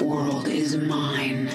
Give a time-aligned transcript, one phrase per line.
[0.00, 1.48] world is mine.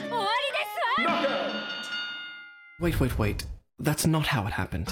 [2.79, 3.45] Wait, wait, wait.
[3.79, 4.87] That's not how it happened.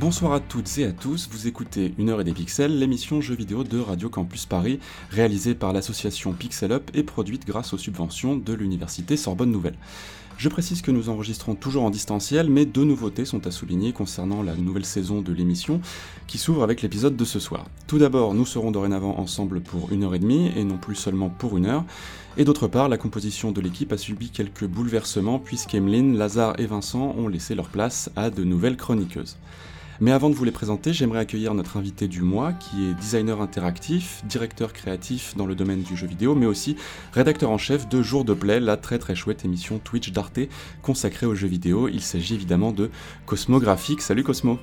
[0.00, 3.34] Bonsoir à toutes et à tous, vous écoutez Une heure et des pixels, l'émission jeux
[3.34, 4.78] vidéo de Radio Campus Paris,
[5.10, 9.76] réalisée par l'association Pixel Up et produite grâce aux subventions de l'université Sorbonne Nouvelle.
[10.38, 14.40] Je précise que nous enregistrons toujours en distanciel, mais deux nouveautés sont à souligner concernant
[14.40, 15.80] la nouvelle saison de l'émission,
[16.28, 17.66] qui s'ouvre avec l'épisode de ce soir.
[17.88, 21.28] Tout d'abord, nous serons dorénavant ensemble pour une heure et demie, et non plus seulement
[21.28, 21.84] pour une heure.
[22.36, 27.16] Et d'autre part, la composition de l'équipe a subi quelques bouleversements, puisqu'Emeline, Lazare et Vincent
[27.18, 29.38] ont laissé leur place à de nouvelles chroniqueuses.
[30.00, 33.40] Mais avant de vous les présenter, j'aimerais accueillir notre invité du mois, qui est designer
[33.40, 36.76] interactif, directeur créatif dans le domaine du jeu vidéo, mais aussi
[37.12, 40.38] rédacteur en chef de Jour de Play, la très très chouette émission Twitch d'Arte
[40.82, 41.88] consacrée aux jeux vidéo.
[41.88, 42.90] Il s'agit évidemment de
[43.26, 44.00] Cosmographique.
[44.00, 44.60] Salut Cosmo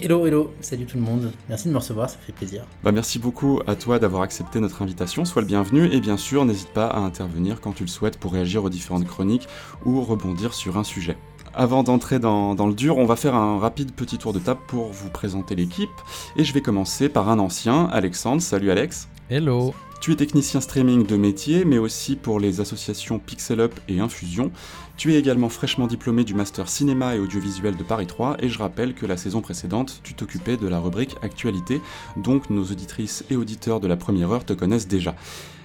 [0.00, 1.30] Hello, hello, salut tout le monde.
[1.50, 2.64] Merci de me recevoir, ça fait plaisir.
[2.82, 6.46] Bah merci beaucoup à toi d'avoir accepté notre invitation, sois le bienvenu et bien sûr
[6.46, 9.46] n'hésite pas à intervenir quand tu le souhaites pour réagir aux différentes chroniques
[9.84, 11.18] ou rebondir sur un sujet.
[11.54, 14.60] Avant d'entrer dans, dans le dur, on va faire un rapide petit tour de table
[14.66, 15.90] pour vous présenter l'équipe
[16.36, 18.40] et je vais commencer par un ancien, Alexandre.
[18.40, 19.08] Salut Alex.
[19.28, 19.74] Hello.
[20.00, 24.50] Tu es technicien streaming de métier, mais aussi pour les associations Pixel Up et Infusion.
[24.96, 28.58] Tu es également fraîchement diplômé du Master Cinéma et Audiovisuel de Paris 3, et je
[28.58, 31.80] rappelle que la saison précédente, tu t'occupais de la rubrique Actualité,
[32.16, 35.14] donc nos auditrices et auditeurs de la première heure te connaissent déjà.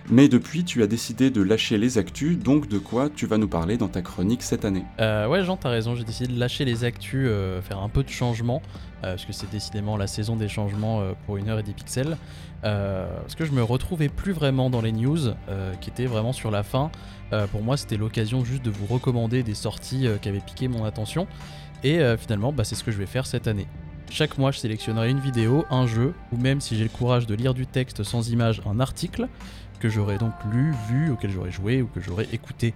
[0.09, 3.49] Mais depuis, tu as décidé de lâcher les actus, donc de quoi tu vas nous
[3.49, 4.85] parler dans ta chronique cette année?
[5.01, 8.03] Euh, Ouais, Jean, t'as raison, j'ai décidé de lâcher les actus, euh, faire un peu
[8.03, 8.61] de changement,
[9.03, 11.73] euh, parce que c'est décidément la saison des changements euh, pour une heure et des
[11.73, 12.17] pixels.
[12.61, 15.19] Parce que je me retrouvais plus vraiment dans les news,
[15.79, 16.91] qui étaient vraiment sur la fin.
[17.51, 21.27] pour moi, c'était l'occasion juste de vous recommander des sorties qui avaient piqué mon attention.
[21.85, 23.67] Et finalement, bah, c'est ce que je vais faire cette année.
[24.09, 27.35] Chaque mois, je sélectionnerai une vidéo, un jeu, ou même si j'ai le courage de
[27.35, 29.27] lire du texte sans image, un article
[29.79, 32.73] que j'aurais donc lu, vu, auquel j'aurais joué ou que j'aurais écouté.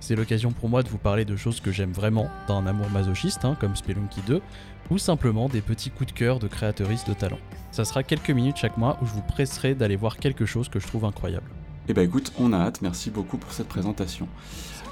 [0.00, 3.44] C'est l'occasion pour moi de vous parler de choses que j'aime vraiment, d'un amour masochiste,
[3.44, 4.42] hein, comme Spelunky 2,
[4.90, 7.38] ou simplement des petits coups de cœur de créateuristes de talent.
[7.72, 10.78] Ça sera quelques minutes chaque mois où je vous presserai d'aller voir quelque chose que
[10.78, 11.46] je trouve incroyable.
[11.88, 14.28] Eh bah écoute, on a hâte, merci beaucoup pour cette présentation.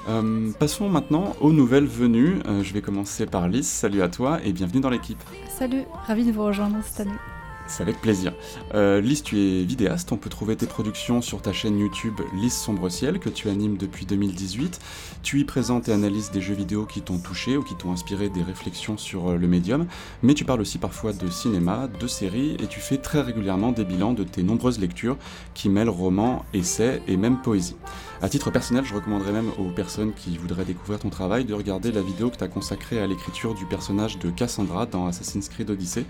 [0.09, 2.39] Euh, passons maintenant aux nouvelles venues.
[2.45, 5.21] Euh, je vais commencer par Lys, salut à toi et bienvenue dans l'équipe.
[5.47, 7.32] Salut, ravi de vous rejoindre cette année.
[7.67, 8.33] C'est avec plaisir.
[8.73, 12.89] Euh, tu es vidéaste, on peut trouver tes productions sur ta chaîne YouTube Lys Sombre
[12.89, 14.79] Ciel que tu animes depuis 2018.
[15.21, 18.29] Tu y présentes et analyses des jeux vidéo qui t'ont touché ou qui t'ont inspiré
[18.29, 19.87] des réflexions sur euh, le médium,
[20.23, 23.85] mais tu parles aussi parfois de cinéma, de séries et tu fais très régulièrement des
[23.85, 25.17] bilans de tes nombreuses lectures
[25.53, 27.75] qui mêlent romans, essais et même poésie.
[28.23, 31.91] À titre personnel, je recommanderais même aux personnes qui voudraient découvrir ton travail de regarder
[31.91, 35.69] la vidéo que tu as consacrée à l'écriture du personnage de Cassandra dans Assassin's Creed
[35.69, 36.05] Odyssey.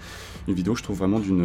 [0.47, 1.42] Une vidéo que je trouve vraiment d'une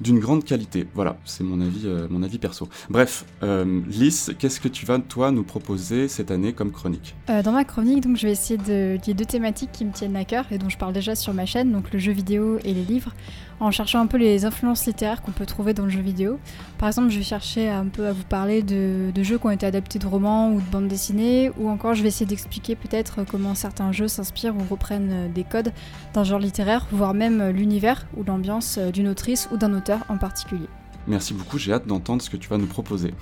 [0.00, 0.86] d'une grande qualité.
[0.94, 2.68] Voilà, c'est mon avis, euh, mon avis perso.
[2.90, 7.14] Bref, euh, Lys, qu'est-ce que tu vas toi nous proposer cette année comme chronique?
[7.30, 10.16] Euh, Dans ma chronique, donc, je vais essayer de lier deux thématiques qui me tiennent
[10.16, 12.74] à cœur et dont je parle déjà sur ma chaîne, donc le jeu vidéo et
[12.74, 13.12] les livres,
[13.60, 16.38] en cherchant un peu les influences littéraires qu'on peut trouver dans le jeu vidéo.
[16.78, 19.66] Par exemple, je vais chercher un peu à vous parler de, jeux qui ont été
[19.66, 23.54] adaptés de romans ou de bandes dessinées, ou encore je vais essayer d'expliquer peut-être comment
[23.54, 25.72] certains jeux s'inspirent ou reprennent des codes
[26.12, 30.68] d'un genre littéraire, voire même l'univers ou l'ambiance d'une autrice ou d'un auteur en particulier.
[31.06, 33.12] Merci beaucoup, j'ai hâte d'entendre ce que tu vas nous proposer.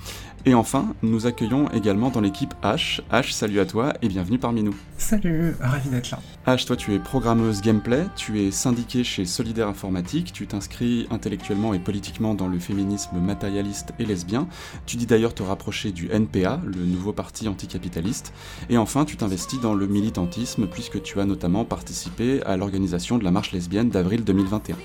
[0.45, 3.01] Et enfin, nous accueillons également dans l'équipe H.
[3.11, 4.75] H, salut à toi et bienvenue parmi nous.
[4.97, 6.19] Salut, ravi d'être là.
[6.47, 11.73] H, toi tu es programmeuse gameplay, tu es syndiquée chez Solidaire Informatique, tu t'inscris intellectuellement
[11.73, 14.47] et politiquement dans le féminisme matérialiste et lesbien,
[14.85, 18.33] tu dis d'ailleurs te rapprocher du NPA, le nouveau parti anticapitaliste,
[18.69, 23.23] et enfin tu t'investis dans le militantisme puisque tu as notamment participé à l'organisation de
[23.23, 24.75] la marche lesbienne d'avril 2021.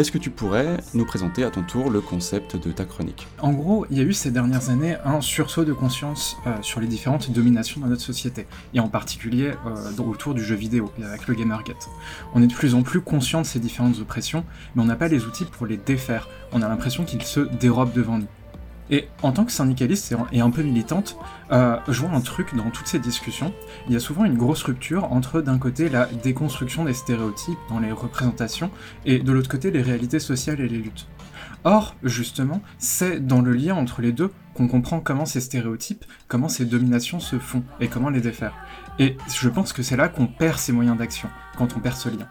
[0.00, 3.28] Est-ce que tu pourrais nous présenter à ton tour le concept de ta chronique?
[3.38, 6.80] En gros, il y a eu ces dernières années un sursaut de conscience euh, sur
[6.80, 11.28] les différentes dominations dans notre société, et en particulier euh, autour du jeu vidéo, avec
[11.28, 11.90] le Gamergate.
[12.32, 15.08] On est de plus en plus conscient de ces différentes oppressions, mais on n'a pas
[15.08, 16.30] les outils pour les défaire.
[16.52, 18.28] On a l'impression qu'ils se dérobent devant nous.
[18.90, 21.16] Et en tant que syndicaliste et un peu militante,
[21.52, 23.54] euh, je vois un truc dans toutes ces discussions.
[23.86, 27.78] Il y a souvent une grosse rupture entre d'un côté la déconstruction des stéréotypes dans
[27.78, 28.70] les représentations
[29.04, 31.06] et de l'autre côté les réalités sociales et les luttes.
[31.64, 36.48] Or, justement, c'est dans le lien entre les deux qu'on comprend comment ces stéréotypes, comment
[36.48, 38.54] ces dominations se font et comment les défaire.
[38.98, 42.08] Et je pense que c'est là qu'on perd ses moyens d'action, quand on perd ce
[42.08, 42.28] lien.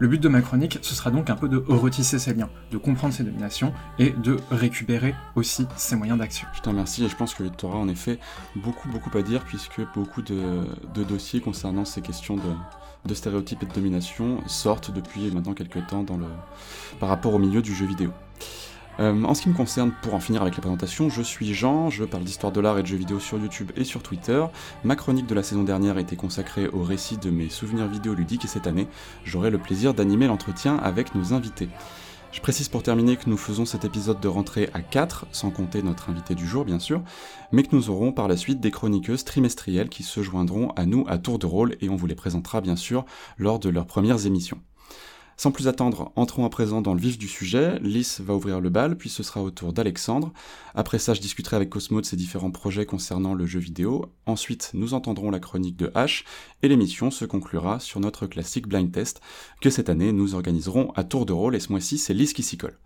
[0.00, 2.78] Le but de ma chronique, ce sera donc un peu de retisser ces liens, de
[2.78, 6.46] comprendre ces dominations et de récupérer aussi ces moyens d'action.
[6.54, 8.20] Je te remercie et je pense que tu auras en effet
[8.54, 10.64] beaucoup beaucoup à dire puisque beaucoup de,
[10.94, 16.16] dossiers concernant ces questions de, stéréotypes et de domination sortent depuis maintenant quelques temps dans
[16.16, 16.26] le,
[17.00, 18.12] par rapport au milieu du jeu vidéo.
[19.00, 21.88] Euh, en ce qui me concerne, pour en finir avec les présentations, je suis Jean,
[21.88, 24.44] je parle d'histoire de l'art et de jeux vidéo sur YouTube et sur Twitter.
[24.82, 28.44] Ma chronique de la saison dernière a été consacrée au récit de mes souvenirs vidéoludiques
[28.44, 28.88] et cette année,
[29.24, 31.68] j'aurai le plaisir d'animer l'entretien avec nos invités.
[32.30, 35.82] Je précise pour terminer que nous faisons cet épisode de rentrée à 4, sans compter
[35.82, 37.02] notre invité du jour bien sûr,
[37.52, 41.04] mais que nous aurons par la suite des chroniqueuses trimestrielles qui se joindront à nous
[41.08, 43.06] à tour de rôle et on vous les présentera bien sûr
[43.38, 44.60] lors de leurs premières émissions.
[45.40, 47.78] Sans plus attendre, entrons à présent dans le vif du sujet.
[47.78, 50.32] Lys va ouvrir le bal, puis ce sera au tour d'Alexandre.
[50.74, 54.06] Après ça, je discuterai avec Cosmo de ses différents projets concernant le jeu vidéo.
[54.26, 56.24] Ensuite, nous entendrons la chronique de H,
[56.64, 59.20] et l'émission se conclura sur notre classique blind test,
[59.60, 62.42] que cette année nous organiserons à tour de rôle, et ce mois-ci, c'est Lys qui
[62.42, 62.76] s'y colle.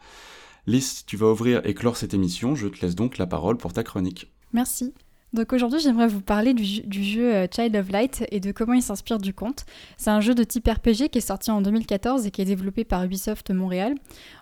[0.66, 3.72] Lys, tu vas ouvrir et clore cette émission, je te laisse donc la parole pour
[3.72, 4.31] ta chronique.
[4.52, 4.93] Merci.
[5.32, 8.82] Donc aujourd'hui, j'aimerais vous parler du, jeu euh, Child of Light et de comment il
[8.82, 9.64] s'inspire du conte.
[9.96, 12.84] C'est un jeu de type RPG qui est sorti en 2014 et qui est développé
[12.84, 13.94] par Ubisoft Montréal.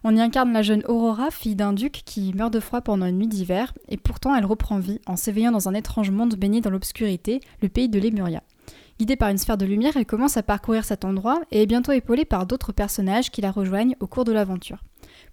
[0.02, 3.18] On y incarne la jeune Aurora, fille d'un duc qui meurt de froid pendant une
[3.18, 6.70] nuit d'hiver, et pourtant elle reprend vie en s'éveillant dans un étrange monde baigné dans
[6.70, 8.42] l'obscurité, le pays de Lemuria.
[8.98, 11.92] Guidée par une sphère de lumière, elle commence à parcourir cet endroit et est bientôt
[11.92, 14.78] épaulée par d'autres personnages qui la rejoignent au cours de l'aventure.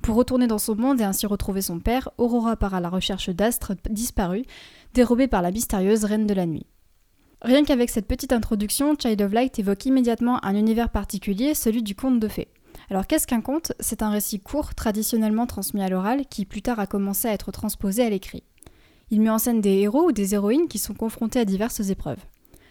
[0.01, 3.29] Pour retourner dans son monde et ainsi retrouver son père, Aurora part à la recherche
[3.29, 4.45] d'astres disparus,
[4.94, 6.65] dérobés par la mystérieuse Reine de la Nuit.
[7.41, 11.94] Rien qu'avec cette petite introduction, Child of Light évoque immédiatement un univers particulier, celui du
[11.95, 12.47] conte de fées.
[12.89, 13.73] Alors qu'est-ce qu'un conte?
[13.79, 17.51] C'est un récit court, traditionnellement transmis à l'oral, qui plus tard a commencé à être
[17.51, 18.44] transposé à l'écrit.
[19.11, 22.23] Il met en scène des héros ou des héroïnes qui sont confrontés à diverses épreuves.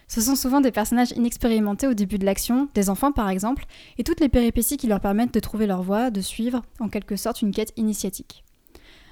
[0.07, 3.65] Ce sont souvent des personnages inexpérimentés au début de l'action, des enfants par exemple,
[3.97, 7.17] et toutes les péripéties qui leur permettent de trouver leur voie, de suivre, en quelque
[7.17, 8.45] sorte, une quête initiatique.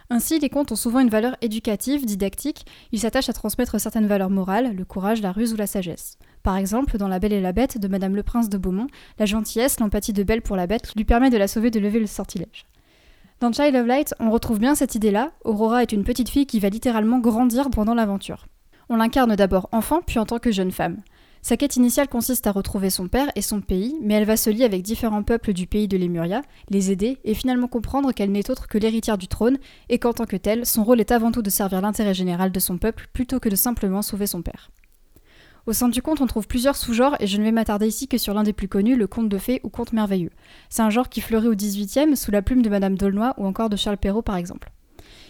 [0.09, 4.29] Ainsi, les contes ont souvent une valeur éducative, didactique, ils s'attachent à transmettre certaines valeurs
[4.29, 6.17] morales, le courage, la ruse ou la sagesse.
[6.43, 8.87] Par exemple, dans La Belle et la Bête de Madame le Prince de Beaumont,
[9.17, 11.99] la gentillesse, l'empathie de Belle pour la bête lui permet de la sauver de lever
[11.99, 12.65] le sortilège.
[13.39, 16.59] Dans Child of Light, on retrouve bien cette idée-là, Aurora est une petite fille qui
[16.59, 18.45] va littéralement grandir pendant l'aventure.
[18.89, 20.97] On l'incarne d'abord enfant, puis en tant que jeune femme.
[21.41, 24.49] Sa quête initiale consiste à retrouver son père et son pays, mais elle va se
[24.49, 26.41] lier avec différents peuples du pays de Lemuria,
[26.71, 29.59] les aider et finalement comprendre qu'elle n'est autre que l'héritière du trône
[29.89, 32.59] et qu'en tant que telle, son rôle est avant tout de servir l'intérêt général de
[32.59, 34.71] son peuple plutôt que de simplement sauver son père.
[35.67, 38.17] Au sein du conte, on trouve plusieurs sous-genres et je ne vais m'attarder ici que
[38.17, 40.31] sur l'un des plus connus, le conte de fées ou conte merveilleux.
[40.69, 43.69] C'est un genre qui fleurit au XVIIIe sous la plume de Madame Dolnoy ou encore
[43.69, 44.71] de Charles Perrault par exemple.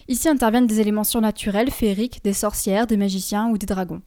[0.08, 4.02] Ici interviennent des éléments surnaturels, féeriques, des sorcières, des magiciens ou des dragons.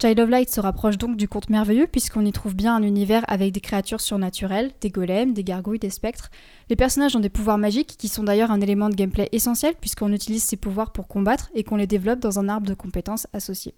[0.00, 3.22] Child of Light se rapproche donc du conte merveilleux puisqu'on y trouve bien un univers
[3.28, 6.30] avec des créatures surnaturelles, des golems, des gargouilles, des spectres.
[6.68, 10.12] Les personnages ont des pouvoirs magiques qui sont d'ailleurs un élément de gameplay essentiel puisqu'on
[10.12, 13.74] utilise ces pouvoirs pour combattre et qu'on les développe dans un arbre de compétences associé.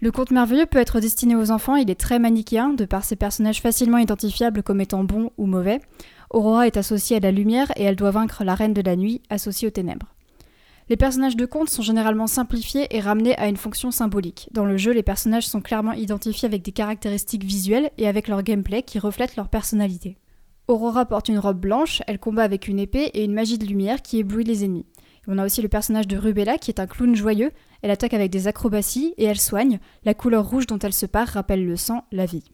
[0.00, 3.16] Le conte merveilleux peut être destiné aux enfants, il est très manichéen de par ses
[3.16, 5.80] personnages facilement identifiables comme étant bons ou mauvais.
[6.30, 9.22] Aurora est associée à la lumière et elle doit vaincre la reine de la nuit
[9.30, 10.15] associée aux ténèbres.
[10.88, 14.48] Les personnages de conte sont généralement simplifiés et ramenés à une fonction symbolique.
[14.52, 18.44] Dans le jeu, les personnages sont clairement identifiés avec des caractéristiques visuelles et avec leur
[18.44, 20.16] gameplay qui reflètent leur personnalité.
[20.68, 24.00] Aurora porte une robe blanche, elle combat avec une épée et une magie de lumière
[24.00, 24.86] qui éblouit les ennemis.
[25.26, 27.50] On a aussi le personnage de Rubella qui est un clown joyeux,
[27.82, 31.26] elle attaque avec des acrobaties et elle soigne, la couleur rouge dont elle se pare
[31.26, 32.44] rappelle le sang, la vie.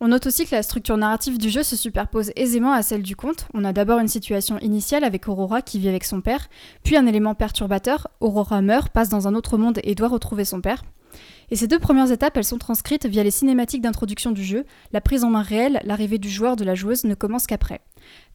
[0.00, 3.16] On note aussi que la structure narrative du jeu se superpose aisément à celle du
[3.16, 3.46] conte.
[3.54, 6.48] On a d'abord une situation initiale avec Aurora qui vit avec son père,
[6.82, 10.60] puis un élément perturbateur, Aurora meurt, passe dans un autre monde et doit retrouver son
[10.60, 10.82] père.
[11.54, 14.64] Et ces deux premières étapes, elles sont transcrites via les cinématiques d'introduction du jeu.
[14.90, 17.80] La prise en main réelle, l'arrivée du joueur, de la joueuse ne commence qu'après.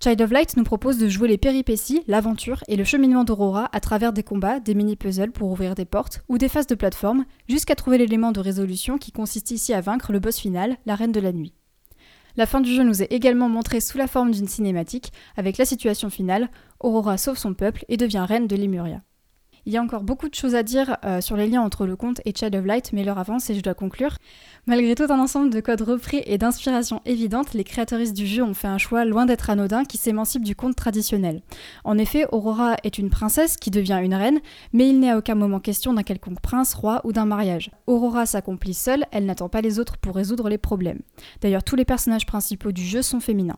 [0.02, 3.82] Child of Light nous propose de jouer les péripéties, l'aventure et le cheminement d'Aurora à
[3.82, 7.76] travers des combats, des mini-puzzles pour ouvrir des portes ou des phases de plateforme, jusqu'à
[7.76, 11.20] trouver l'élément de résolution qui consiste ici à vaincre le boss final, la Reine de
[11.20, 11.52] la Nuit.
[12.38, 15.66] La fin du jeu nous est également montrée sous la forme d'une cinématique, avec la
[15.66, 16.50] situation finale,
[16.80, 19.02] Aurora sauve son peuple et devient reine de Lemuria.
[19.70, 21.96] Il y a encore beaucoup de choses à dire euh, sur les liens entre le
[21.96, 24.18] conte et Child of Light, mais l'heure avance et je dois conclure.
[24.66, 28.54] Malgré tout un ensemble de codes repris et d'inspiration évidentes, les créatrices du jeu ont
[28.54, 31.42] fait un choix loin d'être anodin qui s'émancipe du conte traditionnel.
[31.84, 34.40] En effet, Aurora est une princesse qui devient une reine,
[34.74, 37.72] mais il n'est à aucun moment question d'un quelconque prince, roi ou d'un mariage.
[37.88, 41.00] Aurora s'accomplit seule, elle n'attend pas les autres pour résoudre les problèmes.
[41.42, 43.58] D'ailleurs, tous les personnages principaux du jeu sont féminins.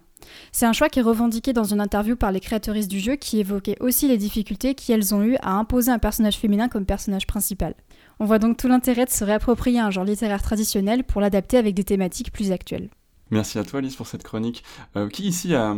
[0.52, 3.40] C'est un choix qui est revendiqué dans une interview par les créatrices du jeu qui
[3.40, 7.74] évoquait aussi les difficultés qu'elles ont eues à imposer un personnage féminin comme personnage principal.
[8.22, 11.74] On voit donc tout l'intérêt de se réapproprier un genre littéraire traditionnel pour l'adapter avec
[11.74, 12.92] des thématiques plus actuelles.
[13.32, 14.64] Merci à toi Alice pour cette chronique.
[14.96, 15.76] Euh, qui, ici a,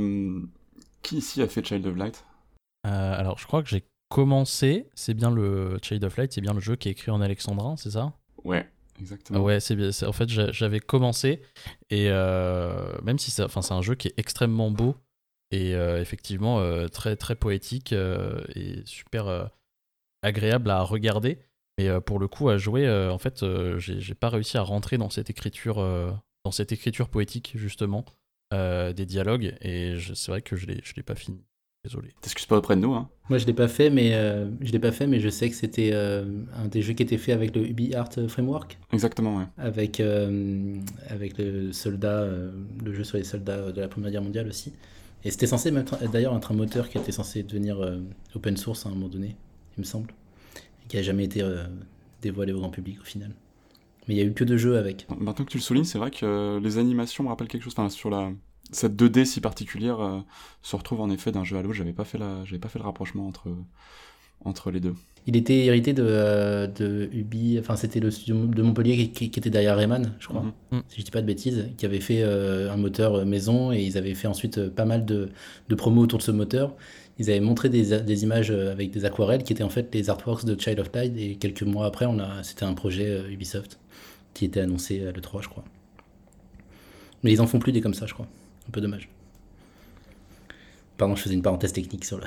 [1.01, 2.25] qui ici a fait Child of Light?
[2.85, 6.53] Euh, Alors je crois que j'ai commencé, c'est bien le Child of Light, c'est bien
[6.53, 8.11] le jeu qui est écrit en alexandrin, c'est ça?
[8.43, 8.69] Ouais,
[8.99, 9.39] exactement.
[9.39, 9.91] ouais, c'est bien.
[10.05, 11.41] En fait, j'avais commencé
[11.91, 14.97] et euh, même si c'est, enfin, c'est un jeu qui est extrêmement beau
[15.51, 19.49] et effectivement très très poétique et super
[20.23, 21.39] agréable à regarder.
[21.77, 24.61] Mais euh, pour le coup, à jouer, euh, en fait, euh, j'ai pas réussi à
[24.61, 25.75] rentrer dans cette écriture,
[26.45, 28.05] dans cette écriture poétique justement
[28.51, 31.43] des dialogues, et c'est vrai que je l'ai pas fini.
[31.83, 32.09] Désolé.
[32.21, 34.11] T'excuses pas auprès de nous, hein Moi, je l'ai pas fait, mais
[34.61, 37.31] je l'ai pas fait, mais je sais que c'était un des jeux qui était fait
[37.31, 38.77] avec le UbiArt Framework.
[38.91, 39.45] Exactement, ouais.
[39.57, 39.99] Avec
[41.09, 44.71] avec le soldat, le jeu sur les soldats de la Première Guerre mondiale aussi.
[45.23, 47.79] Et c'était censé être d'ailleurs être un moteur qui était censé devenir
[48.35, 49.35] open source à un moment donné,
[49.75, 50.13] il me semble
[50.87, 51.65] qui a jamais été euh,
[52.21, 53.31] dévoilé au grand public au final.
[54.07, 55.07] Mais il y a eu que deux jeux avec.
[55.09, 57.75] Maintenant que tu le soulignes, c'est vrai que euh, les animations me rappellent quelque chose.
[57.89, 58.31] Sur la
[58.71, 60.19] cette 2D si particulière euh,
[60.61, 61.75] se retrouve en effet d'un jeu à l'autre.
[61.75, 63.31] J'avais pas fait la, j'avais pas fait le rapprochement
[64.45, 64.95] entre les deux.
[65.25, 69.77] Il était hérité de, de Ubi, enfin c'était le studio de Montpellier qui, était derrière
[69.77, 70.81] Rayman, je crois, mhm.
[70.89, 74.15] si je dis pas de bêtises, qui avait fait un moteur maison et ils avaient
[74.15, 75.29] fait ensuite pas mal de,
[75.69, 76.75] de promos autour de ce moteur
[77.19, 80.09] ils avaient montré des, des, images euh, avec des aquarelles qui étaient en fait les
[80.09, 83.29] artworks de Child of Light et quelques mois après on a c'était un projet euh,
[83.29, 83.79] Ubisoft
[84.33, 85.63] qui était annoncé à l'E3 je crois.
[87.23, 88.27] Mais ils en font plus des comme ça je crois.
[88.67, 89.09] Un peu dommage.
[90.97, 92.23] Pardon, je faisais une parenthèse technique sur le,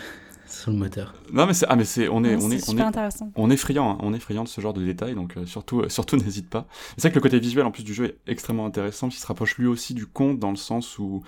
[0.48, 1.14] sur le moteur.
[1.32, 3.90] Non mais c'est ah mais c'est on est on est on est, on est friand
[3.90, 3.98] hein.
[4.00, 6.66] on est friand de ce genre de détails donc euh, surtout surtout n'hésite pas.
[6.96, 9.26] C'est vrai que le côté visuel en plus du jeu est extrêmement intéressant, qui se
[9.26, 11.22] rapproche lui aussi du conte dans le sens où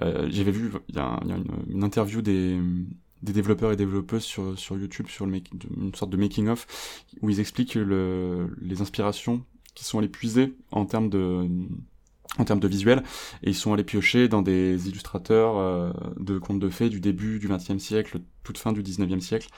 [0.00, 2.58] j'avais vu il y a, y a une, une, interview des
[3.24, 5.40] des développeurs et développeuses sur, sur YouTube, sur le
[5.76, 6.66] une sorte de making-of,
[7.22, 9.42] où ils expliquent le, les inspirations
[9.74, 11.48] qui sont allées puiser en termes de
[12.38, 13.02] en termes de visuel,
[13.42, 17.38] et ils sont allés piocher dans des illustrateurs euh, de contes de fées du début
[17.38, 19.48] du XXe siècle, toute fin du XIXe siècle.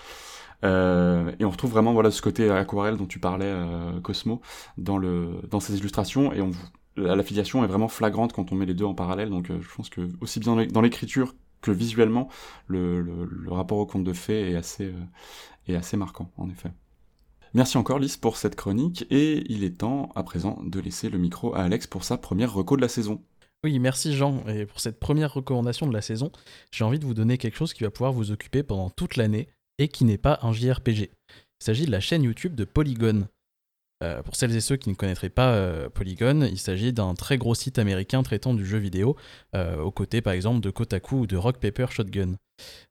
[0.65, 4.41] Euh, et on retrouve vraiment voilà ce côté aquarelle dont tu parlais, euh, Cosmo,
[4.79, 6.51] dans le dans ces illustrations, et on
[6.97, 9.29] l'affiliation est vraiment flagrante quand on met les deux en parallèle.
[9.29, 11.35] Donc je pense que aussi bien dans l'écriture
[11.67, 12.29] que visuellement,
[12.69, 15.05] le, le, rapport au conte de fées est assez, euh,
[15.69, 16.71] est assez marquant, en effet.
[17.55, 21.19] Merci encore Lys pour cette chronique, et il est temps à présent de laisser le
[21.19, 23.23] micro à Alex pour sa première reco de la saison.
[23.65, 26.31] Oui, merci Jean, et pour cette première recommandation de la saison,
[26.71, 29.49] j'ai envie de vous donner quelque chose qui va pouvoir vous occuper pendant toute l'année,
[29.79, 31.11] et qui n'est pas un JRPG.
[31.61, 33.29] Il s'agit de la chaîne YouTube de Polygon.
[34.03, 37.39] Euh, pour celles et ceux qui ne connaîtraient pas euh, Polygon, il s'agit d'un très
[37.39, 39.17] gros site américain traitant du jeu vidéo,
[39.55, 42.37] euh, aux côtés par exemple de Kotaku ou de Rock Paper Shotgun.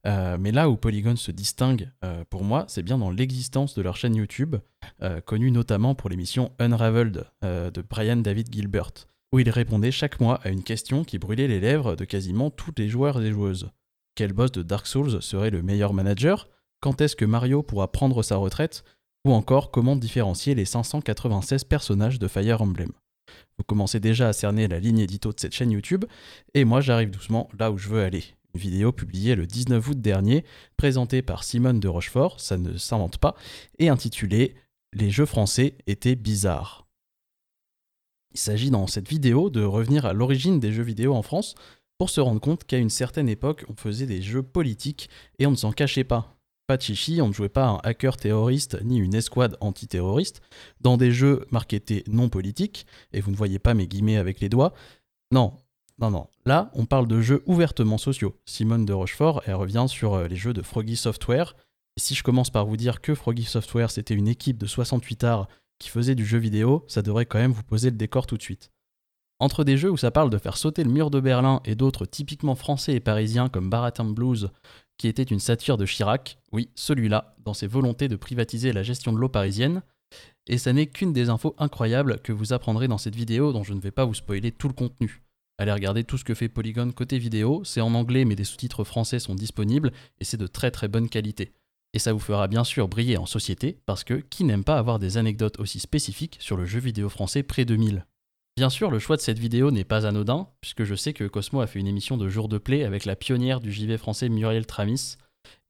[0.04, 1.92] mais là où Polygon se distingue,
[2.30, 4.56] pour moi, c'est bien dans l'existence de leur chaîne YouTube,
[5.26, 8.92] connue notamment pour l'émission Unraveled de Brian David Gilbert,
[9.32, 12.74] où il répondait chaque mois à une question qui brûlait les lèvres de quasiment tous
[12.78, 13.72] les joueurs et joueuses.
[14.14, 16.48] Quel boss de Dark Souls serait le meilleur manager?
[16.80, 18.84] Quand est-ce que Mario pourra prendre sa retraite?
[19.26, 22.92] Ou encore comment différencier les 596 personnages de Fire Emblem?
[23.58, 26.06] Vous commencez déjà à cerner la ligne édito de cette chaîne YouTube,
[26.54, 28.24] et moi j'arrive doucement là où je veux aller.
[28.54, 30.46] Une vidéo publiée le 19 août dernier,
[30.78, 33.36] présentée par Simone de Rochefort, ça ne s'invente pas,
[33.80, 34.56] et intitulée
[34.94, 36.88] Les jeux français étaient bizarres.
[38.34, 41.56] Il s'agit dans cette vidéo de revenir à l'origine des jeux vidéo en France
[41.98, 45.52] pour se rendre compte qu'à une certaine époque, on faisait des jeux politiques et on
[45.52, 46.35] ne s'en cachait pas
[46.68, 50.42] pas chichi, on ne jouait pas un hacker terroriste ni une escouade antiterroriste
[50.82, 54.50] dans des jeux marketés non politiques, et vous ne voyez pas mes guillemets avec les
[54.50, 54.74] doigts.
[55.32, 55.54] Non,
[56.00, 56.28] non, non.
[56.46, 58.36] Là, on parle de jeux ouvertement sociaux.
[58.46, 61.56] Simone de Rochefort, elle revient sur euh, les jeux de Froggy Software.
[61.98, 65.48] Si je commence par vous dire que Froggy Software, c'était une équipe de 68 arts
[65.80, 68.42] qui faisait du jeu vidéo, ça devrait quand même vous poser le décor tout de
[68.42, 68.72] suite.
[69.40, 72.06] Entre des jeux où ça parle de faire sauter le mur de Berlin et d'autres
[72.06, 74.50] typiquement français et parisiens comme Baratin Blues,
[74.98, 79.12] qui était une satire de Chirac, oui, celui-là, dans ses volontés de privatiser la gestion
[79.14, 79.82] de l'eau parisienne.
[80.48, 83.74] Et ça n'est qu'une des infos incroyables que vous apprendrez dans cette vidéo dont je
[83.74, 85.22] ne vais pas vous spoiler tout le contenu.
[85.58, 88.84] Allez regarder tout ce que fait Polygon côté vidéo, c'est en anglais mais des sous-titres
[88.84, 91.54] français sont disponibles et c'est de très très bonne qualité.
[91.94, 95.00] Et ça vous fera bien sûr briller en société parce que qui n'aime pas avoir
[95.00, 98.04] des anecdotes aussi spécifiques sur le jeu vidéo français pré-2000
[98.58, 101.60] Bien sûr, le choix de cette vidéo n'est pas anodin, puisque je sais que Cosmo
[101.60, 104.66] a fait une émission de jour de play avec la pionnière du JV français Muriel
[104.66, 105.18] Tramis,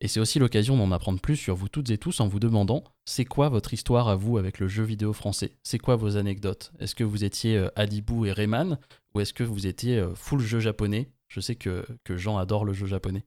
[0.01, 2.84] et c'est aussi l'occasion d'en apprendre plus sur vous toutes et tous en vous demandant
[3.06, 5.54] c'est quoi votre histoire à vous avec le jeu vidéo français?
[5.63, 6.74] C'est quoi vos anecdotes?
[6.80, 8.77] Est-ce que vous étiez euh, Adibou et Rayman?
[9.13, 11.10] Ou est-ce que vous étiez euh, full jeu japonais?
[11.27, 13.24] Je sais que, que Jean adore le jeu japonais.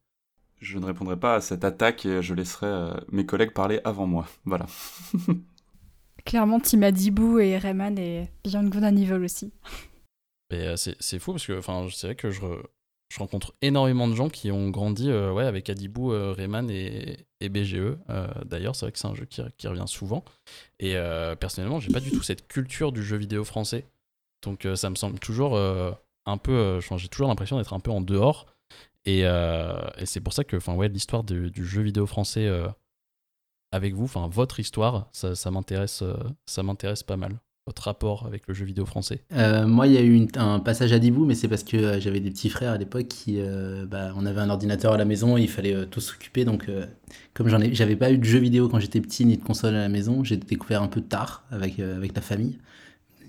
[0.61, 4.29] Je ne répondrai pas à cette attaque et je laisserai mes collègues parler avant moi.
[4.45, 4.67] Voilà.
[6.28, 9.50] Clairement, Team Adibou et Rayman et Beyond Good and Evil aussi.
[10.50, 12.40] Et c'est fou parce que c'est vrai que je,
[13.11, 17.16] je rencontre énormément de gens qui ont grandi euh, ouais, avec Adibou, euh, Rayman et,
[17.40, 17.97] BGE.
[18.11, 20.23] Euh, d'ailleurs, c'est vrai que c'est un jeu qui, revient souvent.
[20.78, 20.97] Et
[21.40, 23.87] personnellement, j'ai pas du tout cette culture du jeu vidéo français.
[24.42, 26.80] Donc ça me semble toujours un peu.
[26.97, 28.47] j'ai toujours l'impression d'être un peu en dehors.
[29.06, 29.25] Et,
[30.04, 32.50] c'est pour ça que ouais, l'histoire du jeu vidéo français
[33.72, 36.02] avec vous, votre histoire, ça, ça m'intéresse
[37.02, 40.26] pas mal votre rapport avec le jeu vidéo français euh, Moi, il y a eu
[40.37, 43.08] un passage à Dibou, mais c'est parce que euh, j'avais des petits frères à l'époque
[43.08, 46.46] qui, euh, bah, on avait un ordinateur à la maison, et il fallait tous s'occuper.
[46.46, 46.66] Donc,
[47.34, 49.75] comme j'en ai, j'avais pas eu de jeux vidéo quand j'étais petit ni de console
[49.75, 52.58] à la maison, j'ai découvert un peu tard avec avec la famille.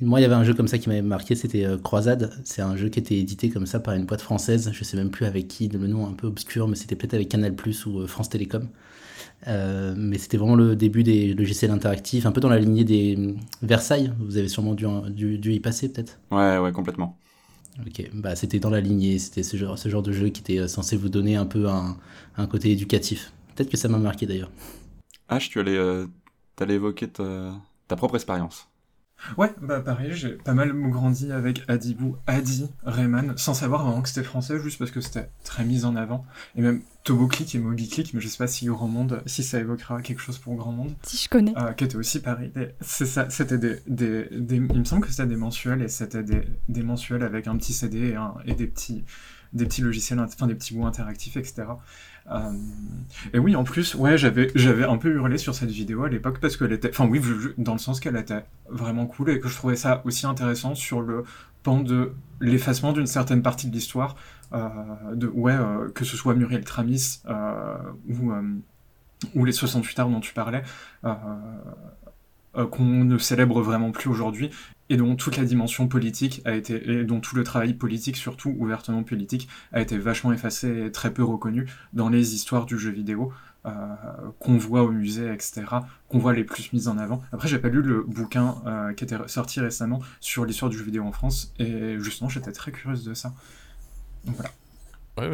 [0.01, 2.31] Moi, il y avait un jeu comme ça qui m'avait marqué, c'était Croisade.
[2.46, 4.72] C'est un jeu qui était édité comme ça par une boîte française.
[4.72, 7.27] Je sais même plus avec qui, le nom un peu obscur, mais c'était peut-être avec
[7.27, 8.69] Canal Plus ou France Télécom.
[9.48, 13.36] Euh, mais c'était vraiment le début des logiciels interactifs, un peu dans la lignée des
[13.62, 14.13] Versailles.
[14.19, 16.19] Vous avez sûrement dû, dû, y passer, peut-être?
[16.31, 17.17] Ouais, ouais, complètement.
[17.86, 20.67] Ok, bah, c'était dans la lignée, c'était ce genre, ce genre de jeu qui était
[20.67, 21.98] censé vous donner un peu un,
[22.36, 23.31] un côté éducatif.
[23.55, 24.51] Peut-être que ça m'a marqué d'ailleurs.
[25.29, 26.08] H, tu allais, euh,
[26.60, 27.53] allais évoquer ta,
[27.88, 28.69] ta propre expérience.
[29.38, 34.10] Ouais, bah pareil, j'ai pas mal grandi avec Adibou, Adi, Rayman, sans savoir vraiment que
[34.10, 36.26] c'était français, juste parce que c'était très mis en avant.
[36.56, 39.44] Et même Togo Click et Moby Click, mais je sais pas si Grand Monde, si
[39.44, 40.94] ça évoquera quelque chose pour Grand Monde.
[41.04, 41.54] Si je connais.
[41.58, 42.52] Euh, qui était aussi pareil.
[42.82, 46.42] C'est ça, c'était des, des, Il me semble que c'était des mensuels, et c'était des,
[46.68, 49.04] des mensuels avec un petit CD et, et des petits
[49.52, 51.64] des petits logiciels, enfin des petits bouts interactifs, etc.
[52.32, 52.52] Euh,
[53.34, 56.40] et oui, en plus, ouais, j'avais, j'avais un peu hurlé sur cette vidéo à l'époque
[56.40, 57.22] parce qu'elle était, enfin oui,
[57.58, 61.02] dans le sens qu'elle était vraiment cool et que je trouvais ça aussi intéressant sur
[61.02, 61.24] le
[61.64, 64.16] pan de l'effacement d'une certaine partie de l'histoire,
[64.54, 64.70] euh,
[65.14, 67.22] de ouais, euh, que ce soit Muriel Tramis
[68.08, 68.32] ou
[69.36, 70.64] ou les 68 arts dont tu parlais,
[72.54, 74.50] qu'on ne célèbre vraiment plus aujourd'hui,
[74.89, 78.55] et dont toute la dimension politique a été, et dont tout le travail politique, surtout
[78.58, 82.91] ouvertement politique, a été vachement effacé et très peu reconnu dans les histoires du jeu
[82.91, 83.32] vidéo.
[83.65, 83.71] Euh,
[84.39, 85.65] qu'on voit au musée, etc.,
[86.08, 87.21] qu'on voit les plus mises en avant.
[87.34, 90.86] Après, j'ai pas lu le bouquin euh, qui était sorti récemment sur l'histoire du jeu
[90.86, 93.34] vidéo en France, et justement, j'étais très curieuse de ça.
[94.23, 94.52] Donc voilà.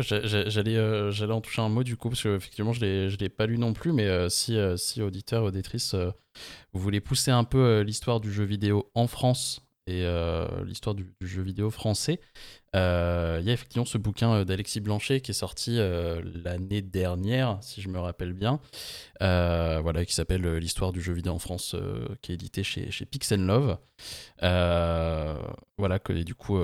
[0.02, 3.46] J'allais, euh, j'allais en toucher un mot du coup, parce qu'effectivement, je ne l'ai pas
[3.46, 5.96] lu non plus, mais euh, si, euh, si auditeur, auditrice,
[6.74, 10.04] vous voulez pousser un peu l'histoire du jeu vidéo en France et
[10.66, 12.20] l'histoire du, jeu vidéo français,
[12.74, 15.78] il y a effectivement ce bouquin d'Alexis Blanchet qui est sorti
[16.44, 18.60] l'année dernière, si je me rappelle bien,
[19.20, 21.76] voilà, qui s'appelle L'histoire du jeu vidéo en France,
[22.22, 23.78] qui est édité chez, chez Pixel Love.
[24.42, 26.60] voilà, que, du coup,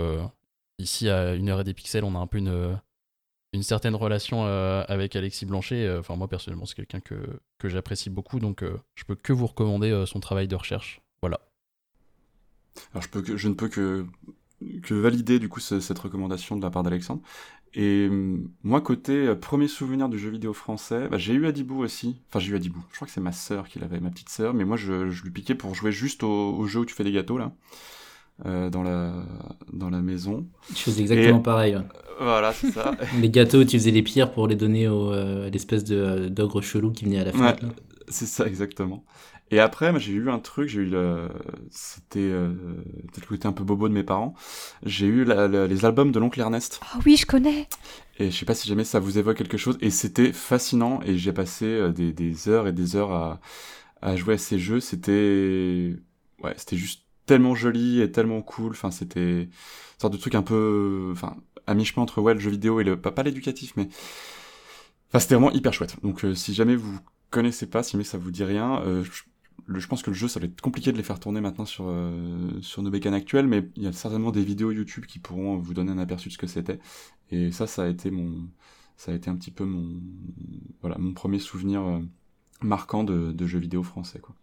[0.79, 2.75] ici à une heure et des pixels, on a un peu une
[3.53, 5.85] une certaine relation euh, avec Alexis Blanchet.
[5.85, 7.15] Euh, enfin, moi, personnellement, c'est quelqu'un que,
[7.57, 11.01] que j'apprécie beaucoup, donc euh, je peux que vous recommander son travail de recherche.
[11.21, 11.41] Voilà.
[12.93, 13.03] Alors,
[13.35, 14.05] je, ne peux que,
[14.89, 17.21] valider, du coup, cette recommandation de la part d'Alexandre.
[17.73, 18.09] Et
[18.63, 22.21] moi, côté premier souvenir du jeu vidéo français, bah, j'ai eu Adibou aussi.
[22.29, 22.83] Enfin, j'ai eu Adibou.
[22.89, 24.53] Je crois que c'est ma sœur qui l'avait, ma petite sœur.
[24.53, 27.03] Mais moi, je, je, lui piquais pour jouer juste au, au, jeu où tu fais
[27.03, 27.53] des gâteaux, là.
[28.45, 29.13] Euh, dans, la,
[29.71, 30.47] dans la maison.
[30.71, 31.77] Je faisais exactement pareil.
[32.19, 32.95] Voilà, c'est ça.
[33.21, 36.61] les gâteaux, tu faisais les pierres pour les donner au, euh, à l'espèce de, d'ogre
[36.61, 37.55] chelou qui venait à la fin.
[38.07, 39.03] c'est ça, exactement.
[39.51, 41.27] Et après, j'ai eu un truc, j'ai eu le...
[41.69, 42.51] C'était euh,
[43.11, 44.33] peut-être le côté un peu bobo de mes parents.
[44.83, 46.79] J'ai eu les albums de l'oncle Ernest.
[46.83, 47.67] Ah oui, je connais.
[48.17, 49.77] Et je sais pas si jamais ça vous évoque quelque chose.
[49.81, 50.99] Et c'était fascinant.
[51.05, 53.39] Et j'ai passé des, des, heures et des heures à,
[54.01, 54.79] à jouer à ces jeux.
[54.79, 55.95] C'était...
[56.41, 58.71] Ouais, c'était juste tellement joli et tellement cool.
[58.71, 59.49] Enfin, c'était
[60.01, 62.99] sorte de truc un peu, enfin, à mi-chemin entre ouais, le jeu vidéo et le,
[62.99, 63.87] pas, pas l'éducatif, mais,
[65.09, 65.95] enfin, c'était vraiment hyper chouette.
[66.03, 69.03] Donc, euh, si jamais vous connaissez pas, si jamais ça vous dit rien, euh,
[69.67, 71.85] je, pense que le jeu, ça va être compliqué de les faire tourner maintenant sur,
[71.87, 75.57] euh, sur nos bécanes actuelles, mais il y a certainement des vidéos YouTube qui pourront
[75.57, 76.79] vous donner un aperçu de ce que c'était.
[77.29, 78.49] Et ça, ça a été mon,
[78.97, 80.01] ça a été un petit peu mon,
[80.81, 81.83] voilà, mon premier souvenir
[82.61, 84.35] marquant de, de jeux vidéo français, quoi.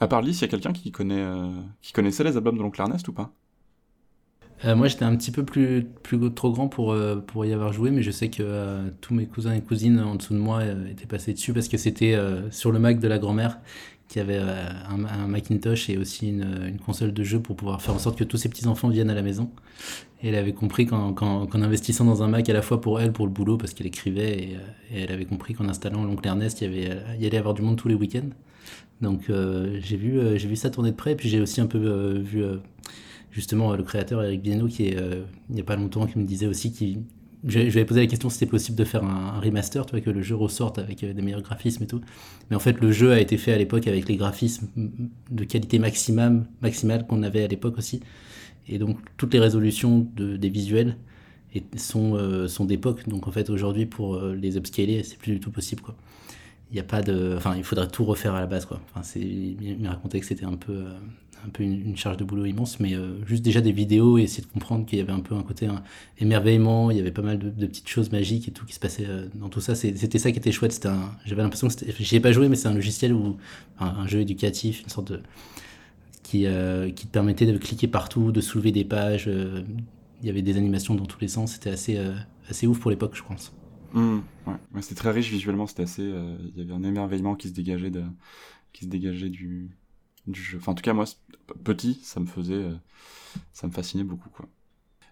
[0.00, 1.50] À part Lys, il y a quelqu'un qui, connaît, euh,
[1.82, 3.32] qui connaissait les albums de l'oncle Ernest ou pas?
[4.64, 5.86] Euh, moi, j'étais un petit peu plus,
[6.34, 9.54] trop grand pour, euh, pour y avoir joué, mais je sais que tous mes cousins
[9.54, 12.16] et cousines en dessous de moi étaient passés dessus parce que c'était
[12.50, 13.58] sur le Mac de la grand-mère
[14.08, 18.18] qui avait un, Macintosh et aussi une, console de jeu pour pouvoir faire en sorte
[18.18, 19.50] que tous ses petits-enfants viennent à la maison.
[20.22, 23.32] Elle avait compris qu'en investissant dans un Mac à la fois pour elle, pour le
[23.32, 24.52] boulot, parce qu'elle écrivait, et,
[24.92, 27.54] et, elle avait compris qu'en installant l'oncle Ernest, il y, avait, il y allait avoir
[27.54, 28.30] du monde tous les week-ends.
[29.00, 31.66] Donc euh, j'ai vu, euh, j'ai vu ça tourner de près, puis j'ai aussi un
[31.66, 32.42] peu euh, vu
[33.30, 34.96] justement le créateur Eric Bieno qui est
[35.48, 37.02] il n'y a pas longtemps qui me disait aussi qu'il
[37.44, 40.00] je, je vais poser la question si c'était possible de faire un, remaster, tu vois,
[40.00, 42.00] que le jeu ressorte avec des meilleurs graphismes et tout.
[42.50, 44.66] Mais en fait, le jeu a été fait à l'époque avec les graphismes
[45.30, 48.00] de qualité maximum, maximale qu'on avait à l'époque aussi.
[48.66, 50.96] Et donc, toutes les résolutions de, des visuels
[51.76, 53.08] sont, sont d'époque.
[53.08, 55.94] Donc, en fait, aujourd'hui, pour les upscaler, c'est plus du tout possible, quoi
[56.70, 58.80] il a pas de enfin il faudrait tout refaire à la base quoi.
[58.90, 60.92] Enfin c'est il m'a raconté que c'était un peu euh,
[61.46, 64.42] un peu une, charge de boulot immense mais euh, juste déjà des vidéos et essayer
[64.42, 65.68] de comprendre qu'il y avait un peu un côté
[66.18, 69.06] émerveillement il y avait pas mal de, petites choses magiques et tout qui se passait
[69.08, 69.74] euh, dans tout ça.
[69.74, 70.90] C'était ça qui était chouette c'était
[71.24, 73.36] j'avais l'impression que j'y ai pas joué mais c'est un logiciel ou
[73.80, 75.20] un, jeu éducatif une sorte de
[76.22, 76.46] qui
[76.94, 79.30] qui te permettait de cliquer partout de soulever des pages
[80.20, 81.98] il y avait des animations dans tous les sens c'était assez
[82.50, 83.52] assez ouf pour l'époque je pense
[83.94, 84.82] Ouais.
[84.82, 86.02] c'était très riche visuellement, c'était assez.
[86.02, 88.02] Euh, il y avait un émerveillement qui se dégageait, de,
[88.72, 89.70] qui se dégageait du,
[90.26, 90.58] du jeu.
[90.58, 91.04] Enfin, en tout cas, moi,
[91.64, 92.54] petit, ça me faisait.
[92.54, 92.74] Euh,
[93.52, 94.46] ça me fascinait beaucoup, quoi.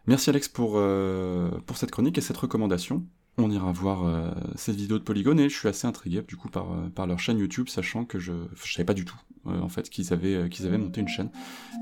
[0.06, 3.04] Merci Alex pour, euh, pour cette chronique et cette recommandation.
[3.38, 6.68] On ira voir cette vidéo de Polygone et je suis assez intrigué du coup par,
[6.94, 10.14] par leur chaîne YouTube, sachant que je ne savais pas du tout en fait qu'ils
[10.14, 11.28] avaient, qu'ils avaient monté une chaîne.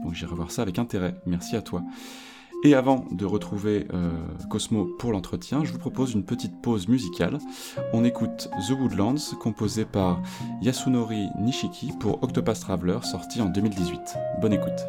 [0.02, 1.14] Donc j'irai voir ça avec intérêt.
[1.26, 1.84] Merci à toi.
[2.66, 4.10] Et avant de retrouver euh,
[4.48, 7.38] Cosmo pour l'entretien, je vous propose une petite pause musicale.
[7.92, 10.22] On écoute The Woodlands, composé par
[10.62, 14.00] Yasunori Nishiki pour Octopus Traveler, sorti en 2018.
[14.40, 14.86] Bonne écoute.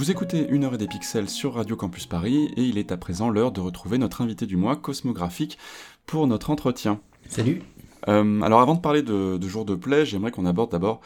[0.00, 2.96] Vous écoutez Une heure et des pixels sur Radio Campus Paris et il est à
[2.96, 5.58] présent l'heure de retrouver notre invité du mois, Cosmographique,
[6.06, 7.02] pour notre entretien.
[7.28, 7.60] Salut
[8.08, 11.02] euh, Alors avant de parler de, de jour de play, j'aimerais qu'on aborde d'abord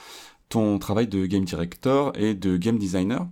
[0.49, 3.27] ton travail de game director et de game designer.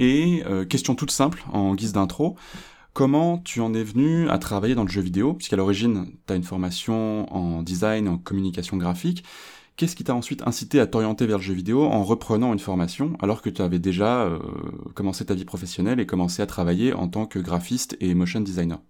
[0.00, 2.34] Et question toute simple, en guise d'intro,
[2.94, 5.34] comment tu en es venu à travailler dans le jeu vidéo?
[5.34, 9.22] Puisqu'à l'origine, tu as une formation en design, en communication graphique.
[9.78, 13.12] Qu'est-ce qui t'a ensuite incité à t'orienter vers le jeu vidéo en reprenant une formation
[13.20, 14.40] alors que tu avais déjà euh,
[14.94, 18.80] commencé ta vie professionnelle et commencé à travailler en tant que graphiste et motion designer?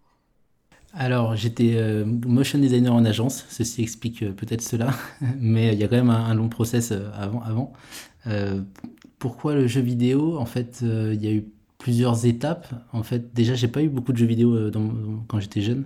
[0.95, 4.95] Alors, j'étais euh, motion designer en agence, ceci explique euh, peut-être cela,
[5.39, 7.75] mais il y a quand même un, long process avant.
[9.19, 10.39] pourquoi le jeu vidéo?
[10.39, 11.45] En fait, il y a eu
[11.77, 12.67] plusieurs étapes.
[12.95, 14.57] En fait, déjà, j'ai pas eu beaucoup de jeux vidéo
[15.27, 15.85] quand j'étais jeune.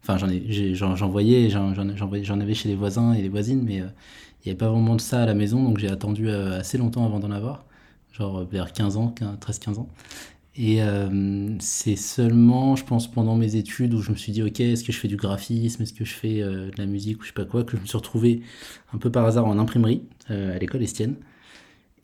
[0.00, 3.82] Enfin, j'en j'en voyais, j'en avais chez les voisins et les voisines, mais
[4.44, 6.76] il n'y avait pas vraiment de ça à la maison, donc j'ai attendu euh, assez
[6.76, 7.64] longtemps avant d'en avoir,
[8.12, 9.88] genre euh, vers 15 ans, 13-15 ans.
[10.56, 14.60] Et euh, c'est seulement, je pense, pendant mes études où je me suis dit, ok,
[14.60, 17.28] est-ce que je fais du graphisme, est-ce que je fais de la musique ou je
[17.28, 18.42] sais pas quoi, que je me suis retrouvé
[18.92, 21.16] un peu par hasard en imprimerie à l'école Estienne.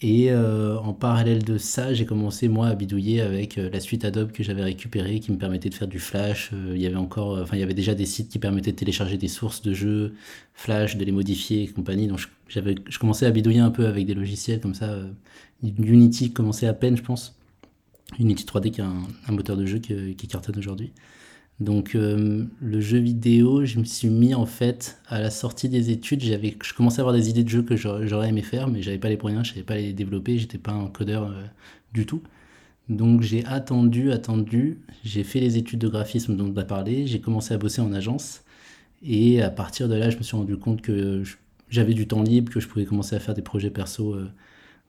[0.03, 4.07] Et euh, en parallèle de ça, j'ai commencé moi à bidouiller avec euh, la suite
[4.07, 6.51] Adobe que j'avais récupérée, qui me permettait de faire du Flash.
[6.55, 8.77] Euh, il y avait encore, enfin il y avait déjà des sites qui permettaient de
[8.77, 10.15] télécharger des sources de jeux
[10.55, 12.07] Flash, de les modifier et compagnie.
[12.07, 14.99] Donc j'avais, je commençais à bidouiller un peu avec des logiciels comme ça.
[15.63, 17.39] Unity commençait à peine, je pense.
[18.19, 20.93] Unity 3D qui est un, moteur de jeu qui, qui cartonne aujourd'hui.
[21.61, 25.91] Donc euh, le jeu vidéo, je me suis mis en fait à la sortie des
[25.91, 28.81] études, j'avais, je commençais à avoir des idées de jeux que j'aurais aimé faire, mais
[28.81, 31.43] j'avais pas les moyens, je savais pas les développer, j'étais pas un codeur euh,
[31.93, 32.23] du tout.
[32.89, 37.21] Donc j'ai attendu, attendu, j'ai fait les études de graphisme dont on a parlé, j'ai
[37.21, 38.43] commencé à bosser en agence,
[39.03, 41.23] et à partir de là, je me suis rendu compte que
[41.69, 44.31] j'avais du temps libre, que je pouvais commencer à faire des projets perso, euh,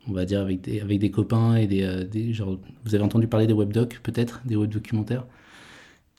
[0.08, 2.34] on va dire avec des, avec des copains et des, des
[2.86, 5.26] vous avez entendu parler des webdocs peut-être, des web documentaires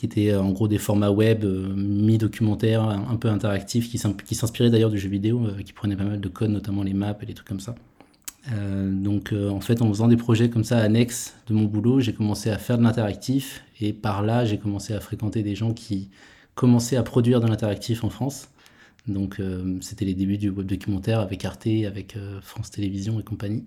[0.02, 3.98] qui étaient euh, en gros des formats web euh, mi-documentaires, un, peu interactifs, qui
[4.34, 7.16] s'inspiraient d'ailleurs du jeu vidéo, euh, qui prenaient pas mal de codes, notamment les maps
[7.22, 7.76] et des trucs comme ça.
[8.50, 12.50] donc en fait, en faisant des projets comme ça annexes de mon boulot, j'ai commencé
[12.50, 16.10] à faire de l'interactif et par là, j'ai commencé à fréquenter des gens qui
[16.56, 18.48] commençaient à produire de l'interactif en France.
[19.06, 19.40] Donc
[19.80, 23.62] c'était les débuts du web documentaire avec Arte, avec France Télévisions et compagnie.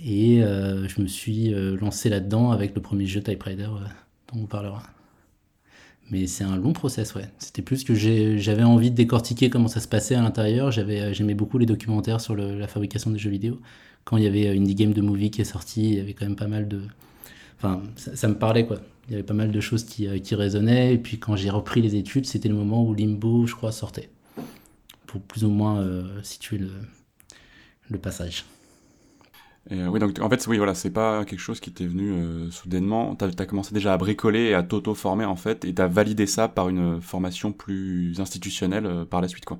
[0.00, 3.68] Et je me suis lancé là-dedans avec le premier jeu Typewriter
[4.32, 4.93] dont on parlera.
[6.10, 7.28] Mais c'est un long process, ouais.
[7.38, 10.70] C'était plus que j'avais envie de décortiquer comment ça se passait à l'intérieur.
[10.76, 13.60] Euh, j'aimais beaucoup les documentaires sur la fabrication des jeux vidéo.
[14.04, 16.12] Quand il y avait euh, Indie Game de Movie qui est sorti, il y avait
[16.12, 16.82] quand même pas mal de.
[17.56, 18.80] Enfin, ça, me parlait, quoi.
[19.08, 20.94] Il y avait pas mal de choses qui, euh, qui résonnaient.
[20.94, 24.10] Et puis quand j'ai repris les études, c'était le moment où Limbo, je crois, sortait.
[25.06, 25.86] Pour plus ou moins
[26.24, 26.70] situer le,
[27.88, 28.44] le passage.
[29.72, 32.50] Euh, oui, donc en fait, oui, voilà, c'est pas quelque chose qui t'est venu euh,
[32.50, 33.14] soudainement.
[33.16, 36.48] T'as as commencé déjà à bricoler et à t'auto-former en fait, et t'as validé ça
[36.48, 39.58] par une formation plus institutionnelle euh, par la suite, quoi.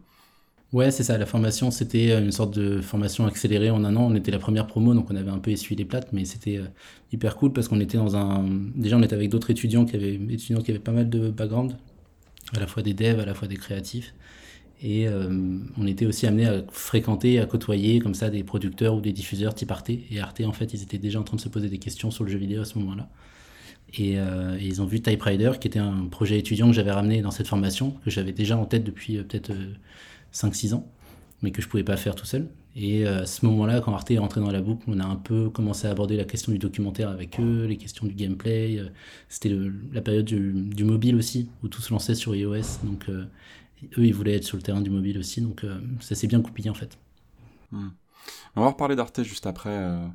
[0.72, 1.16] Ouais, c'est ça.
[1.18, 4.08] La formation, c'était une sorte de formation accélérée en un an.
[4.10, 6.60] On était la première promo, donc on avait un peu essuyé les plates, mais c'était
[7.12, 8.44] hyper cool parce qu'on était dans un.
[8.74, 11.76] Déjà, on était avec d'autres étudiants étudiants qui avaient pas mal de background,
[12.56, 14.14] à la fois des devs, à la fois des créatifs.
[14.82, 19.00] Et euh, on était aussi amené à fréquenter, à côtoyer comme ça des producteurs ou
[19.00, 19.90] des diffuseurs type Arte.
[19.90, 22.24] Et Arte, en fait, ils étaient déjà en train de se poser des questions sur
[22.24, 23.08] le jeu vidéo à ce moment-là.
[23.96, 27.30] Et, euh, ils ont vu Typewriter, qui était un projet étudiant que j'avais ramené dans
[27.30, 29.52] cette formation, que j'avais déjà en tête depuis euh, peut-être
[30.32, 30.86] 5-6 ans,
[31.42, 32.48] mais que je pouvais pas faire tout seul.
[32.76, 35.48] Et à ce moment-là, quand Arte est rentré dans la boucle, on a un peu
[35.48, 38.82] commencé à aborder la question du documentaire avec eux, les questions du gameplay.
[39.28, 39.56] C'était
[39.92, 42.80] la période du, du, mobile aussi, où tout se lançait sur iOS.
[42.82, 43.08] Donc
[43.98, 46.40] eux, ils voulaient être sur le terrain du mobile aussi, donc euh, ça s'est bien
[46.40, 46.98] coupillé en fait.
[47.72, 47.88] Hmm.
[48.56, 50.06] On va reparler d'Arte juste après, euh,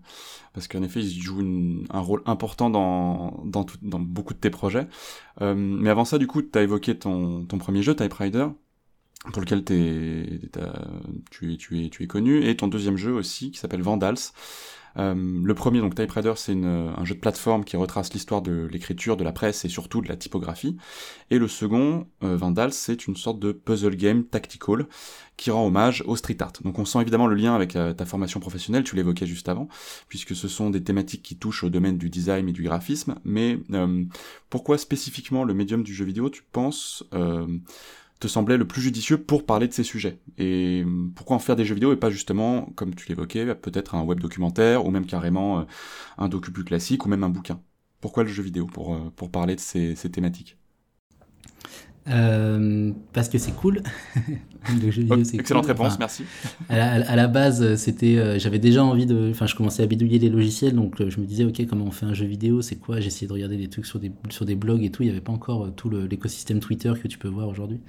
[0.54, 3.66] parce qu'en effet, ils jouent un rôle important dans, dans,
[4.00, 4.88] beaucoup de tes projets.
[5.42, 8.48] Euh, mais avant ça, du coup, tu as évoqué ton, ton premier jeu, Typewriter,
[9.34, 10.40] pour lequel tu, es,
[11.30, 14.18] tu, es, tu es connu, et ton deuxième jeu aussi, qui s'appelle Vandals.
[14.98, 19.18] Euh, le premier, donc Typewriter, c'est un jeu de plateforme qui retrace l'histoire de l'écriture,
[19.18, 20.78] de la presse et surtout de la typographie.
[21.30, 24.88] Et le second, euh, Vandals, c'est une sorte de puzzle game tactical
[25.38, 26.54] qui rend hommage au street art.
[26.64, 29.70] Donc on sent évidemment le lien avec euh, ta formation professionnelle, tu l'évoquais juste avant,
[30.10, 33.16] puisque ce sont des thématiques qui touchent au domaine du design et du graphisme.
[33.24, 33.60] Mais
[34.50, 37.04] pourquoi spécifiquement le médium du jeu vidéo, tu penses
[38.20, 40.20] te semblait le plus judicieux pour parler de ces sujets.
[40.38, 44.04] Et pourquoi en faire des jeux vidéo et pas justement, comme tu l'évoquais, peut-être un
[44.04, 45.64] web documentaire ou même carrément euh,
[46.18, 47.62] un docu plus classique ou même un bouquin?
[48.02, 50.58] Pourquoi le jeu vidéo pour, euh, pour parler de ces, ces thématiques?
[52.10, 53.82] Euh, parce que c'est cool.
[55.34, 56.24] Excellente réponse, merci.
[56.70, 60.30] À la, base, c'était, euh, j'avais déjà envie de, enfin, je commençais à bidouiller les
[60.30, 63.00] logiciels, donc euh, je me disais, ok, comment on fait un jeu vidéo, c'est quoi?
[63.00, 65.04] J'essayais de regarder des trucs sur des sur des blogs et tout.
[65.04, 67.80] Il n'y avait pas encore tout l'écosystème Twitter que tu peux voir aujourd'hui.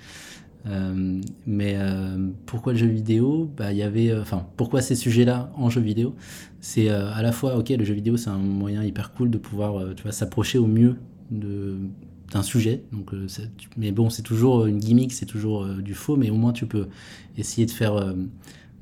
[1.46, 1.76] Mais
[2.46, 3.50] pourquoi le jeu vidéo?
[3.56, 6.14] Bah, il y avait, enfin, pourquoi ces sujets-là en jeu vidéo?
[6.61, 9.94] C'est à la fois, ok, le jeu vidéo, c'est un moyen hyper cool de pouvoir,
[9.94, 10.96] tu vois, s'approcher au mieux
[11.30, 11.78] de
[12.30, 12.82] d'un sujet.
[12.92, 13.12] Donc,
[13.76, 16.88] mais bon, c'est toujours une gimmick, c'est toujours du faux, mais au moins tu peux
[17.36, 18.14] essayer de faire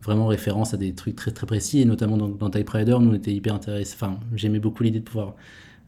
[0.02, 3.14] vraiment référence à des trucs très très précis, et notamment dans, Type Rider, nous on
[3.14, 3.94] était hyper intéressés.
[3.94, 5.34] Enfin, j'aimais beaucoup l'idée de pouvoir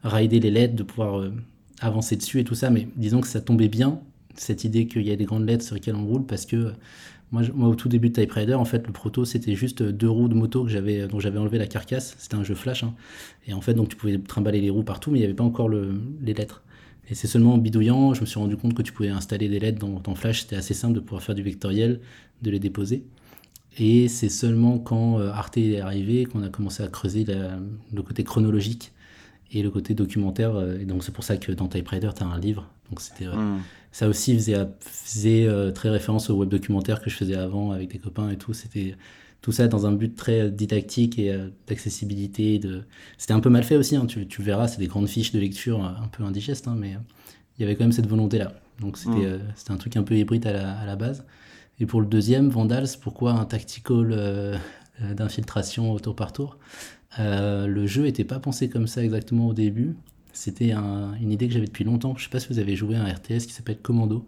[0.03, 1.31] rider les lettres, de pouvoir
[1.79, 3.99] avancer dessus et tout ça, mais disons que ça tombait bien
[4.35, 6.73] cette idée qu'il y a des grandes lettres sur lesquelles on roule parce que
[7.31, 10.27] moi, au tout début de Type Rider, en fait, le proto, c'était juste deux roues
[10.27, 12.15] de moto que dont j'avais enlevé la carcasse.
[12.19, 12.83] C'était un jeu flash.
[12.83, 12.93] Hein.
[13.47, 15.45] Et en fait, donc, tu pouvais trimballer les roues partout, mais il n'y avait pas
[15.45, 16.61] encore le, les lettres.
[17.11, 19.59] Et c'est seulement en bidouillant, je me suis rendu compte que tu pouvais installer des
[19.59, 20.43] lettres dans, Flash.
[20.43, 21.99] C'était assez simple de pouvoir faire du vectoriel,
[22.41, 23.03] de les déposer.
[23.77, 28.23] Et c'est seulement quand euh, Arte est arrivé qu'on a commencé à creuser le côté
[28.23, 28.93] chronologique
[29.51, 30.55] et le côté documentaire.
[30.55, 32.69] Euh, et donc, c'est pour ça que dans Type Rider, tu as un livre.
[32.89, 33.27] Donc, c'était.
[33.27, 33.59] Euh, hmm
[33.93, 37.97] ça aussi faisait, faisait très référence au web documentaire que je faisais avant avec des
[37.97, 38.53] copains et tout.
[38.53, 38.95] C'était
[39.41, 42.59] tout ça dans un but très didactique et euh, d'accessibilité.
[42.59, 42.83] De...
[43.17, 44.05] C'était un peu mal fait aussi, hein.
[44.05, 46.95] tu, tu, verras, c'est des grandes fiches de lecture un peu indigestes, hein, mais
[47.57, 48.53] il y avait quand même cette volonté-là.
[48.79, 49.25] Donc c'était mm.
[49.25, 51.25] euh, c'était un truc un peu hybride à la, à la, base.
[51.79, 54.59] Et pour le deuxième, Vandals, pourquoi un tactical
[54.99, 56.59] d'infiltration au tour par tour?
[57.17, 59.95] Le jeu n'était pas pensé comme ça exactement au début.
[60.31, 62.15] C'était une idée que j'avais depuis longtemps.
[62.15, 64.27] Je sais pas si vous avez joué à un RTS qui s'appelle Commando.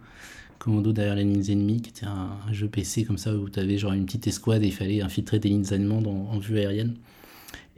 [0.64, 3.78] Commando derrière les lignes ennemies, qui était un, jeu PC comme ça où tu avais
[3.78, 6.96] genre une petite escouade et il fallait infiltrer des lignes allemandes en, vue aérienne.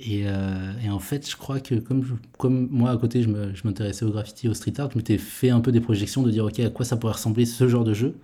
[0.08, 3.30] Euh, et, en fait, je crois que comme, moi à côté, je
[3.64, 6.46] m'intéressais au graffiti, au street art, je m'étais fait un peu des projections de dire
[6.46, 8.18] ok, à quoi ça pourrait ressembler ce genre de jeu,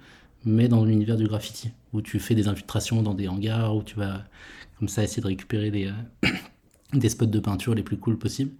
[0.45, 3.95] mais dans l'univers du graffiti, où tu fais des infiltrations dans des hangars, où tu
[3.95, 4.25] vas
[4.77, 5.91] comme ça essayer de récupérer des,
[6.93, 8.51] des spots de peinture les plus cool possibles.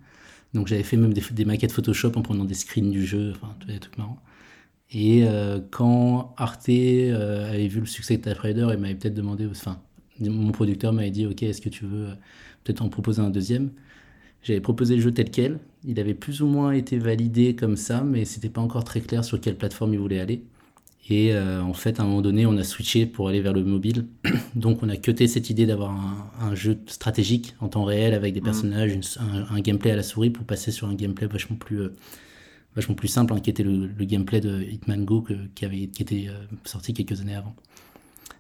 [0.56, 3.78] Donc j'avais fait même des, maquettes Photoshop en prenant des screens du jeu, enfin des
[3.78, 3.98] trucs.
[4.94, 9.14] Et euh, quand Arte euh, avait vu le succès de Type Rider, il m'avait peut-être
[9.14, 9.80] demandé, enfin
[10.20, 12.14] mon producteur m'avait dit ok est-ce que tu veux euh,
[12.64, 13.72] peut-être en proposer un deuxième?
[14.44, 18.02] J'avais proposé le jeu tel quel, il avait plus ou moins été validé comme ça,
[18.04, 20.44] mais c'était pas encore très clair sur quelle plateforme il voulait aller.
[21.10, 23.64] Et euh, en fait, à un moment donné, on a switché pour aller vers le
[23.64, 24.06] mobile.
[24.56, 25.92] Donc, on a cuté cette idée d'avoir
[26.40, 28.44] un, jeu stratégique en temps réel avec des mm.
[28.44, 31.96] personnages, un, gameplay à la souris pour passer sur un gameplay vachement plus, euh,
[32.76, 36.28] vachement plus simple, hein, qui était le, gameplay de Hitman Go qui, avait, qui était
[36.30, 36.34] euh,
[36.66, 37.56] sorti quelques années avant.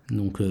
[0.10, 0.42] Donc,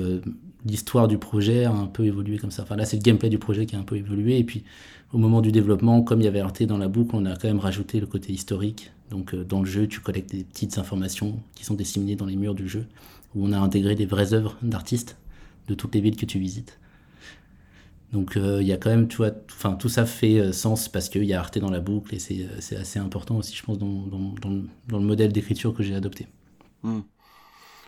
[0.64, 2.62] l'histoire du projet a un peu évolué comme ça.
[2.62, 4.38] Enfin, là, c'est le gameplay du projet qui a un peu évolué.
[4.38, 4.64] Et puis,
[5.12, 7.48] au moment du développement, comme il y avait Arte dans la boucle, on a quand
[7.48, 11.38] même rajouté le côté historique donc euh, dans le jeu, tu collectes des petites informations
[11.54, 12.86] qui sont disséminées dans les murs du jeu,
[13.34, 15.16] où on a intégré des vraies œuvres d'artistes
[15.68, 16.78] de toutes les villes que tu visites.
[18.12, 20.88] Donc euh, il y a quand même, tu vois, enfin tout ça fait euh, sens
[20.88, 23.79] parce qu'il y a Arte dans la boucle et c'est assez important aussi, je pense,
[23.79, 23.88] dans,
[24.44, 26.27] le modèle d'écriture que j'ai adopté.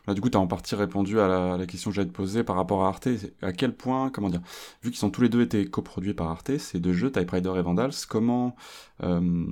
[0.06, 2.56] Hmm du coup, tu en partie répondu à la, question que j'allais te poser par
[2.56, 3.08] rapport à Arte.
[3.40, 4.40] À quel point, comment dire,
[4.82, 7.52] vu qu'ils ont tous les deux été coproduits par Arte, ces deux jeux, Type Rider
[7.56, 8.56] et Vandals, comment,
[9.04, 9.46] euh,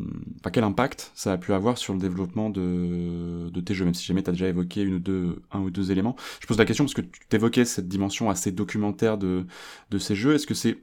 [0.53, 4.05] quel impact ça a pu avoir sur le développement de, de tes jeux, même si
[4.05, 6.17] jamais tu as déjà évoqué une deux, un ou deux éléments.
[6.41, 9.47] Je pose la question parce que tu t'évoquais cette dimension assez documentaire de,
[9.91, 10.35] de ces jeux.
[10.35, 10.79] Est-ce que c'est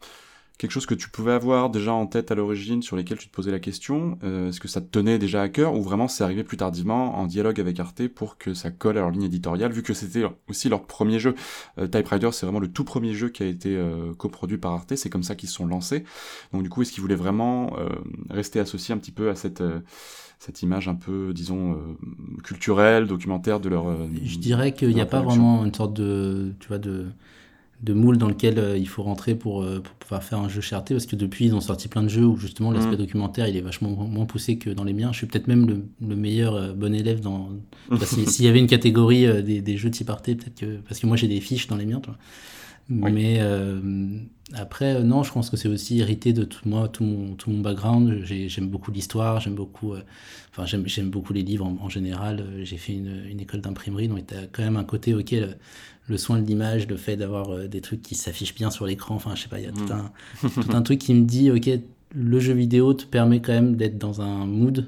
[0.58, 3.34] quelque chose que tu pouvais avoir déjà en tête à l'origine, sur lesquels tu te
[3.34, 6.24] posais la question euh, Est-ce que ça te tenait déjà à cœur, ou vraiment c'est
[6.24, 9.72] arrivé plus tardivement en dialogue avec Arte pour que ça colle à leur ligne éditoriale,
[9.72, 11.36] vu que c'était aussi leur premier jeu?
[11.78, 14.74] Euh, Type Rider, c'est vraiment le tout premier jeu qui a été euh, coproduit par
[14.74, 16.04] Arte, c'est comme ça qu'ils se sont lancés.
[16.54, 17.74] Donc du coup, est-ce qu'ils voulaient vraiment
[18.30, 19.64] rester associés un petit peu à cette
[20.40, 21.78] cette image un peu, disons,
[22.44, 23.86] culturelle, documentaire de leur.
[24.24, 27.08] Je dirais qu'il n'y a pas vraiment une sorte de, tu vois, de
[27.82, 30.62] de moule dans lequel euh, il faut rentrer pour, euh, pour, pouvoir faire un jeu
[30.62, 32.98] charté parce que depuis ils ont sorti plein de jeux où justement l'aspect mm.
[32.98, 35.12] documentaire il est vachement moins poussé que dans les miens.
[35.12, 37.50] Je suis peut-être même le, meilleur euh, bon élève dans
[38.02, 41.18] s'il y avait une catégorie des, des, jeux type Arte peut-être que parce que moi
[41.18, 42.02] j'ai des fiches dans les miens
[42.90, 43.42] mais
[44.54, 47.60] après non je pense que c'est aussi hérité de tout moi tout mon, tout mon
[47.60, 49.94] background j'aime beaucoup l'histoire j'aime beaucoup
[50.52, 54.38] enfin j'aime beaucoup les livres en, général j'ai fait une, une école d'imprimerie donc il
[54.38, 55.58] y a quand même un côté auquel
[56.08, 59.16] le soin de l'image, le fait d'avoir euh, des trucs qui s'affichent bien sur l'écran.
[59.16, 59.92] Enfin, je sais pas, il y a tout, mm.
[59.92, 61.70] un, tout un truc qui me dit, ok,
[62.16, 64.88] le jeu vidéo te permet quand même d'être dans un mood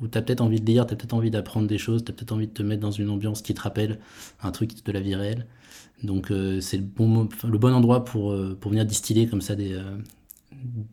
[0.00, 2.10] où tu as peut-être envie de lire, tu as peut-être envie d'apprendre des choses, tu
[2.10, 3.98] as peut-être envie de te mettre dans une ambiance qui te rappelle
[4.42, 5.46] un truc de la vie réelle.
[6.02, 7.28] Donc euh, c'est le bon,
[7.72, 9.80] endroit pour, euh, pour venir distiller comme ça des,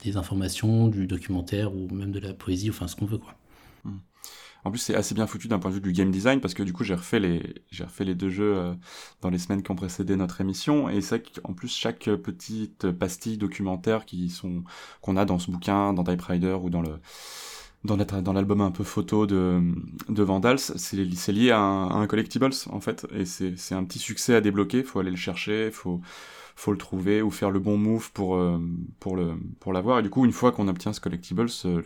[0.03, 3.17] des informations, du documentaire ou même de la poésie, enfin ce qu'on veut.
[3.17, 3.35] quoi.
[4.65, 6.63] En plus, c'est assez bien foutu d'un point de vue du game design parce que
[6.63, 8.73] du coup, j'ai refait les, j'ai refait les deux jeux euh,
[9.21, 13.37] dans les semaines qui ont précédé notre émission et c'est qu'en plus chaque petite pastille
[13.37, 14.63] documentaire qui sont
[15.01, 16.99] qu'on a dans ce bouquin, dans Type Rider ou dans le
[17.83, 19.61] dans, l'album un peu photo de,
[20.07, 24.41] de Vandals, c'est lié à un, collectibles en fait, et c'est un petit succès à
[24.41, 25.99] débloquer, faut aller le chercher, faut,
[26.55, 28.57] faut le trouver ou faire le bon move pour, euh,
[28.99, 31.81] pour, le, pour l'avoir, et du coup une fois qu'on obtient ce collectibles, euh,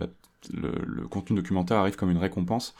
[0.53, 2.75] le, contenu documentaire arrive comme une récompense,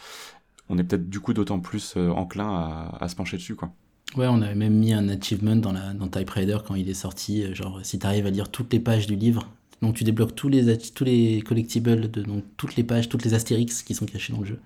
[0.69, 3.71] on est peut-être du coup d'autant plus euh, enclin à, se pencher dessus quoi.
[4.15, 7.79] Ouais, on avait même mis un achievement dans, la, dans quand il est sorti, genre
[7.83, 9.49] si tu arrives à lire toutes les pages du livre,
[9.81, 13.33] donc tu débloques tous les, tous les collectibles, de, donc toutes les pages, toutes les
[13.33, 14.59] astérix qui sont cachés dans le jeu.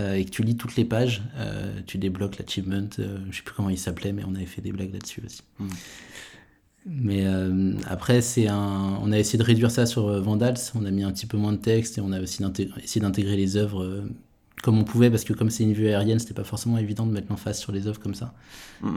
[0.00, 3.42] Euh, et que tu lis toutes les pages, euh, tu débloques l'achievement, euh, je sais
[3.42, 5.42] plus comment il s'appelait, mais on avait fait des blagues là-dessus aussi.
[5.58, 5.68] Hmm.
[6.86, 7.24] Mais
[7.86, 8.98] après, c'est un...
[9.00, 11.52] on a essayé de réduire ça sur Vandals, on a mis un petit peu moins
[11.52, 12.42] de texte et on a aussi
[12.82, 14.04] essayé d'intégrer les œuvres
[14.64, 17.12] comme on pouvait, parce que comme c'est une vue aérienne, c'était pas forcément évident de
[17.12, 18.32] mettre l'emphase sur les œuvres comme ça.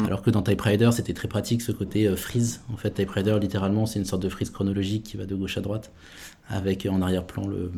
[0.05, 2.61] Alors que dans Type Rider, c'était très pratique ce côté euh, freeze.
[2.72, 5.57] En fait, Type Rider, littéralement, c'est une sorte de frise chronologique qui va de gauche
[5.57, 5.91] à droite,
[6.47, 7.70] avec en arrière-plan le,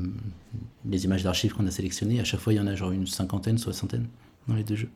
[0.88, 2.20] les images d'archives qu'on a sélectionnées.
[2.20, 4.06] À chaque fois, il y en a genre une cinquantaine, soixantaine
[4.48, 4.90] dans les deux jeux.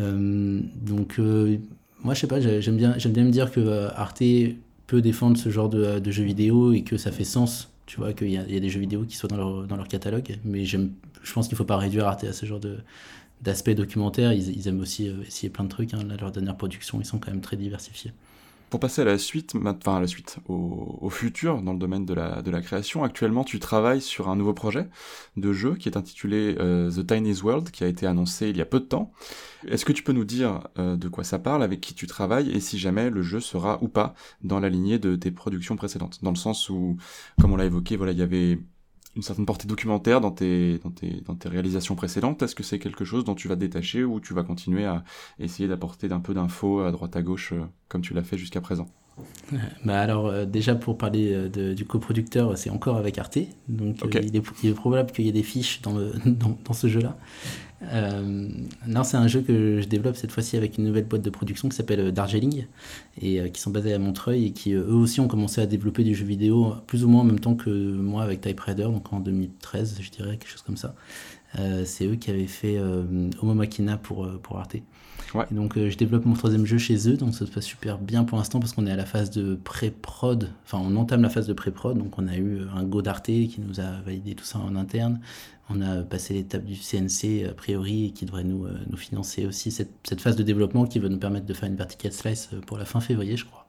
[0.00, 1.58] Euh, donc, euh,
[2.02, 4.24] moi, je sais pas, j'aime bien, j'aime bien me dire que Arte
[4.88, 8.14] peut défendre ce genre de, de jeux vidéo et que ça fait sens tu vois,
[8.14, 10.78] qu'il y, a des jeux vidéo qui sont dans leur, dans leur catalogue, mais je
[11.34, 12.58] pense qu'il ne faut pas réduire Arte à ce genre
[13.42, 14.32] d'aspect documentaire.
[14.32, 15.92] Ils, aiment aussi euh, essayer plein de trucs.
[15.92, 15.98] Hein.
[16.18, 18.12] leur dernière production, ils sont quand même très diversifiés.
[18.72, 22.14] Pour passer à la suite, enfin à la suite, au, futur dans le domaine de
[22.14, 24.88] la, création, actuellement tu travailles sur un nouveau projet
[25.36, 28.62] de jeu qui est intitulé euh, The Tiny's World, qui a été annoncé il y
[28.62, 29.12] a peu de temps.
[29.68, 32.50] Est-ce que tu peux nous dire euh, de quoi ça parle, avec qui tu travailles,
[32.50, 36.20] et si jamais le jeu sera ou pas dans la lignée de tes productions précédentes?
[36.22, 36.96] Dans le sens où,
[37.42, 38.58] comme on l'a évoqué, voilà, il y avait
[39.16, 42.42] une certaine portée documentaire dans tes, dans tes, dans tes réalisations précédentes.
[42.42, 45.04] Est-ce que c'est quelque chose dont tu vas te détacher ou tu vas continuer à
[45.38, 48.60] essayer d'apporter un peu d'infos à droite à gauche euh, comme tu l'as fait jusqu'à
[48.60, 48.86] présent?
[49.84, 53.98] Bah alors euh, déjà pour parler euh, de, du coproducteur, c'est encore avec Arte, donc
[54.04, 56.86] il, est, il, est, probable qu'il y ait des fiches dans, le, dans, dans ce
[56.88, 57.18] jeu-là.
[57.90, 58.48] Euh,
[58.86, 61.68] non, c'est un jeu que je développe cette fois-ci avec une nouvelle boîte de production
[61.68, 62.66] qui s'appelle euh, Darjeeling
[63.20, 66.04] et euh, qui sont basés à Montreuil et qui eux aussi ont commencé à développer
[66.04, 69.12] du jeu vidéo plus ou moins en même temps que moi avec Type Raider, donc
[69.12, 70.94] en 2013, je dirais, quelque chose comme ça.
[71.84, 74.76] c'est eux qui avaient fait Homo Machina pour, pour Arte.
[74.76, 78.24] Et donc je développe mon troisième jeu chez eux, donc ça se passe super bien
[78.24, 81.46] pour l'instant parce qu'on est à la phase de pré-prod, enfin on entame la phase
[81.46, 84.58] de pré-prod, donc on a eu un go d'Arte qui nous a validé tout ça
[84.58, 85.20] en interne.
[85.74, 89.70] On a passé l'étape du CNC a priori qui devrait nous, euh, nous financer aussi
[89.70, 92.78] cette, phase de développement qui va nous permettre de faire une vertical slice euh, pour
[92.78, 93.66] la fin février, je crois.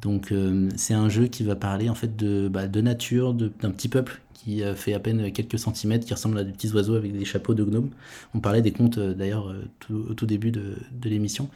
[0.00, 3.70] Donc euh, c'est un jeu qui va parler en fait de, bah, de nature, d'un
[3.70, 7.16] petit peuple qui fait à peine quelques centimètres, qui ressemble à des petits oiseaux avec
[7.16, 7.90] des chapeaux de gnomes.
[8.34, 9.54] On parlait des contes d'ailleurs
[9.88, 11.48] au tout début de l'émission.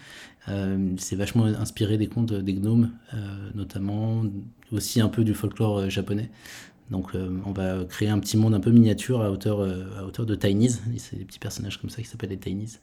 [0.97, 2.93] c'est vachement inspiré des contes des gnomes,
[3.57, 4.23] notamment
[4.71, 6.31] aussi un peu du folklore japonais.
[6.91, 10.05] Donc euh, on va créer un petit monde un peu miniature à hauteur, euh, à
[10.05, 10.79] hauteur de Tinies.
[10.99, 12.79] C'est des petits personnages comme ça qui s'appellent les Tinies.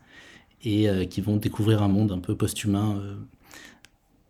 [0.63, 3.01] Et euh, qui vont découvrir un monde un peu post-humain.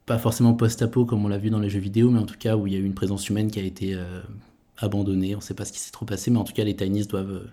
[0.06, 2.56] pas forcément post-apo comme on l'a vu dans les jeux vidéo, mais en tout cas
[2.56, 3.96] où il y a eu une présence humaine qui a été
[4.78, 5.36] abandonnée.
[5.36, 7.06] On ne sait pas ce qui s'est trop passé, mais en tout cas les Tinies
[7.06, 7.44] doivent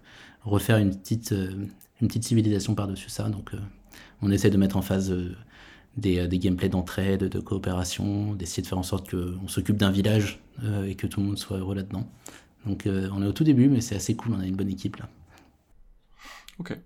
[0.45, 1.35] refaire une petite,
[2.01, 3.29] une petite civilisation par-dessus ça.
[3.29, 3.53] Donc
[4.23, 5.15] on essaie de mettre en phase
[5.97, 10.41] des, des gameplays d'entraide, de coopération, d'essayer de faire en sorte qu'on s'occupe d'un village
[10.65, 12.07] euh, et que tout le monde soit heureux là-dedans.
[12.67, 14.69] Donc euh, on est au tout début, mais c'est assez cool, on a une bonne
[14.69, 15.09] équipe là.
[16.59, 16.79] Ok.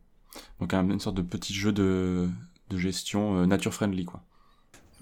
[0.61, 2.29] Donc une sorte de petit jeu de,
[2.71, 4.23] de gestion euh, nature-friendly, quoi.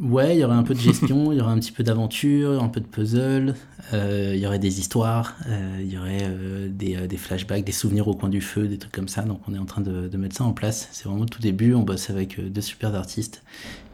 [0.01, 2.63] Ouais, il y aurait un peu de gestion, il y aurait un petit peu d'aventure,
[2.63, 3.55] un peu de puzzle,
[3.93, 5.37] il y aurait des histoires,
[5.79, 6.29] il y aurait
[6.71, 9.23] des, des, flashbacks, des souvenirs au coin du feu, des trucs comme ça.
[9.23, 10.89] Donc on est en train de, de mettre ça en place.
[10.93, 13.45] C'est vraiment le tout début, on bosse avec deux super artistes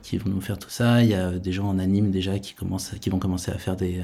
[0.08, 1.02] qui vont nous faire tout ça.
[1.02, 3.76] Il y a des gens en anime déjà qui, commencent, qui vont commencer à faire
[3.76, 4.02] des,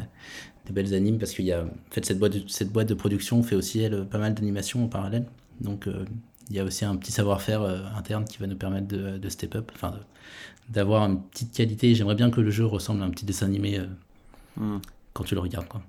[0.66, 2.94] des belles animes parce qu'il y a en fait cette boîte de, cette boîte de
[2.94, 5.26] production fait aussi elle pas mal d'animations en parallèle
[5.60, 6.04] donc euh,
[6.50, 9.28] il y a aussi un petit savoir-faire euh, interne qui va nous permettre de, de
[9.28, 9.94] step up enfin
[10.68, 13.78] d'avoir une petite qualité j'aimerais bien que le jeu ressemble à un petit dessin animé
[13.78, 13.86] euh,
[14.56, 14.80] hmm.
[15.12, 15.82] quand tu le regardes quoi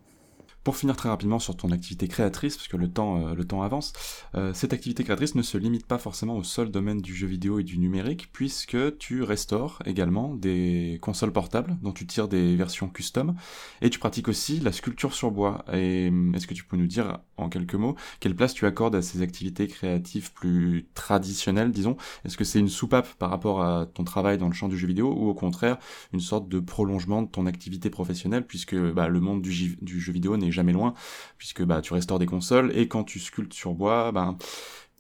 [0.66, 3.61] pour finir très rapidement sur ton activité créatrice, parce que le temps, euh, le temps
[3.61, 3.93] avance,
[4.34, 7.59] euh, cette activité créatrice ne se limite pas forcément au seul domaine du jeu vidéo
[7.59, 12.89] et du numérique, puisque tu restaures également des consoles portables dont tu tires des versions
[12.89, 13.36] custom,
[13.84, 15.63] et tu pratiques aussi la sculpture sur bois.
[15.72, 18.95] Et hum, est-ce que tu peux nous dire en quelques mots quelle place tu accordes
[18.95, 21.95] à ces activités créatives plus traditionnelles, disons?
[22.26, 24.88] Est-ce que c'est une soupape par rapport à ton travail dans le champ du jeu
[24.88, 25.78] vidéo, ou au contraire
[26.11, 30.11] une sorte de prolongement de ton activité professionnelle, puisque bah, le monde du, du jeu
[30.11, 30.93] vidéo n'est jamais loin,
[31.38, 34.36] puisque bah, tu restaures des consoles, et quand tu sculptes sur bois, bah,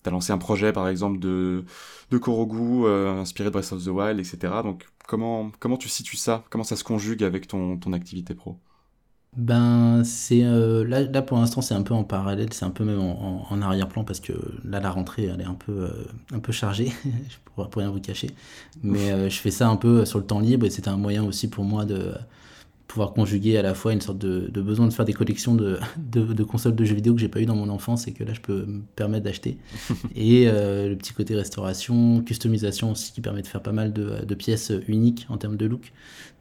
[0.03, 1.65] tu as lancé un projet par exemple de,
[2.11, 4.53] de Korogu, euh, inspiré de Breath of the Wild, etc.
[4.63, 6.43] Donc comment, comment tu situes ça?
[6.49, 8.59] Comment ça se conjugue avec ton, ton activité pro?
[9.35, 13.01] Ben, c'est là, là, pour l'instant, c'est un peu en parallèle, c'est un peu même
[13.01, 14.31] en, arrière-plan parce que
[14.63, 15.89] là, la rentrée, elle est un peu,
[16.33, 18.29] un peu chargée, je pourrais rien vous cacher.
[18.81, 21.49] Mais je fais ça un peu sur le temps libre et c'était un moyen aussi
[21.49, 22.13] pour moi de,
[22.95, 26.43] pouvoir conjuguer à la fois une sorte de, besoin de faire des collections de, de,
[26.45, 28.39] consoles de jeux vidéo que j'ai pas eu dans mon enfance et que là je
[28.39, 29.57] peux me permettre d'acheter.
[30.15, 34.35] et euh, le petit côté restauration, customisation aussi qui permet de faire pas mal de,
[34.35, 35.91] pièces uniques en termes de look.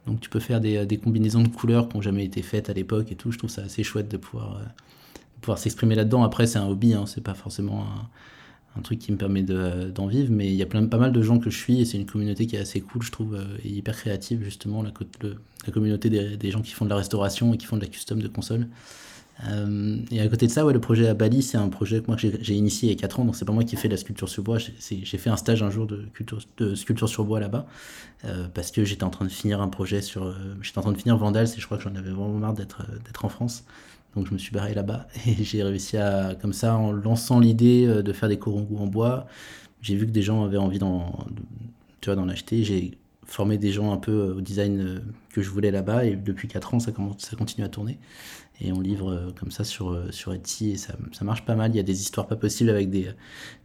[0.07, 2.73] Donc tu peux faire des, des combinaisons de couleurs qui n'ont jamais été faites à
[2.73, 3.33] l'époque et tout.
[3.33, 4.63] Je trouve ça assez chouette de pouvoir, euh,
[5.41, 6.23] pouvoir s'exprimer là-dedans.
[6.23, 8.07] Après c'est un hobby, hein, c'est pas forcément un
[8.77, 10.31] un truc qui me permet d'en vivre.
[10.31, 12.05] Mais il y a plein, pas mal de gens que je suis et c'est une
[12.05, 14.91] communauté qui est assez cool, je trouve, euh, et hyper créative, justement, la,
[15.65, 18.21] la communauté des, gens qui font de la restauration et qui font de la custom
[18.21, 18.67] de consoles.
[19.49, 22.07] Euh, et à côté de ça, ouais, le projet à Bali, c'est un projet que
[22.07, 23.89] moi j'ai initié il y a 4 ans, donc c'est pas moi qui ai fait
[23.89, 26.05] la sculpture sur bois, j'ai fait un stage un jour de,
[26.57, 27.67] de sculpture sur bois là-bas,
[28.23, 30.33] euh, parce que j'étais en train de finir un projet sur.
[30.61, 33.25] j'étais en train de finir Vandals et je crois que j'en avais vraiment marre d'être
[33.25, 33.65] en France.
[34.15, 37.85] Donc je me suis barré là-bas et j'ai réussi à, comme ça, en lançant l'idée
[37.85, 39.27] euh, de faire des corongous en bois,
[39.81, 41.27] j'ai vu que des gens avaient envie d'en
[42.29, 42.63] acheter.
[42.63, 44.99] J'ai formé des gens un peu euh, au design euh,
[45.33, 46.05] que je voulais là-bas.
[46.05, 47.97] Et depuis 4 ans ça, commence, ça continue à tourner
[48.61, 51.55] et on livre euh, comme ça sur, euh, sur Etsy et ça, ça, marche pas
[51.55, 51.71] mal.
[51.71, 53.09] Il y a des histoires pas possibles avec des,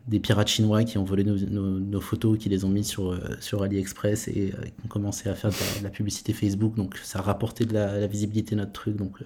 [0.08, 3.20] des pirates chinois qui ont volé nos, nos, photos, qui les ont mis sur, euh,
[3.40, 6.74] sur AliExpress et qui ont commencé à faire de la, publicité Facebook.
[6.74, 8.96] Donc ça a rapporté de la, visibilité notre truc.
[8.96, 9.18] Donc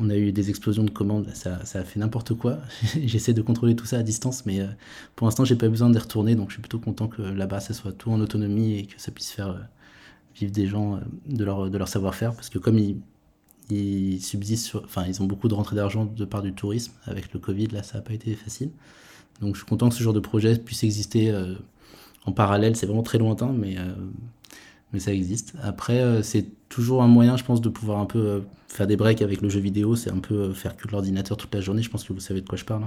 [0.00, 2.58] on a eu des explosions de commandes, ça, ça a fait n'importe quoi.
[3.04, 4.66] J'essaie de contrôler tout ça à distance, mais
[5.14, 6.34] pour l'instant j'ai pas besoin d'y retourner.
[6.34, 9.12] Donc je suis plutôt content que là-bas ça soit tout en autonomie et que ça
[9.12, 9.68] puisse faire
[10.34, 12.34] vivre des gens de leur, de leur savoir-faire.
[12.34, 12.96] Parce que comme ils
[13.70, 16.92] ils ont beaucoup de rentrées d'argent de part du tourisme.
[17.06, 18.70] Avec le Covid, là, ça n'a pas été facile.
[19.40, 21.54] Donc, je suis content que ce genre de projet puisse exister euh,
[22.24, 22.76] en parallèle.
[22.76, 23.94] C'est vraiment très lointain, mais, euh,
[24.92, 25.54] mais ça existe.
[25.62, 29.22] Après, euh, c'est toujours un moyen, je pense, de pouvoir un peu faire des breaks
[29.22, 29.96] avec le jeu vidéo.
[29.96, 31.82] C'est un peu faire que l'ordinateur toute la journée.
[31.82, 32.84] Je pense que vous savez de quoi je parle.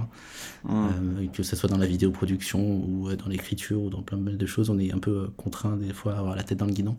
[0.68, 0.88] Hein.
[1.32, 4.78] que ce soit dans la vidéoproduction ou dans l'écriture ou dans plein de choses, on
[4.78, 6.96] est un peu contraint des fois à avoir la tête dans le guidon.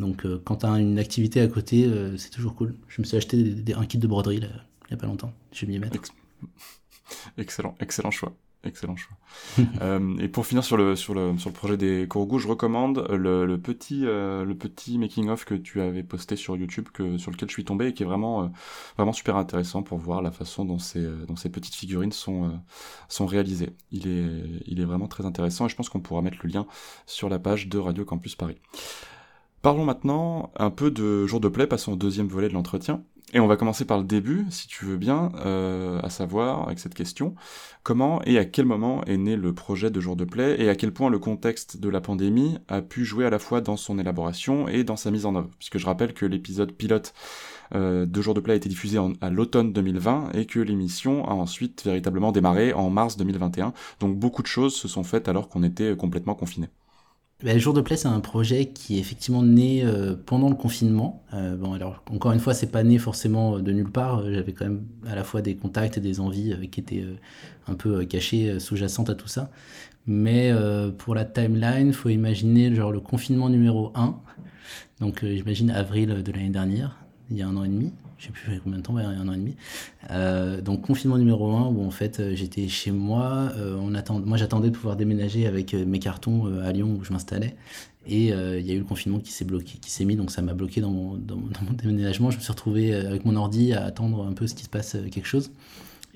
[0.00, 2.74] Donc euh, quand tu as une activité à côté, euh, c'est toujours cool.
[2.88, 4.40] Je me suis acheté un kit de broderie il
[4.90, 5.32] n'y a pas longtemps.
[5.52, 6.00] Je vais m'y mettre.
[7.38, 8.32] Excellent, excellent choix.
[8.64, 9.16] Excellent choix.
[9.80, 13.06] Euh, et pour finir sur le, sur le, sur le projet des Korogu, je recommande
[13.10, 17.54] le, petit, le petit making-of que tu avais posté sur YouTube, que, sur lequel je
[17.54, 18.52] suis tombé et qui est vraiment,
[18.96, 22.60] vraiment super intéressant pour voir la façon dont ces, dont ces petites figurines sont,
[23.08, 23.74] sont réalisées.
[23.90, 26.66] Il est, il est vraiment très intéressant et je pense qu'on pourra mettre le lien
[27.06, 28.58] sur la page de Radio Campus Paris.
[29.62, 33.02] Parlons maintenant un peu de jour de play, passons au deuxième volet de l'entretien.
[33.32, 36.80] Et on va commencer par le début, si tu veux bien, euh, à savoir, avec
[36.80, 37.36] cette question,
[37.84, 40.74] comment et à quel moment est né le projet de jour de play et à
[40.74, 44.00] quel point le contexte de la pandémie a pu jouer à la fois dans son
[44.00, 45.50] élaboration et dans sa mise en œuvre?
[45.58, 47.14] Puisque je rappelle que l'épisode pilote
[47.76, 51.32] euh, de jour de play a été diffusé à l'automne 2020 et que l'émission a
[51.32, 53.72] ensuite véritablement démarré en mars 2021.
[54.00, 56.68] Donc beaucoup de choses se sont faites alors qu'on était complètement confinés.
[57.42, 61.22] Le jour de play, c'est un projet qui est effectivement né euh, pendant le confinement.
[61.32, 64.30] Euh, bon, alors encore une fois, c'est pas né forcément de nulle part.
[64.30, 67.04] J'avais quand même à la fois des contacts et des envies euh, qui étaient
[67.66, 69.50] un peu cachées, sous-jacentes à tout ça.
[70.06, 70.52] Mais
[70.98, 74.16] pour la timeline, faut imaginer genre le confinement numéro 1.
[75.00, 76.98] Donc j'imagine avril de l'année dernière,
[77.30, 79.32] il y a un an et demi je sais plus combien de temps, un an
[79.32, 79.56] et demi.
[80.10, 84.20] Euh, donc confinement numéro 1 où en fait euh, j'étais chez moi, euh, on attend,
[84.20, 87.56] moi j'attendais de pouvoir déménager avec mes cartons à Lyon où je m'installais
[88.06, 90.42] et il y a eu le confinement qui s'est bloqué, qui s'est mis donc ça
[90.42, 92.30] m'a bloqué dans mon, dans, mon, déménagement.
[92.30, 94.96] Je me suis retrouvé avec mon ordi à attendre un peu ce qui se passe
[95.10, 95.50] quelque chose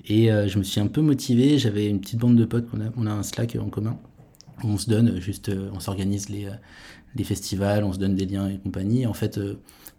[0.07, 1.57] et je me suis un peu motivé.
[1.57, 3.97] J'avais une petite bande de potes, on a, on a un Slack en commun.
[4.63, 6.47] On se donne juste, on s'organise les,
[7.15, 9.05] les festivals, on se donne des liens et compagnie.
[9.05, 9.39] En fait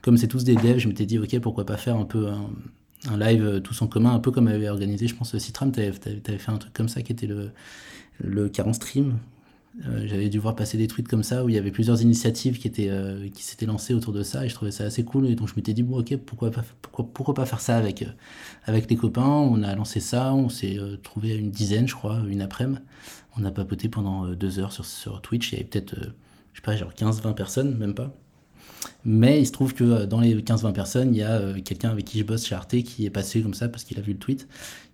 [0.06, 3.16] comme c'est tous des devs, je m'étais dit, ok, pourquoi pas faire un peu un,
[3.18, 5.90] live euh, tous en commun, un peu comme avait organisé, je pense, Citram, tu avais,
[5.90, 7.50] fait un truc comme ça qui était le,
[8.20, 9.18] le 40 stream.
[9.84, 12.56] Euh, j'avais dû voir passer des tweets comme ça où il y avait plusieurs initiatives
[12.58, 15.26] qui étaient euh, qui s'étaient lancées autour de ça et je trouvais ça assez cool
[15.26, 18.02] et donc je m'étais dit bon ok pourquoi pas pourquoi, pourquoi pas faire ça avec
[18.64, 19.26] avec les copains?
[19.26, 22.80] On a lancé ça on s'est trouvé une dizaine je crois une après-midi.
[23.36, 25.94] On a papoté pendant deux heures sur, sur Twitch il y avait peut-être
[26.54, 28.16] je sais pas genre 15-20 personnes même pas
[29.04, 31.90] mais il se trouve que euh, dans les 15-20 personnes, il y a euh, quelqu'un
[31.90, 34.12] avec qui je bosse chez Arte qui est passé comme ça parce qu'il a vu
[34.12, 34.48] le tweet,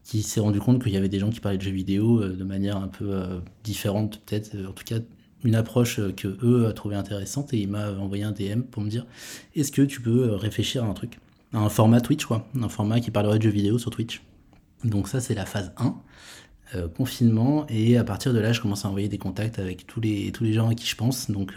[0.05, 2.37] qui s'est rendu compte qu'il y avait des gens qui parlaient de jeux vidéo euh,
[2.37, 3.23] de manière un peu
[3.65, 4.97] différente, peut-être, en tout cas
[5.45, 9.07] une approche que eux trouvaient intéressante et il m'a envoyé un DM pour me dire
[9.57, 11.19] est-ce que tu peux réfléchir à un truc?
[11.53, 12.47] Un format Twitch quoi.
[12.61, 14.23] Un format qui parlerait de jeux vidéo sur Twitch.
[14.85, 15.97] Donc ça c'est la phase 1
[16.95, 20.33] confinement et à partir de là je commence à envoyer des contacts avec tous les
[20.33, 21.55] tous les gens à qui je pense donc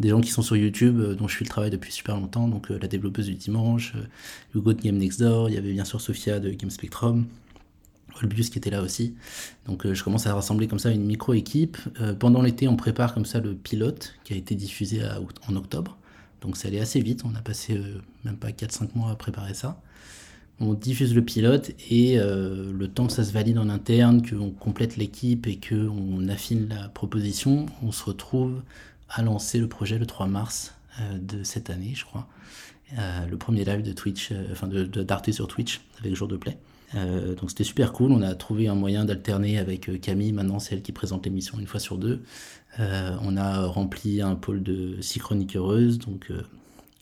[0.00, 2.68] des gens qui sont sur YouTube dont je suis le travail depuis super longtemps donc
[2.68, 3.94] la développeuse du dimanche
[4.54, 7.26] Hugo de Game Next Door il y avait bien sûr Sophia de Game Spectrum
[8.22, 9.16] Olbius qui était là aussi.
[9.66, 11.76] Donc je commence à rassembler comme ça une micro-équipe.
[12.20, 15.00] pendant l'été, on prépare comme ça le pilote qui a été diffusé
[15.48, 15.98] en octobre.
[16.44, 19.54] Donc ça allait assez vite, on a passé euh, même pas 4-5 mois à préparer
[19.54, 19.80] ça.
[20.60, 24.50] On diffuse le pilote et euh, le temps que ça se valide en interne, qu'on
[24.50, 28.62] complète l'équipe et qu'on affine la proposition, on se retrouve
[29.08, 32.28] à lancer le projet le 3 mars euh, de cette année, je crois.
[32.96, 36.56] le premier live de Twitch, enfin de, d'Arte sur Twitch avec Jour de Play.
[36.92, 40.82] donc c'était super cool, on a trouvé un moyen d'alterner avec Camille, maintenant c'est elle
[40.82, 42.22] qui présente l'émission une fois sur deux.
[42.80, 46.42] Euh, on a rempli un pôle de six chroniqueuses, donc euh,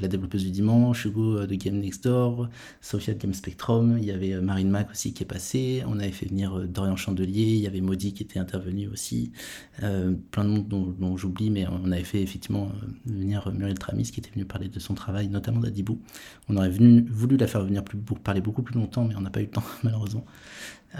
[0.00, 2.48] la développeuse du dimanche, Hugo euh, de Game Next Door,
[2.80, 6.10] Sophia de Game Spectrum, il y avait Marine Mac aussi qui est passée, on avait
[6.10, 9.32] fait venir Dorian Chandelier, il y avait Maudit qui était intervenu aussi,
[9.78, 12.72] plein de monde dont, j'oublie, mais on avait fait effectivement
[13.06, 16.00] venir Muriel Tramis qui était venue parler de son travail, notamment d'Adibou.
[16.48, 19.40] On aurait voulu la faire venir pour parler beaucoup plus longtemps, mais on n'a pas
[19.40, 20.24] eu le temps malheureusement.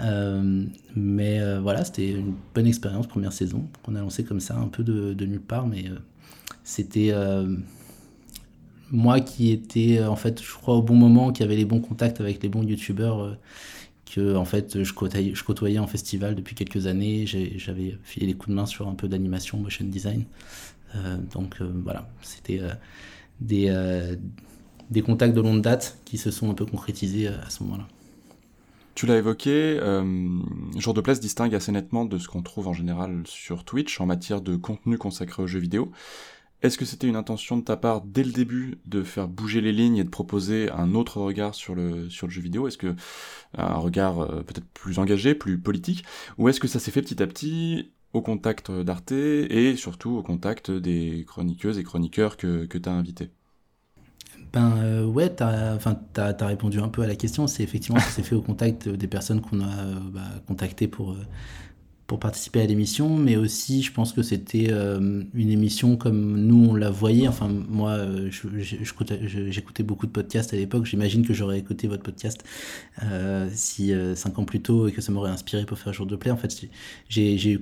[0.01, 0.65] Euh,
[0.95, 4.67] mais euh, voilà, c'était une bonne expérience, première saison, qu'on a lancé comme ça, un
[4.67, 5.99] peu de, nulle part, mais euh,
[6.63, 7.11] c'était
[8.93, 12.21] moi qui étais, en fait, je crois, au bon moment, qui avait les bons contacts
[12.21, 13.37] avec les bons youtubeurs,
[14.05, 18.33] que en fait, je côtoyais, je côtoyais en festival depuis quelques années, j'avais filé les
[18.33, 20.23] coups de main sur un peu d'animation, motion design.
[21.33, 22.61] donc voilà, c'était
[23.41, 24.15] des,
[24.89, 27.87] des contacts de longue date qui se sont un peu concrétisés à ce moment-là.
[28.95, 30.03] Tu l'as évoqué, euh,
[30.77, 34.05] Jour de Place distingue assez nettement de ce qu'on trouve en général sur Twitch en
[34.05, 35.91] matière de contenu consacré aux jeux vidéo.
[36.63, 39.73] Est-ce que c'était une intention de ta part dès le début de faire bouger les
[39.73, 42.69] lignes et de proposer un autre regard sur le, sur le jeu vidéo?
[42.69, 42.95] Est-ce que
[43.57, 46.05] un regard euh, peut-être plus engagé, plus politique?
[46.37, 50.23] Ou est-ce que ça s'est fait petit à petit au contact d'Arte et surtout au
[50.23, 53.29] contact des chroniqueuses et chroniqueurs que, que tu as invités?
[54.53, 55.77] Ben euh, ouais, t'as
[56.15, 57.47] as, répondu un peu à la question.
[57.47, 61.17] C'est effectivement ça s'est fait au contact des personnes qu'on a euh, bah, contactées pour,
[62.07, 66.75] pour participer à l'émission, mais aussi je pense que c'était une émission comme nous on
[66.75, 67.27] la voyait.
[67.27, 67.97] Enfin moi,
[68.57, 70.85] j'écoutais beaucoup de podcasts à l'époque.
[70.85, 72.43] J'imagine que j'aurais écouté votre podcast
[73.51, 76.31] si cinq ans plus tôt et que ça m'aurait inspiré pour faire jour de play.
[76.31, 76.67] En fait,
[77.09, 77.59] j'ai euh,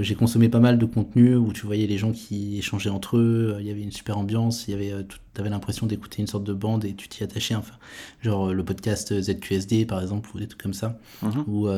[0.00, 3.56] j'ai consommé pas mal de contenu où tu voyais les gens qui échangeaient entre eux,
[3.58, 6.26] il y avait une super ambiance, il y avait, euh, tu avais l'impression d'écouter une
[6.26, 7.54] sorte de bande et tu t'y attachais.
[7.54, 7.74] Enfin,
[8.20, 11.44] genre euh, le podcast ZQSD par exemple ou des trucs comme ça, mhm.
[11.46, 11.68] où,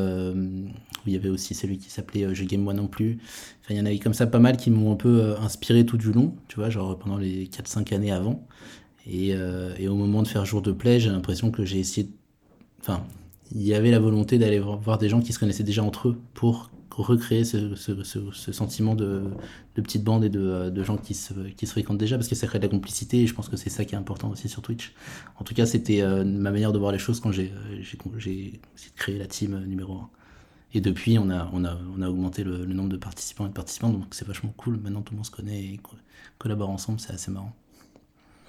[1.07, 3.18] il y avait aussi celui qui s'appelait Je Game Moi non plus.
[3.62, 5.99] Enfin, il y en avait comme ça pas mal qui m'ont un peu inspiré tout
[5.99, 8.47] du long, tu vois, genre pendant les 4-5 années avant.
[9.07, 9.34] Et,
[9.78, 12.09] et, au moment de faire jour de play, j'ai l'impression que j'ai essayé.
[12.80, 13.05] Enfin,
[13.55, 16.16] il y avait la volonté d'aller voir des gens qui se connaissaient déjà entre eux
[16.32, 19.24] pour recréer ce, ce, sentiment de,
[19.74, 22.34] de, petite bande et de, de gens qui se, qui se fréquentent déjà, parce que
[22.34, 24.49] ça crée de la complicité, et je pense que c'est ça qui est important aussi
[24.49, 24.95] sur Twitch.
[25.38, 27.53] En tout cas, c'était euh, ma manière de voir les choses quand j'ai
[28.97, 30.11] créer la team euh, numéro 1.
[30.74, 33.55] Et depuis, on a, on a, on a augmenté le, nombre de participants et de
[33.55, 34.78] participantes, donc c'est vachement cool.
[34.78, 35.80] Maintenant, tout le monde se connaît et
[36.38, 37.55] collabore ensemble, c'est assez marrant.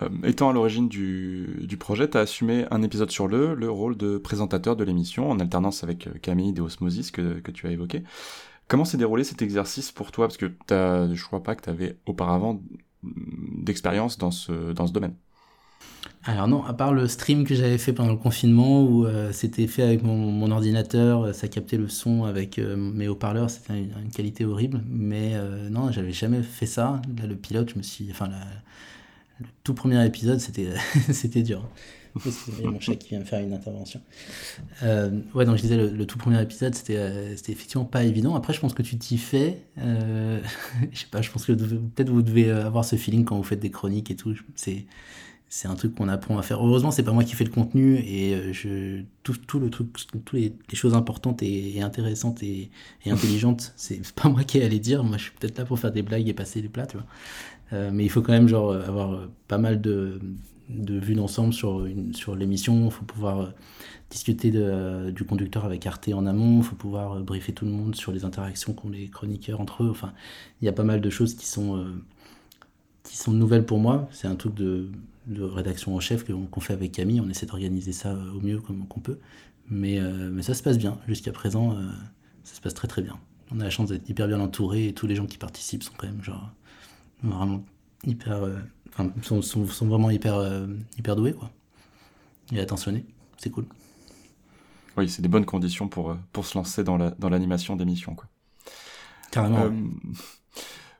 [0.01, 3.95] Euh, étant à l'origine du, projet, tu as assumé un épisode sur le, le rôle
[3.95, 8.03] de présentateur de l'émission, en alternance avec euh, Camille de Osmosis que, tu as évoqué.
[8.67, 10.27] Comment s'est déroulé cet exercice pour toi?
[10.27, 12.61] Parce que as, je crois pas que tu avais auparavant
[13.03, 15.13] d'expérience dans ce, domaine.
[16.23, 19.67] Alors non, à part le stream que j'avais fait pendant le confinement où euh, c'était
[19.67, 24.83] fait avec mon, ordinateur, ça captait le son avec mes haut-parleurs, c'était une, qualité horrible.
[24.89, 25.35] Mais
[25.69, 26.99] non, j'avais jamais fait ça.
[27.23, 28.29] Le pilote, je me suis, enfin
[29.39, 31.67] le tout premier épisode, c'était, dur.
[32.25, 33.99] Il y a mon chat qui vient me faire une intervention.
[34.83, 38.35] Euh, ouais, donc je disais, le, tout premier épisode, c'était, euh, c'était effectivement pas évident.
[38.35, 39.61] Après, je pense que tu t'y fais.
[39.79, 40.39] Euh,
[40.91, 43.59] je sais pas, je pense que peut-être vous devez avoir ce feeling quand vous faites
[43.59, 44.33] des chroniques et tout.
[44.55, 44.85] C'est,
[45.49, 46.65] c'est un truc qu'on apprend à faire.
[46.65, 50.31] Heureusement, c'est pas moi qui fais le contenu et je, tout, tout le truc, toutes
[50.31, 52.71] les, choses importantes et, intéressantes et,
[53.05, 55.03] et intelligentes, c'est pas moi qui ai à les dire.
[55.03, 57.05] Moi, je suis peut-être là pour faire des blagues et passer les plats, tu vois.
[57.73, 60.19] Euh, mais il faut quand même genre, avoir pas mal de,
[60.69, 62.85] de vues d'ensemble sur, sur l'émission.
[62.85, 63.47] Il faut pouvoir euh,
[64.09, 66.57] discuter de, du conducteur avec Arte en amont.
[66.57, 69.83] Il faut pouvoir euh, briefer tout le monde sur les interactions qu'ont les chroniqueurs entre
[69.83, 69.89] eux.
[69.89, 70.13] Enfin,
[70.61, 71.85] il y a pas mal de choses qui sont,
[73.03, 74.07] qui sont nouvelles pour moi.
[74.11, 74.89] C'est un truc de,
[75.27, 77.21] de rédaction en chef qu'on fait avec Camille.
[77.21, 79.19] On essaie d'organiser ça au mieux comme qu'on peut.
[79.67, 79.99] Mais,
[80.31, 80.99] mais ça se passe bien.
[81.07, 81.75] Jusqu'à présent,
[82.43, 83.17] ça se passe très très bien.
[83.51, 85.93] On a la chance d'être hyper bien entouré et tous les gens qui participent sont
[85.97, 86.51] quand même genre
[87.23, 87.63] vraiment
[88.05, 88.43] hyper.
[88.43, 88.59] Euh,
[88.89, 91.51] enfin, sont, sont, vraiment hyper, euh, hyper doués, quoi.
[92.51, 93.05] Et attentionnés.
[93.37, 93.65] C'est cool.
[94.97, 98.15] oui, c'est des bonnes conditions pour, pour se lancer dans l'animation la, dans d'émissions.
[98.15, 98.27] Quoi.
[99.31, 99.71] Carrément.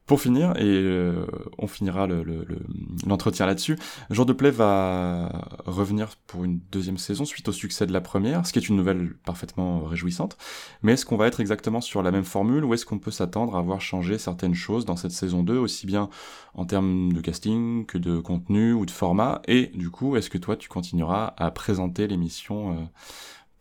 [0.05, 1.25] Pour finir, et euh,
[1.57, 3.75] on finira l'entretien le, là-dessus,
[4.11, 5.31] Jour de Play va
[5.65, 8.75] revenir pour une deuxième saison suite au succès de la première, ce qui est une
[8.75, 10.37] nouvelle parfaitement réjouissante.
[10.83, 13.55] Mais est-ce qu'on va être exactement sur la même formule ou est-ce qu'on peut s'attendre
[13.55, 16.09] à voir changer certaines choses dans cette saison 2, aussi bien
[16.53, 19.41] en termes de casting que de contenu ou de format?
[19.47, 22.85] Et du coup, est-ce que toi, tu continueras à présenter l'émission euh,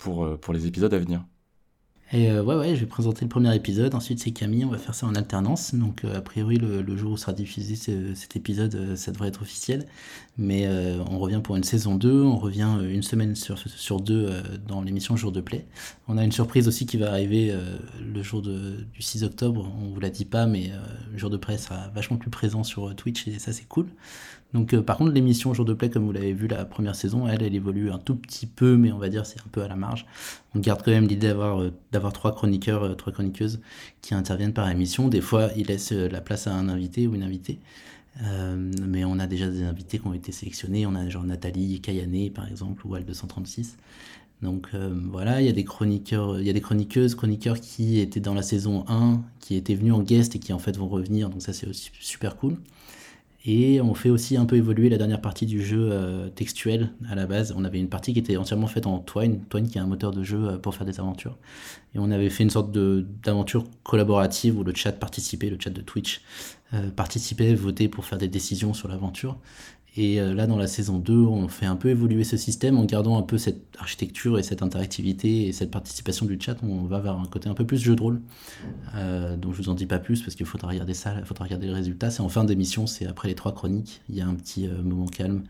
[0.08, 1.24] euh, pour les épisodes à venir?
[2.14, 3.92] Et euh, ouais, ouais, je vais présenter le premier épisode.
[3.92, 4.64] Ensuite, c'est Camille.
[4.64, 5.74] On va faire ça en alternance.
[5.74, 7.74] Donc, euh, a priori, le, jour où sera diffusé
[8.14, 9.88] cet épisode, euh, ça devrait être officiel.
[10.38, 10.68] Mais
[11.10, 12.22] on revient pour une saison 2.
[12.22, 14.30] On revient une semaine sur, sur deux
[14.66, 15.64] dans l'émission Jour de Play.
[16.08, 17.56] On a une surprise aussi qui va arriver
[18.00, 19.70] le jour du 6 octobre.
[19.80, 20.72] On vous l'a dit pas, mais
[21.12, 23.86] le jour de Play sera vachement plus présent sur Twitch et ça, c'est cool.
[24.54, 27.26] Donc, euh, par contre, l'émission Jour de Play, comme vous l'avez vu la première saison,
[27.26, 29.68] elle, elle évolue un tout petit peu, mais on va dire c'est un peu à
[29.68, 30.06] la marge.
[30.54, 33.60] On garde quand même l'idée d'avoir euh, trois chroniqueurs, euh, trois chroniqueuses
[34.00, 35.08] qui interviennent par émission.
[35.08, 37.58] Des fois, ils laissent la place à un invité ou une invitée.
[38.86, 40.86] mais on a déjà des invités qui ont été sélectionnés.
[40.86, 43.76] On a genre Nathalie Kayane, par exemple, ou Al 236.
[44.42, 44.68] Donc
[45.10, 48.34] voilà, il y a des chroniqueurs, il y a des chroniqueuses, chroniqueurs qui étaient dans
[48.34, 51.28] la saison 1, qui étaient venus en guest et qui en fait vont revenir.
[51.30, 52.56] Donc ça c'est aussi super cool.
[53.46, 57.14] Et on fait aussi un peu évoluer la dernière partie du jeu euh, textuel à
[57.14, 57.52] la base.
[57.54, 60.12] On avait une partie qui était entièrement faite en Twine, Twine qui est un moteur
[60.12, 61.36] de jeu euh, pour faire des aventures.
[61.94, 65.82] Et on avait fait une sorte d'aventure collaborative où le chat participait, le chat de
[65.82, 66.22] Twitch
[66.72, 69.38] euh, participait, votait pour faire des décisions sur l'aventure.
[69.96, 72.84] Et euh, là, dans la saison 2, on fait un peu évoluer ce système en
[72.84, 76.56] gardant un peu cette architecture et cette interactivité et cette participation du chat.
[76.64, 78.20] On va vers un côté un peu plus jeu de rôle.
[78.96, 81.44] Euh, donc je vous en dis pas plus parce qu'il faudra regarder ça, il faudra
[81.44, 82.10] regarder le résultat.
[82.10, 84.02] C'est en fin d'émission, c'est après les trois chroniques.
[84.08, 85.44] Il y a un petit euh, moment calme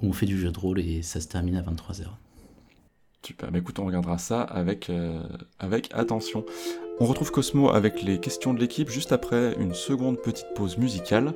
[0.00, 2.06] où on fait du jeu de rôle et ça se termine à 23h.
[3.24, 5.22] Super, bah écoute, on regardera ça avec, euh,
[5.60, 6.44] avec attention.
[7.02, 11.34] On retrouve Cosmo avec les questions de l'équipe juste après une seconde petite pause musicale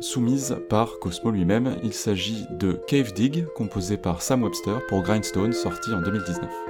[0.00, 1.74] soumise par Cosmo lui-même.
[1.82, 6.67] Il s'agit de Cave Dig, composé par Sam Webster pour Grindstone, sorti en 2019.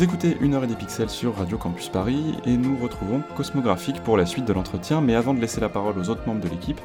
[0.00, 4.02] Vous écoutez Une heure et des pixels sur Radio Campus Paris et nous retrouvons Cosmographique
[4.02, 5.02] pour la suite de l'entretien.
[5.02, 6.80] Mais avant de laisser la parole aux autres membres de l'équipe,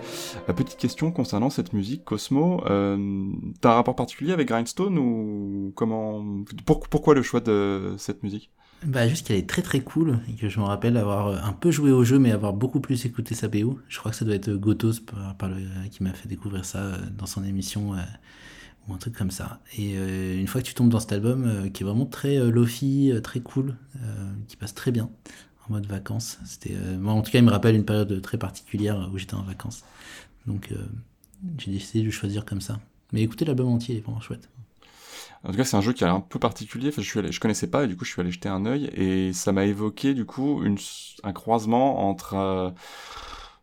[0.50, 2.62] la petite question concernant cette musique Cosmo.
[2.66, 6.26] Euh, T'as un rapport particulier avec Grindstone ou comment
[6.66, 8.52] Pourquoi le choix de cette musique?
[8.86, 11.72] Bah juste qu'elle est très très cool et que je me rappelle avoir un peu
[11.72, 13.80] joué au jeu mais avoir beaucoup plus écouté sa BO.
[13.88, 15.52] Je crois que ça doit être Gotos par,
[15.90, 18.02] qui m'a fait découvrir ça euh, dans son émission euh,
[18.88, 19.60] ou un truc comme ça.
[19.78, 22.38] Et euh, une fois que tu tombes dans cet album euh, qui est vraiment très
[22.38, 23.76] euh, lofi, très cool,
[24.48, 25.10] qui passe très bien
[25.68, 26.38] en mode vacances.
[26.46, 29.42] C'était, moi en tout cas, il me rappelle une période très particulière où j'étais en
[29.42, 29.84] vacances.
[30.46, 30.72] Donc
[31.58, 32.80] j'ai décidé de choisir comme ça.
[33.12, 34.50] Mais écoutez l'album entier, il est vraiment chouette.
[35.44, 36.92] En tout cas, c'est un jeu qui est un peu particulier.
[36.92, 39.54] Je je connaissais pas, et du coup, je suis allé jeter un œil, et ça
[39.54, 40.62] m'a évoqué, du coup,
[41.24, 42.74] un croisement entre,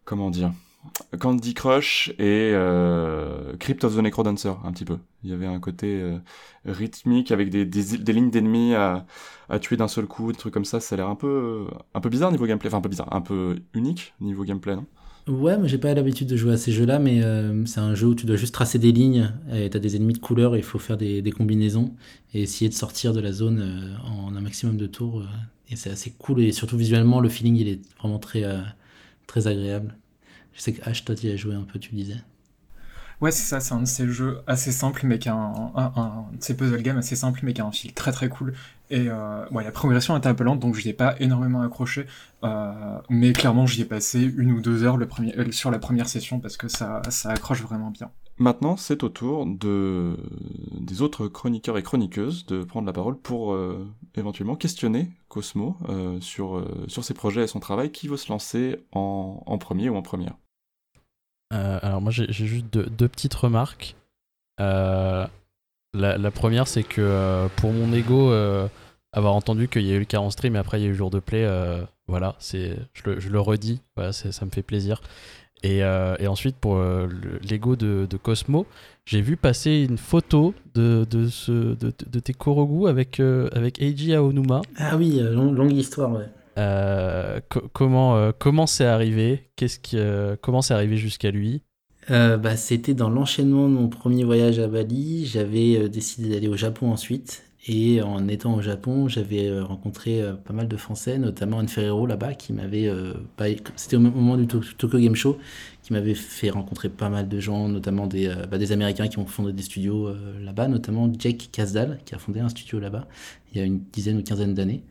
[0.05, 0.53] comment dire,
[1.19, 2.55] Candy Crush et
[3.59, 4.99] Crypt of the Necrodancer, un petit peu.
[5.25, 6.03] Il y avait un côté
[6.65, 7.65] rythmique avec des,
[8.13, 9.07] lignes d'ennemis à,
[9.61, 10.81] tuer d'un seul coup, des trucs comme ça.
[10.81, 11.67] Ça a l'air un peu,
[12.11, 14.77] bizarre niveau gameplay, enfin un peu bizarre, un peu unique niveau gameplay,
[15.29, 17.21] Ouais, mais j'ai pas l'habitude de jouer à ces jeux-là, mais
[17.67, 20.19] c'est un jeu où tu dois juste tracer des lignes, et t'as des ennemis de
[20.19, 21.95] couleur et il faut faire des, des, combinaisons
[22.35, 25.23] et essayer de sortir de la zone en un maximum de tours.
[25.71, 28.45] et c'est assez cool et surtout visuellement, le feeling il est vraiment très,
[29.29, 29.95] très agréable.
[30.55, 32.17] Je sais que Ash, toi, tu y as joué un peu, tu disais.
[33.21, 35.93] Ouais, c'est ça, c'est un de ces jeux assez simple, mais qui a un, un,
[35.95, 38.53] un, de ces puzzle games assez simple, mais qui a un fil très très cool.
[38.91, 41.63] Et euh, ouais, la progression est un peu lente, donc je n'y ai pas énormément
[41.63, 42.07] accroché.
[42.43, 45.79] Euh, mais clairement, j'y ai passé une ou deux heures le premier, euh, sur la
[45.79, 48.11] première session parce que ça, ça accroche vraiment bien.
[48.39, 50.17] Maintenant, c'est au tour de,
[50.81, 53.87] des autres chroniqueurs et chroniqueuses de prendre la parole pour euh,
[54.17, 57.93] éventuellement questionner Cosmo euh, sur, euh, sur ses projets et son travail.
[57.93, 60.35] Qui veut se lancer en, en premier ou en première
[61.53, 63.97] euh, Alors moi j'ai juste deux, petites remarques.
[64.59, 65.29] La,
[65.95, 68.33] la, première c'est que pour mon ego,
[69.13, 70.89] avoir entendu qu'il y a eu le cas en stream et après il y a
[70.89, 71.47] eu le jour de play,
[72.09, 73.81] voilà, c'est je le, redis,
[74.13, 75.01] ça me fait plaisir.
[75.63, 77.09] Et, euh, ensuite, pour euh,
[77.49, 78.67] l'ego de, Cosmo,
[79.05, 84.63] j'ai vu passer une photo de, de, tes Korogu avec, euh, avec Eiji Aonuma.
[84.77, 86.29] Ah oui, long, longue histoire, ouais.
[86.57, 89.51] Co comment comment c'est arrivé?
[89.57, 89.97] Qu'est-ce qui
[90.41, 91.63] comment c'est arrivé jusqu'à lui?
[92.09, 95.27] Bah, c'était dans l'enchaînement de mon premier voyage à Bali.
[95.27, 97.45] J'avais décidé d'aller au Japon ensuite.
[97.69, 101.69] Et en étant au Japon, j'avais euh, rencontré euh, pas mal de Français, notamment Anne
[101.69, 103.13] Ferrero là-bas, qui m'avait, euh,
[103.77, 105.39] c'était au moment du Tokyo Game Show,
[105.85, 109.27] qui m'avait fait rencontrer pas mal de gens, notamment des, bah, des Américains qui ont
[109.27, 113.07] fondé des studios là-bas, notamment Jake Kasdal, qui a fondé un studio là-bas
[113.53, 114.83] il y a une dizaine ou quinzaine d'années,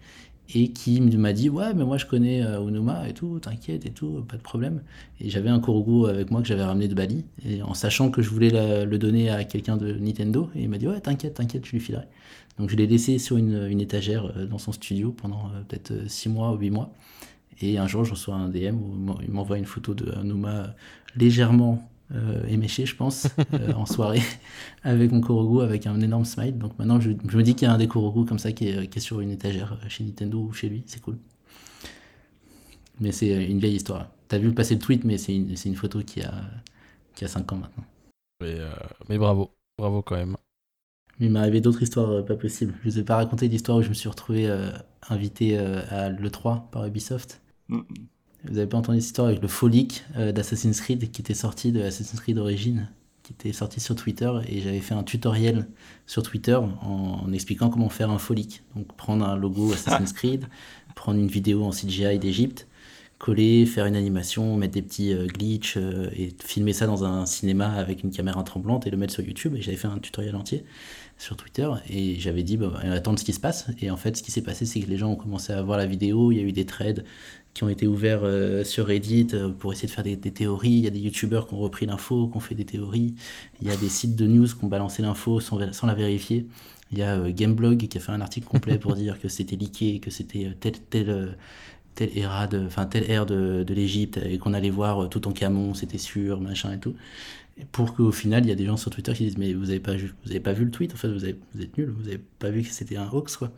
[0.53, 4.23] et qui m'a dit ouais mais moi je connais Unuma et tout, t'inquiète et tout,
[4.27, 4.81] pas de problème.
[5.19, 8.21] Et j'avais un Korogu avec moi que j'avais ramené de Bali, et en sachant que
[8.21, 8.49] je voulais
[8.85, 11.79] le donner à quelqu'un de Nintendo, et il m'a dit ouais t'inquiète, t'inquiète, je lui
[11.79, 12.05] filerai.
[12.57, 16.29] Donc je l'ai laissé sur une, étagère euh, dans son studio pendant euh, peut-être 6
[16.29, 16.93] euh, mois ou 8 mois.
[17.61, 20.75] Et un jour, je reçois un DM où il m'envoie une photo de Numa
[21.15, 23.27] légèrement euh, éméché, je pense,
[23.75, 24.21] en soirée,
[24.83, 26.57] avec mon Korogu, avec un énorme smile.
[26.57, 28.67] Donc maintenant, je, je me dis qu'il y a un des Korogu comme ça qui
[28.67, 30.83] est, qui est, sur une étagère chez Nintendo ou chez lui.
[30.85, 31.17] C'est cool.
[32.99, 34.07] Mais c'est une vieille histoire.
[34.27, 36.33] T'as vu passer le tweet, mais c'est une, une, photo qui a,
[37.15, 37.83] qui a 5 ans maintenant.
[38.41, 38.69] Mais, euh,
[39.09, 40.37] mais bravo, bravo quand même.
[41.21, 42.73] Il m'est arrivé d'autres histoires euh, pas possibles.
[42.81, 44.71] Je ne vous ai pas raconté l'histoire où je me suis retrouvé euh,
[45.07, 47.41] invité euh, à l'E3 par Ubisoft.
[47.69, 47.81] Mm.
[48.45, 51.71] Vous n'avez pas entendu cette histoire avec le faux leak d'Assassin's Creed qui était sorti
[51.71, 52.87] de Assassin's Creed Origins,
[53.23, 55.67] qui était sorti sur Twitter et j'avais fait un tutoriel
[56.07, 58.63] sur Twitter en, expliquant comment faire un leak.
[58.75, 60.45] Donc prendre un logo Assassin's Creed,
[60.95, 62.67] prendre une vidéo en CGI d'Egypte,
[63.19, 68.03] coller, faire une animation, mettre des petits glitches et filmer ça dans un cinéma avec
[68.03, 69.55] une caméra tremblante et le mettre sur YouTube.
[69.55, 70.65] Et j'avais fait un tutoriel entier
[71.21, 74.23] sur Twitter et j'avais dit bah, attendre ce qui se passe et en fait ce
[74.23, 76.39] qui s'est passé c'est que les gens ont commencé à voir la vidéo il y
[76.39, 77.03] a eu des threads
[77.53, 80.69] qui ont été ouverts euh, sur Reddit euh, pour essayer de faire des, théories.
[80.69, 83.15] Il y a des youtubeurs qui ont repris l'info qui ont fait des théories.
[83.61, 86.47] Il y a des sites de news qui ont balancé l'info sans, la vérifier.
[86.91, 89.55] Il y a euh, Gameblog qui a fait un article complet pour dire que c'était
[89.55, 91.37] leaké que c'était tel tel
[91.93, 95.97] telle ère de, enfin de, de l'Égypte et qu'on allait voir tout en camon, c'était
[95.97, 96.95] sûr, machin et tout.
[97.73, 99.81] Pour qu'au final, il y a des gens sur Twitter qui disent Mais vous avez
[99.81, 99.93] pas,
[100.41, 101.19] pas vu le tweet, en fait, vous,
[101.53, 103.51] vous êtes nul, vous avez pas vu que c'était un hoax, quoi.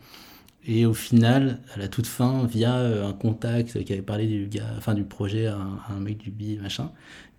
[0.65, 4.47] Et au final, à la toute fin, via euh, un contact qui avait parlé du,
[4.47, 6.91] gars, enfin, du projet à un, mec du BI, machin,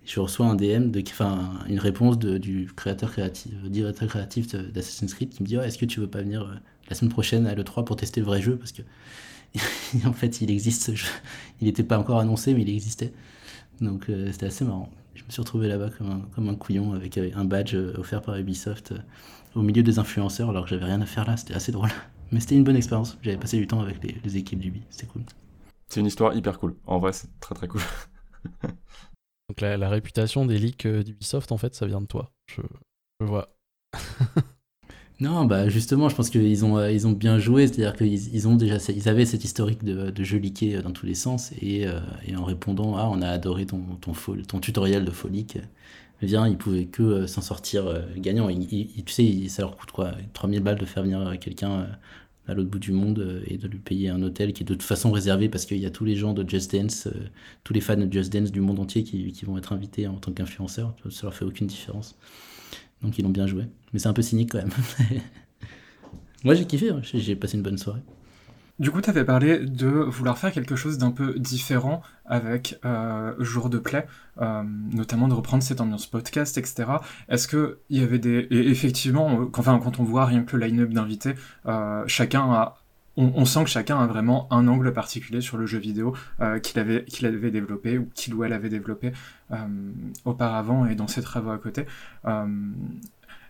[0.05, 5.41] je reçois un DM, enfin, une réponse du créateur créatif, directeur créatif d'Assassin's Creed qui
[5.41, 6.53] me dit Est-ce que tu veux pas venir euh,
[6.89, 8.57] la semaine prochaine à l'E3 pour tester le vrai jeu?
[8.57, 8.83] Parce que,
[10.05, 11.07] en fait, il existe ce jeu.
[11.61, 13.11] Il n'était pas encore annoncé, mais il existait.
[13.81, 16.93] Donc, euh, c'était assez marrant je me suis retrouvé là-bas comme un, comme un couillon
[16.93, 18.93] avec un badge offert par Ubisoft
[19.55, 21.89] au milieu des influenceurs alors que j'avais rien à faire là, c'était assez drôle.
[22.31, 25.07] Mais c'était une bonne expérience, j'avais passé du temps avec les, les équipes d'Ubi, c'était
[25.07, 25.23] cool.
[25.87, 27.81] C'est une histoire hyper cool, en vrai c'est très très cool.
[28.63, 32.61] Donc la, la, réputation des leaks euh, d'Ubisoft en fait ça vient de toi, je,
[33.19, 33.55] je vois.
[35.21, 38.47] Non, bah justement, je pense qu'ils ont, euh, ils ont bien joué, c'est-à-dire qu'ils ils
[38.49, 41.53] ont déjà, ils avaient cette historique de, de jeux leakés euh, dans tous les sens,
[41.61, 44.11] et, euh, et, en répondant, ah, on a adoré ton, ton,
[44.45, 45.57] ton tutoriel de Folic,
[46.21, 48.49] viens, ils pouvaient que s'en sortir gagnant.
[48.49, 51.87] tu sais, ça leur coûte quoi 3000 balles de faire venir quelqu'un
[52.47, 54.83] à l'autre bout du monde et de lui payer un hôtel qui est de toute
[54.83, 57.07] façon réservé parce qu'il y a tous les gens de Just Dance,
[57.63, 60.15] tous les fans de Just Dance du monde entier qui, qui vont être invités en
[60.15, 60.95] tant qu'influenceurs.
[61.09, 62.15] Ça leur fait aucune différence.
[63.01, 63.63] Donc ils l'ont bien joué.
[63.93, 64.71] Mais c'est un peu cynique quand même.
[66.43, 67.01] Moi j'ai kiffé, hein.
[67.03, 68.01] j'ai passé une bonne soirée.
[68.77, 73.33] Du coup, tu avais parlé de vouloir faire quelque chose d'un peu différent avec euh,
[73.39, 74.05] Jour de Play,
[74.41, 76.83] euh, notamment de reprendre cette ambiance podcast, etc.
[77.29, 78.47] Est-ce qu'il y avait des...
[78.51, 81.35] Et effectivement, enfin, quand on voit rien que le line-up d'invités,
[81.67, 82.77] euh, chacun a...
[83.17, 86.13] On, sent que chacun a vraiment un angle particulier sur le jeu vidéo
[86.61, 89.13] qu'il avait, qu'il avait développé ou qu'il ou elle avait développé
[90.25, 91.85] auparavant et dans ses travaux à côté.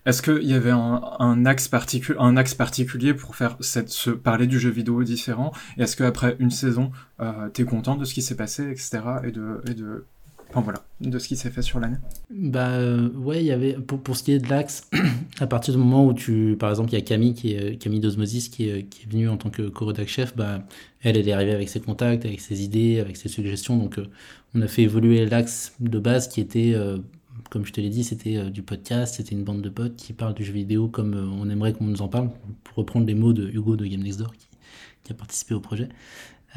[0.05, 5.51] Est-ce qu'il y avait un, axe particulier pour faire se parler du jeu vidéo différent?
[5.77, 8.99] Est-ce qu'après une saison, euh, t'es content de ce qui s'est passé, etc.
[9.23, 10.05] Et de, et de,
[10.49, 11.97] enfin voilà, de ce qui s'est fait sur l'année?
[12.29, 14.89] Bah euh, ouais, il y avait pour, ce qui est de l'axe,
[15.39, 17.99] à partir du moment où tu, par exemple, il y a Camille qui est Camille
[17.99, 20.59] d'Osmosis qui est, venue en tant que co-redac chef, bah
[21.01, 24.07] elle, elle est arrivée avec ses contacts, avec ses idées, avec ses suggestions, donc euh,
[24.53, 26.97] on a fait évoluer l'axe de base qui était euh,
[27.55, 30.11] comme je te l'ai dit, c'était euh, du podcast, c'était une bande de potes qui
[30.11, 32.29] parlent du jeu vidéo comme euh, on aimerait qu'on nous en parle,
[32.65, 34.33] pour reprendre les mots de Hugo de Game Next Door
[35.05, 35.87] qui, a participé au projet.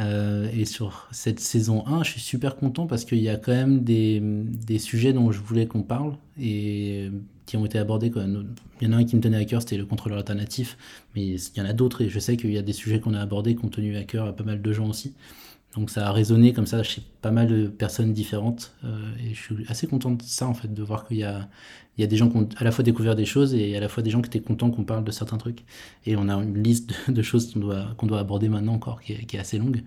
[0.00, 3.52] Euh, et sur cette saison 1, je suis super content parce qu'il y a quand
[3.52, 7.12] même des, des sujets dont je voulais qu'on parle et
[7.46, 8.10] qui ont été abordés.
[8.16, 8.44] Il
[8.80, 10.76] y en a un qui me tenait à cœur, c'était le contrôleur alternatif,
[11.14, 13.14] mais il y en a d'autres et je sais qu'il y a des sujets qu'on
[13.14, 15.14] a abordés qui ont tenu à cœur à pas mal de gens aussi.
[15.74, 18.74] Donc ça a résonné comme ça chez pas mal de personnes différentes.
[18.84, 21.48] Euh, et je suis assez content de ça, en fait, de voir qu'il y a,
[21.96, 23.80] il y a des gens qui ont à la fois découvert des choses et à
[23.80, 25.64] la fois des gens qui étaient contents qu'on parle de certains trucs.
[26.06, 29.12] Et on a une liste de, choses qu'on doit, qu'on doit aborder maintenant encore qui
[29.12, 29.82] est, assez longue.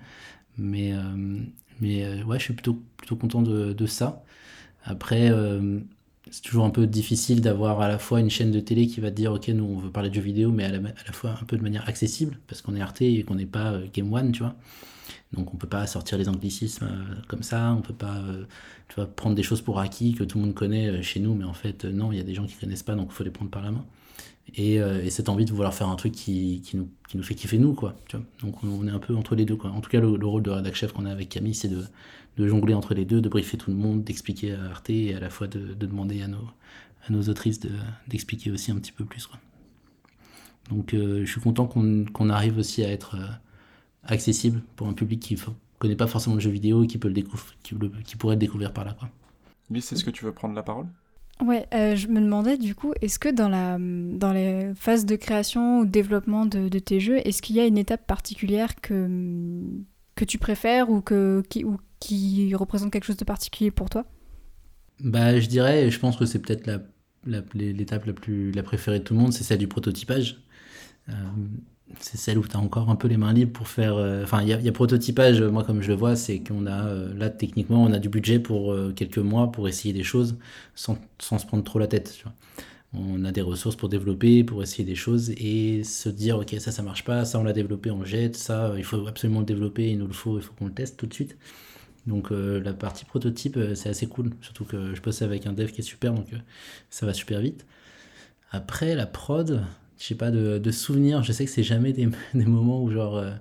[0.57, 1.39] Mais, euh,
[1.79, 4.23] mais euh, ouais, je suis plutôt, plutôt content de ça.
[4.83, 5.29] Après,
[6.31, 9.11] c'est toujours un peu difficile d'avoir à la fois une chaîne de télé qui va
[9.11, 11.11] te dire ok nous on veut parler de jeux vidéo mais à la, à la
[11.13, 14.11] fois un peu de manière accessible parce qu'on est Arte et qu'on n'est pas Game
[14.11, 14.55] One tu vois
[15.33, 18.45] donc on peut pas sortir les anglicismes euh, comme ça, on peut pas euh,
[18.89, 21.33] tu vois, prendre des choses pour acquis que tout le monde connaît euh, chez nous,
[21.33, 23.23] mais en fait non, il y a des gens qui connaissent pas, donc il faut
[23.23, 23.85] les prendre par la main.
[24.55, 27.35] Et, et, cette envie de vouloir faire un truc qui, qui, nous, qui nous fait
[27.35, 27.95] kiffer nous, quoi.
[28.07, 29.69] Tu vois donc on, est un peu entre les deux, quoi.
[29.69, 31.85] En tout cas, le, rôle de rédac chef qu'on a avec Camille, c'est de,
[32.41, 35.19] de, jongler entre les deux, de briefer tout le monde, d'expliquer à Arte et à
[35.19, 36.49] la fois de, de demander à nos,
[37.07, 37.59] à nos autrices
[38.07, 39.39] d'expliquer aussi un petit peu plus, quoi.
[40.69, 43.17] Donc je suis content qu'on arrive aussi à être
[44.03, 45.39] accessible pour un public qui ne
[45.79, 47.21] connaît pas forcément le jeu vidéo et qui, peut le
[48.03, 48.93] qui, pourrait le découvrir par là.
[48.97, 49.09] Quoi.
[49.69, 50.87] Mais c'est ce que tu veux prendre la parole?
[51.43, 55.15] Ouais, euh, je me demandais du coup, est-ce que dans, la, dans les phases de
[55.15, 59.59] création ou de développement de, tes jeux, est-ce qu'il y a une étape particulière que,
[60.21, 64.05] que tu préfères ou, que, qui, ou qui représente quelque chose de particulier pour toi?
[64.99, 66.67] Bah, je dirais, je pense que c'est peut-être
[67.55, 70.37] l'étape la, la, plus la préférée de tout le monde, c'est celle du prototypage.
[71.09, 71.13] Euh,
[71.99, 73.95] c'est celle où tu as encore un peu les mains libres pour faire.
[73.95, 77.11] Euh, enfin, il y, a prototypage, moi, comme je le vois, c'est qu'on a euh,
[77.15, 80.37] là, techniquement, on a du budget pour quelques mois pour essayer des choses
[80.75, 82.23] sans, sans se prendre trop la tête.
[82.93, 86.71] On a des ressources pour développer, pour essayer des choses et se dire, ok, ça,
[86.71, 89.89] ça marche pas, ça, on l'a développé, on jette, ça, il faut absolument le développer,
[89.91, 91.37] il nous le faut, il faut qu'on le teste tout de suite.
[92.07, 95.81] Donc, la partie prototype, c'est assez cool, surtout que je bosse avec un dev qui
[95.81, 96.27] est super, donc
[96.89, 97.65] ça va super vite.
[98.51, 99.63] Après, la prod,
[99.97, 101.23] je sais pas, de, souvenirs.
[101.23, 103.31] Je sais que c'est jamais des, des, moments où, genre, euh,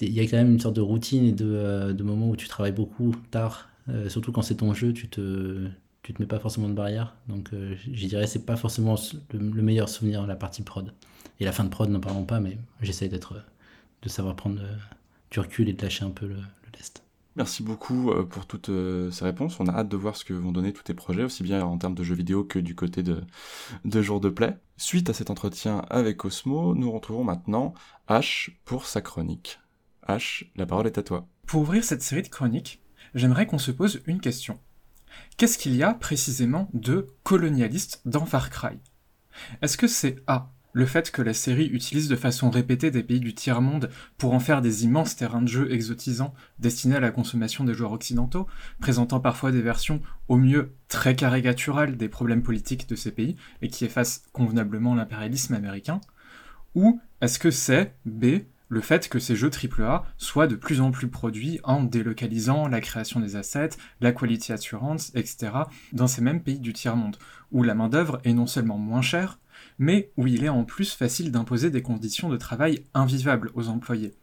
[0.00, 2.36] il y a quand même une sorte de routine et de, euh, de moments où
[2.36, 3.68] tu travailles beaucoup tard.
[3.88, 5.66] Euh, surtout quand c'est ton jeu, tu te,
[6.02, 7.14] tu te mets pas forcément de barrière.
[7.28, 8.96] Donc, je dirais, c'est pas forcément
[9.32, 10.92] le, meilleur souvenir, la partie prod.
[11.40, 13.34] Et la fin de prod, n'en parlons pas, mais j'essaie d'être,
[14.02, 14.60] de savoir prendre
[15.30, 17.04] du recul et de lâcher un peu le, le test.
[17.36, 19.60] Merci beaucoup euh, pour toutes euh, ces réponses.
[19.60, 21.78] On a hâte de voir ce que vont donner tous tes projets, aussi bien en
[21.78, 23.22] termes de jeux vidéo que du côté de,
[23.84, 24.56] de jour de play.
[24.76, 27.74] Suite à cet entretien avec Osmo, nous retrouvons maintenant
[28.08, 29.60] H pour sa chronique.
[30.08, 31.28] H, la parole est à toi.
[31.46, 32.82] Pour ouvrir cette série de chroniques,
[33.14, 34.58] j'aimerais qu'on se pose une question.
[35.36, 38.78] Qu'est-ce qu'il y a précisément de colonialiste dans Far Cry?
[39.62, 43.20] Est-ce que c'est A le fait que la série utilise de façon répétée des pays
[43.20, 47.64] du tiers-monde pour en faire des immenses terrains de jeu exotisants destinés à la consommation
[47.64, 48.46] des joueurs occidentaux,
[48.80, 53.68] présentant parfois des versions au mieux très caricaturales des problèmes politiques de ces pays et
[53.68, 56.00] qui effacent convenablement l'impérialisme américain?
[56.74, 60.92] Ou est-ce que c'est, B, le fait que ces jeux AAA soient de plus en
[60.92, 65.52] plus produits en délocalisant la création des assets, la quality assurance, etc.,
[65.92, 67.16] dans ces mêmes pays du tiers-monde,
[67.50, 69.38] où la main-d'œuvre est non seulement moins chère,
[69.78, 74.14] mais où il est en plus facile d'imposer des conditions de travail invivables aux employés.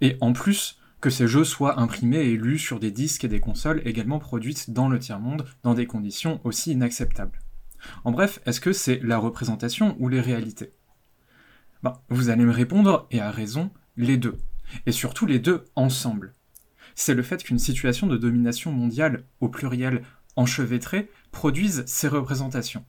[0.00, 3.40] Et en plus, que ces jeux soient imprimés et lus sur des disques et des
[3.40, 7.38] consoles également produites dans le tiers-monde dans des conditions aussi inacceptables.
[8.04, 10.72] En bref, est-ce que c'est la représentation ou les réalités?
[11.82, 13.70] Ben, Vous allez me répondre, et à raison,
[14.00, 14.36] les deux.
[14.86, 16.34] Et surtout les deux ensemble.
[16.94, 20.02] C'est le fait qu'une situation de domination mondiale, au pluriel
[20.36, 22.84] enchevêtrée, produise ces représentations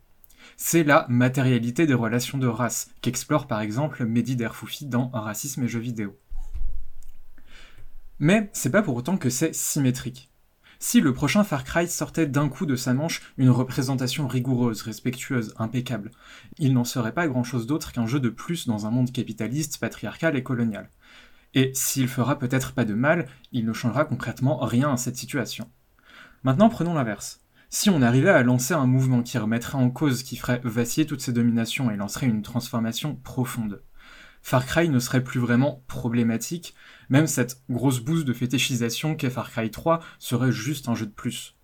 [0.57, 5.67] c'est la matérialité des relations de race, qu'explore par exemple Mehdi Derfoufi dans Racisme et
[5.67, 6.17] jeux vidéo.
[8.19, 10.29] Mais c'est pas pour autant que c'est symétrique.
[10.77, 15.53] Si le prochain Far Cry sortait d'un coup de sa manche une représentation rigoureuse, respectueuse,
[15.57, 16.11] impeccable,
[16.57, 20.35] il n'en serait pas grand-chose d'autre qu'un jeu de plus dans un monde capitaliste, patriarcal
[20.35, 20.89] et colonial.
[21.53, 25.69] Et s'il fera peut-être pas de mal, il ne changera concrètement rien à cette situation.
[26.43, 27.41] Maintenant prenons l'inverse.
[27.69, 31.21] Si on arrivait à lancer un mouvement qui remettrait en cause, qui ferait vaciller toutes
[31.21, 33.81] ces dominations et lancerait une transformation profonde,
[34.41, 36.73] Far Cry ne serait plus vraiment problématique,
[37.09, 41.11] même cette grosse bouse de fétichisation qu'est Far Cry 3 serait juste un jeu de
[41.11, 41.55] plus.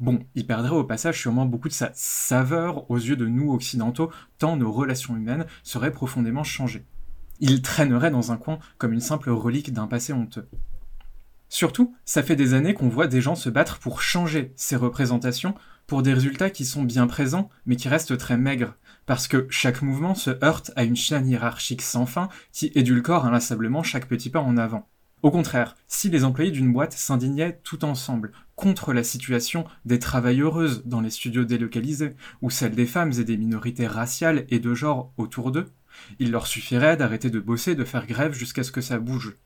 [0.00, 4.10] Bon, il perdrait au passage sûrement beaucoup de sa saveur aux yeux de nous occidentaux,
[4.38, 6.86] tant nos relations humaines seraient profondément changées.
[7.40, 10.48] Il traînerait dans un coin comme une simple relique d'un passé honteux.
[11.48, 15.54] Surtout, ça fait des années qu'on voit des gens se battre pour changer ces représentations
[15.86, 18.74] pour des résultats qui sont bien présents, mais qui restent très maigres,
[19.06, 23.84] parce que chaque mouvement se heurte à une chaîne hiérarchique sans fin qui édulcore inlassablement
[23.84, 24.88] chaque petit pas en avant.
[25.22, 30.82] Au contraire, si les employés d'une boîte s'indignaient tout ensemble contre la situation des travailleuses
[30.84, 35.12] dans les studios délocalisés, ou celle des femmes et des minorités raciales et de genre
[35.16, 35.70] autour d'eux,
[36.18, 39.36] il leur suffirait d'arrêter de bosser, de faire grève jusqu'à ce que ça bouge.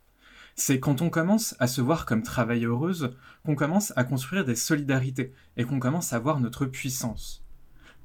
[0.55, 5.33] C'est quand on commence à se voir comme travailleuse qu'on commence à construire des solidarités
[5.57, 7.45] et qu'on commence à voir notre puissance.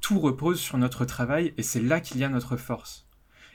[0.01, 3.07] Tout repose sur notre travail et c'est là qu'il y a notre force.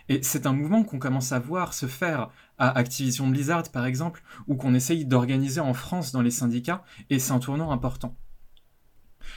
[0.10, 4.24] Et c'est un mouvement qu'on commence à voir se faire à Activision Blizzard par exemple,
[4.48, 8.18] ou qu'on essaye d'organiser en France dans les syndicats, et c'est un tournant important.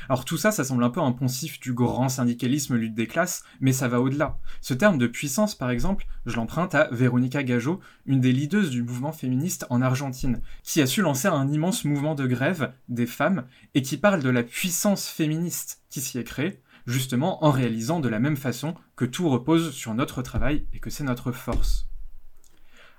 [0.09, 3.45] Alors tout ça, ça semble un peu un poncif du grand syndicalisme lutte des classes,
[3.61, 4.39] mais ça va au-delà.
[4.61, 8.83] Ce terme de puissance, par exemple, je l'emprunte à Veronica Gajo, une des leaders du
[8.83, 13.45] mouvement féministe en Argentine, qui a su lancer un immense mouvement de grève des femmes,
[13.75, 18.09] et qui parle de la puissance féministe qui s'y est créée, justement en réalisant de
[18.09, 21.89] la même façon que tout repose sur notre travail et que c'est notre force.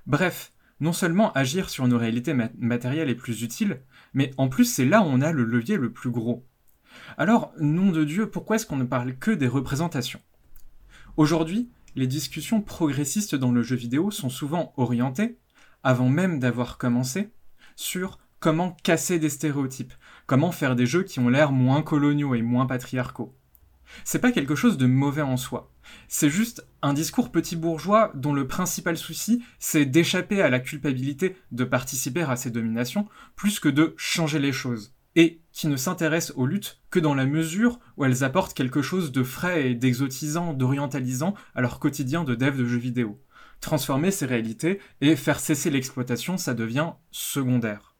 [0.07, 3.81] Bref, non seulement agir sur nos réalités matérielles est plus utile,
[4.13, 6.45] mais en plus c'est là où on a le levier le plus gros.
[7.17, 10.21] Alors, nom de Dieu, pourquoi est-ce qu'on ne parle que des représentations?
[11.17, 15.37] Aujourd'hui, les discussions progressistes dans le jeu vidéo sont souvent orientées,
[15.83, 17.31] avant même d'avoir commencé,
[17.75, 19.93] sur comment casser des stéréotypes,
[20.25, 23.35] comment faire des jeux qui ont l'air moins coloniaux et moins patriarcaux.
[24.03, 25.71] C'est pas quelque chose de mauvais en soi.
[26.07, 31.37] C'est juste un discours petit bourgeois dont le principal souci, c'est d'échapper à la culpabilité
[31.51, 36.35] de participer à ces dominations, plus que de changer les choses et qui ne s'intéressent
[36.37, 40.53] aux luttes que dans la mesure où elles apportent quelque chose de frais et d'exotisant,
[40.53, 43.21] d'orientalisant à leur quotidien de dev de jeux vidéo.
[43.61, 47.95] Transformer ces réalités et faire cesser l'exploitation, ça devient secondaire.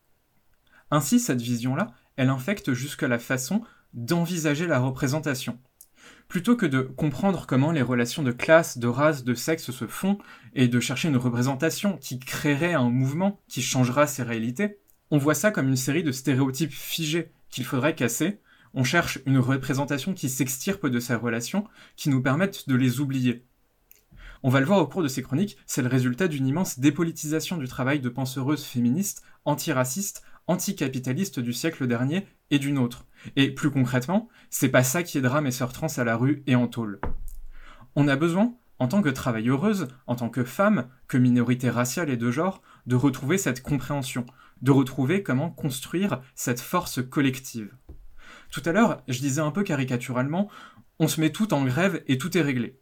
[0.92, 3.64] Ainsi, cette vision-là, elle infecte jusque la façon
[3.94, 5.58] d'envisager la représentation.
[6.28, 10.18] Plutôt que de comprendre comment les relations de classe, de race, de sexe se font,
[10.54, 14.80] et de chercher une représentation qui créerait un mouvement qui changera ces réalités,
[15.12, 18.40] on voit ça comme une série de stéréotypes figés qu'il faudrait casser.
[18.74, 23.46] On cherche une représentation qui s'extirpe de ces relations, qui nous permettent de les oublier.
[24.44, 27.58] On va le voir au cours de ces chroniques, c'est le résultat d'une immense dépolitisation
[27.58, 33.06] du travail de penseuses féministes, antiracistes, anticapitalistes du siècle dernier et d'une autre.
[33.36, 36.56] Et plus concrètement, c'est pas ça qui aidera mes sœurs trans à la rue et
[36.56, 37.00] en tôle.
[37.96, 42.18] On a besoin, en tant que travailleuse, en tant que femme, que minorité raciale et
[42.18, 44.26] de genre, de retrouver cette compréhension,
[44.62, 47.76] de retrouver comment construire cette force collective.
[48.52, 50.50] Tout à l'heure, je disais un peu caricaturalement,
[51.00, 52.80] on se met tout en grève et tout est réglé.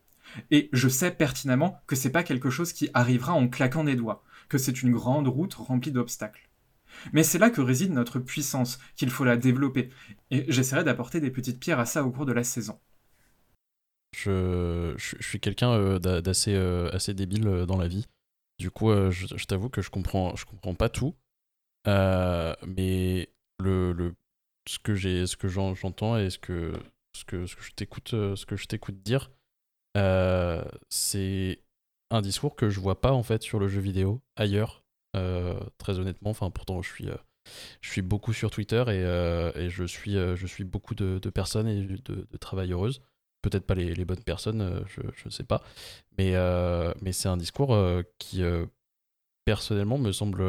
[0.51, 4.24] Et je sais pertinemment que c'est pas quelque chose qui arrivera en claquant des doigts,
[4.49, 6.49] que c'est une grande route remplie d'obstacles.
[7.11, 9.89] Mais c'est là que réside notre puissance, qu'il faut la développer,
[10.32, 12.80] et j'essaierai d'apporter des petites pierres à ça au cours de la saison.
[14.15, 18.05] Je, suis quelqu'un euh, d'assez euh, débile euh, dans la vie.
[18.59, 19.91] Du coup, je, t'avoue que je je
[20.45, 21.15] comprends pas tout.
[21.86, 23.30] Mais
[23.60, 24.16] le, le,
[24.68, 26.74] ce que j'ai, ce que j'entends et ce que,
[27.16, 29.32] ce que, je t'écoute, ce que je t'écoute dire,
[30.89, 31.60] c'est
[32.12, 34.84] un discours que je vois pas en fait sur le jeu vidéo ailleurs.
[35.78, 37.10] très honnêtement, enfin pourtant je suis
[37.82, 41.82] je suis beaucoup sur Twitter et, et je, suis, je suis beaucoup de, personnes et
[41.84, 43.01] de, de travailleuses
[43.43, 45.62] peut-être pas les, bonnes personnes, euh, je ne sais pas.
[46.18, 48.42] Mais, euh, mais c'est un discours euh, qui,
[49.46, 50.43] personnellement, me semble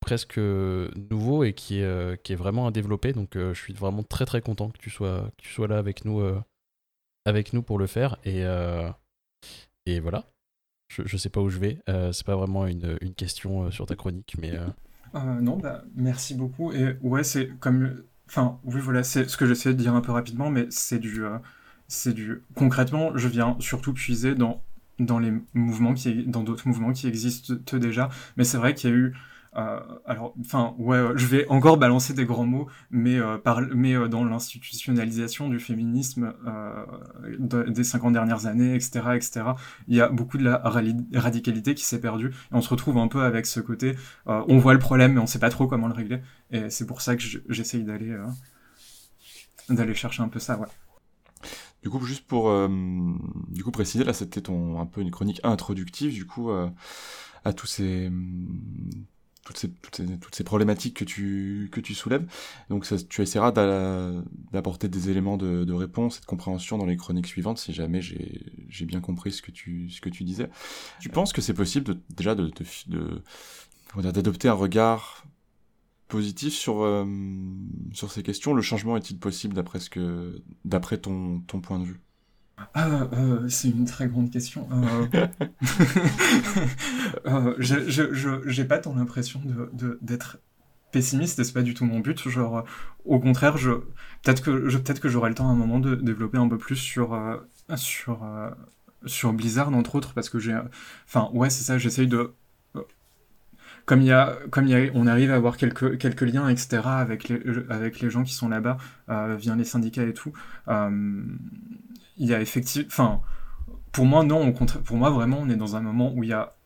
[0.00, 3.12] presque nouveau et qui est, qui est vraiment à développer.
[3.12, 6.04] Donc je suis vraiment très très content que tu sois, que tu sois là avec
[6.04, 6.22] nous,
[7.24, 8.16] avec nous pour le faire.
[8.24, 8.44] Et,
[9.86, 10.24] et voilà.
[10.88, 11.78] Je, ne sais pas où je vais.
[12.12, 14.52] c'est pas vraiment une, une question sur ta chronique, mais.
[15.14, 16.72] non, bah, merci beaucoup.
[16.72, 20.12] Et ouais, c'est comme Enfin, oui, voilà, c'est ce que j'essaie de dire un peu
[20.12, 21.38] rapidement, mais c'est du, euh,
[21.88, 22.42] c'est du.
[22.54, 24.62] Concrètement, je viens surtout puiser dans
[24.98, 28.10] dans les mouvements qui, dans d'autres mouvements qui existent déjà.
[28.36, 29.14] Mais c'est vrai qu'il y a eu
[29.56, 33.94] euh, alors, enfin, ouais, je vais encore balancer des grands mots, mais, euh, par, mais
[33.94, 36.34] euh, dans l'institutionnalisation du féminisme
[37.68, 39.44] des 50 dernières années, etc., etc.,
[39.86, 40.58] il y a beaucoup de la
[41.14, 43.96] radicalité qui s'est perdue, et on se retrouve un peu avec ce côté,
[44.26, 46.20] on voit le problème, mais on sait pas trop comment le régler,
[46.50, 48.16] et c'est pour ça que j'essaye d'aller
[49.68, 50.66] d'aller chercher un peu ça, ouais.
[51.82, 56.26] Du coup, juste pour du coup préciser, là, c'était un peu une chronique introductive, du
[56.26, 58.10] coup, à tous ces
[59.48, 62.26] toutes ces, toutes ces, problématiques que tu, que tu soulèves.
[62.68, 63.50] Donc ça, tu essaieras
[64.52, 68.02] d'apporter des éléments de, de, réponse et de compréhension dans les chroniques suivantes si jamais
[68.02, 70.50] j'ai bien compris ce que tu, ce que tu disais.
[71.00, 72.52] Tu penses que c'est possible de, déjà de,
[72.88, 73.22] de,
[74.02, 75.24] d'adopter un regard
[76.08, 77.06] positif sur, euh,
[77.94, 78.52] sur ces questions?
[78.52, 82.00] Le changement est-il possible d'après ton, ton point de vue?
[82.74, 84.68] Ah, euh, c'est une très grande question.
[84.72, 85.26] Euh...
[87.26, 87.54] euh,
[88.46, 89.40] j'ai pas tant l'impression
[90.02, 90.40] d'être de,
[90.92, 92.28] pessimiste, et c'est pas du tout mon but.
[92.28, 92.64] Genre,
[93.04, 93.72] au contraire, je
[94.22, 96.58] peut-être que je peut-être que j'aurai le temps à un moment de développer un peu
[96.58, 97.36] plus sur euh,
[97.76, 98.26] sur
[99.06, 100.58] sur Blizzard entre autres parce que j'ai,
[101.06, 102.34] enfin ouais c'est ça, j'essaye de
[103.88, 106.46] comme il y a, comme il y a, on arrive à avoir quelques, quelques liens,
[106.50, 107.40] etc., avec les,
[107.70, 108.76] avec les gens qui sont là-bas,
[109.08, 110.30] euh, via les syndicats et tout,
[110.68, 111.22] euh,
[112.18, 113.20] il y a effectivement, enfin,
[113.92, 116.32] pour moi, non, au pour moi, vraiment, on est dans un moment où il y
[116.32, 116.56] a,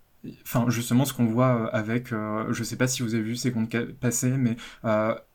[0.42, 3.36] enfin, justement, ce qu'on voit euh, avec, euh, je sais pas si vous avez vu
[3.36, 4.56] ces comptes passés, mais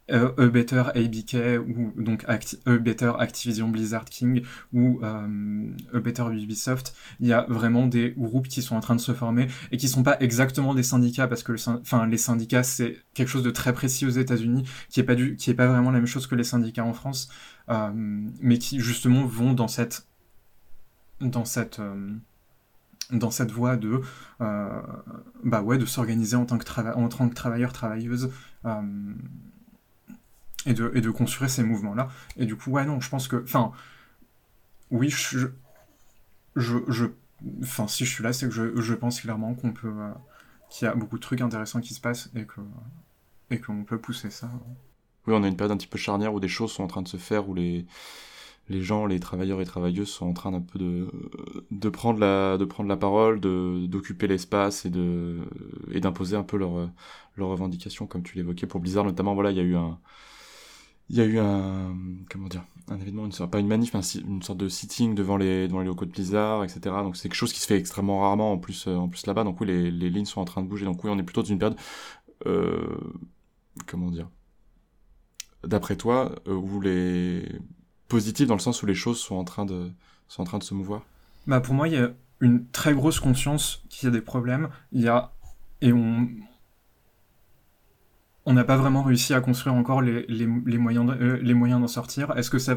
[0.09, 4.41] e Better ABK ou donc e Better Activision Blizzard King
[4.71, 9.01] ou e Better Ubisoft, il y a vraiment des groupes qui sont en train de
[9.01, 11.53] se former et qui sont pas exactement des syndicats parce que
[12.05, 15.49] les syndicats c'est quelque chose de très précis aux États-Unis qui est pas du qui
[15.49, 17.29] est pas vraiment la même chose que les syndicats en France,
[17.99, 20.06] mais qui justement vont dans cette
[21.21, 22.11] dans cette euh,
[23.11, 24.01] dans cette voie de
[24.41, 24.81] euh,
[25.43, 28.31] bah ouais de s'organiser en tant que en tant que travailleur travailleuse
[30.65, 33.27] et de et de construire ces mouvements là et du coup ouais non je pense
[33.27, 33.71] que enfin
[34.91, 35.47] oui je,
[36.55, 37.05] je
[37.61, 39.93] enfin si je suis là c'est que je, je pense clairement qu'on peut
[40.69, 42.61] qu'il y a beaucoup de trucs intéressants qui se passent et que
[43.49, 44.49] et qu'on peut pousser ça.
[45.25, 47.01] Oui, on a une période un petit peu charnière où des choses sont en train
[47.01, 47.85] de se faire, où les,
[48.69, 51.07] les gens, les travailleurs et travailleuses sont en train d'un peu de,
[51.71, 55.39] de, prendre la, de prendre la parole, d'occuper l'espace et de
[55.91, 56.89] et d'imposer un peu leurs
[57.37, 59.05] leur revendications, comme tu l'évoquais pour Blizzard.
[59.05, 59.33] Notamment.
[59.33, 59.99] Voilà, il y a eu un
[61.09, 61.95] il y a eu un
[62.29, 65.37] comment dire un événement une sorte, pas une manif mais une sorte de sitting devant
[65.37, 68.21] les devant les locaux de Blizzard etc donc c'est quelque chose qui se fait extrêmement
[68.21, 69.43] rarement en plus euh, en plus là-bas.
[69.43, 70.85] Donc oui les, les lignes sont en train de bouger.
[70.85, 71.77] Donc oui on est plutôt dans une période
[72.47, 72.97] euh,
[73.87, 74.29] comment dire
[75.63, 77.45] d'après toi, euh, ou les
[78.07, 79.91] positifs dans le sens où les choses sont en train de,
[80.27, 81.05] sont en train de se mouvoir
[81.45, 84.69] bah Pour moi, il y a une très grosse conscience qu'il y a des problèmes.
[84.91, 85.31] Il y a...
[85.81, 86.27] Et on...
[88.45, 91.87] On n'a pas vraiment réussi à construire encore les, les, moyens euh, les moyens d'en
[91.87, 92.31] sortir.
[92.37, 92.75] Est-ce que ça,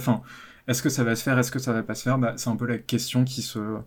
[0.67, 2.19] est-ce que ça va se faire, est-ce que ça va pas se faire?
[2.19, 3.79] Bah, C'est un peu la question qui se,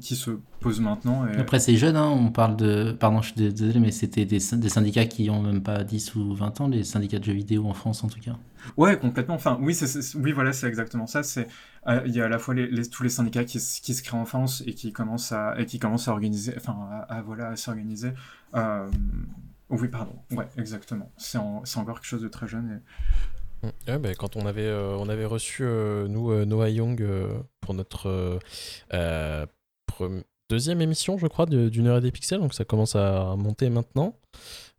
[0.00, 1.26] qui se pose maintenant.
[1.26, 1.36] Et...
[1.36, 2.92] Après, c'est jeune, hein, on parle de.
[2.92, 6.34] Pardon, je suis désolé, mais c'était des, des, syndicats qui ont même pas 10 ou
[6.34, 8.36] 20 ans, les syndicats de jeux vidéo en France en tout cas.
[8.76, 9.34] Ouais, complètement.
[9.34, 9.78] Enfin, oui,
[10.16, 11.22] oui voilà, c'est exactement ça.
[11.22, 11.48] C'est,
[11.86, 14.18] euh, il y a à la fois les, tous les syndicats qui, qui, se créent
[14.18, 16.76] en France et qui commencent à, et qui commencent à organiser, enfin,
[17.08, 18.10] à, voilà, à s'organiser.
[18.54, 18.88] Euh...
[19.70, 20.14] Oui, pardon.
[20.30, 21.10] Ouais, exactement.
[21.18, 22.80] C'est, c'est encore quelque chose de très jeune.
[23.62, 23.90] Et...
[23.90, 27.06] Ouais, bah, quand on avait, euh, on avait reçu, euh, nous, Noah Young,
[27.60, 28.38] pour notre
[30.48, 34.14] deuxième émission, je crois, d'une heure et des pixels, donc ça commence à monter maintenant.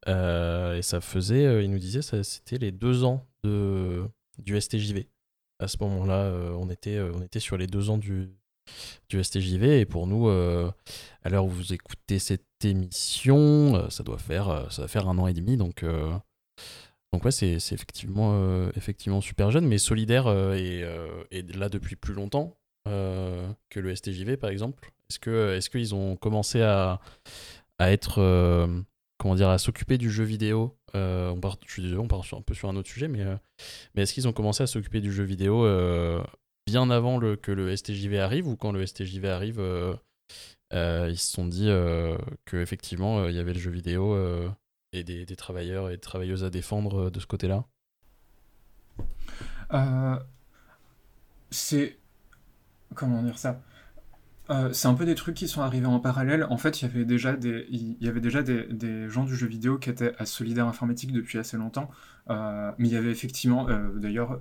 [0.08, 4.04] Euh, et ça faisait, euh, il nous disait, c'était les deux ans de,
[4.38, 5.08] du STJV.
[5.60, 8.30] À ce moment-là, euh, on, était, on était sur les deux ans du,
[9.10, 9.82] du STJV.
[9.82, 14.88] Et pour nous, à l'heure où vous écoutez cette émission, ça, doit faire, ça va
[14.88, 15.58] faire un an et demi.
[15.58, 15.84] Donc,
[17.12, 20.86] donc ouais, c'est effectivement, effectivement super jeune, mais solidaire et,
[21.32, 22.58] et là depuis plus longtemps.
[22.86, 26.99] que le STJV par exemple Est-ce que est-ce qu'ils ont commencé à,
[27.80, 28.19] être
[29.19, 30.76] comment dire, à s'occuper du jeu vidéo.
[30.95, 33.36] Euh, on part, je désolé, on part un peu sur un autre sujet, mais, euh,
[33.94, 36.23] mais est-ce qu'ils ont commencé à s'occuper du jeu vidéo euh,
[36.65, 39.61] bien avant que le STJV arrive ou quand le STJV arrive,
[40.72, 41.69] ils se sont dit
[42.45, 44.15] qu'effectivement il y avait le jeu vidéo
[44.94, 47.65] et des, des, travailleurs et des travailleuses à défendre de ce côté-là?
[51.52, 51.98] C'est.
[52.95, 53.61] Comment dire ça?
[54.50, 56.46] Euh, c'est un peu des trucs qui sont arrivés en parallèle.
[56.50, 59.48] En fait, il y avait déjà des, il y avait déjà des, gens du jeu
[59.48, 61.90] vidéo qui étaient à Solidaire Informatique depuis assez longtemps.
[62.30, 64.40] Euh, mais il y avait effectivement, euh, d'ailleurs,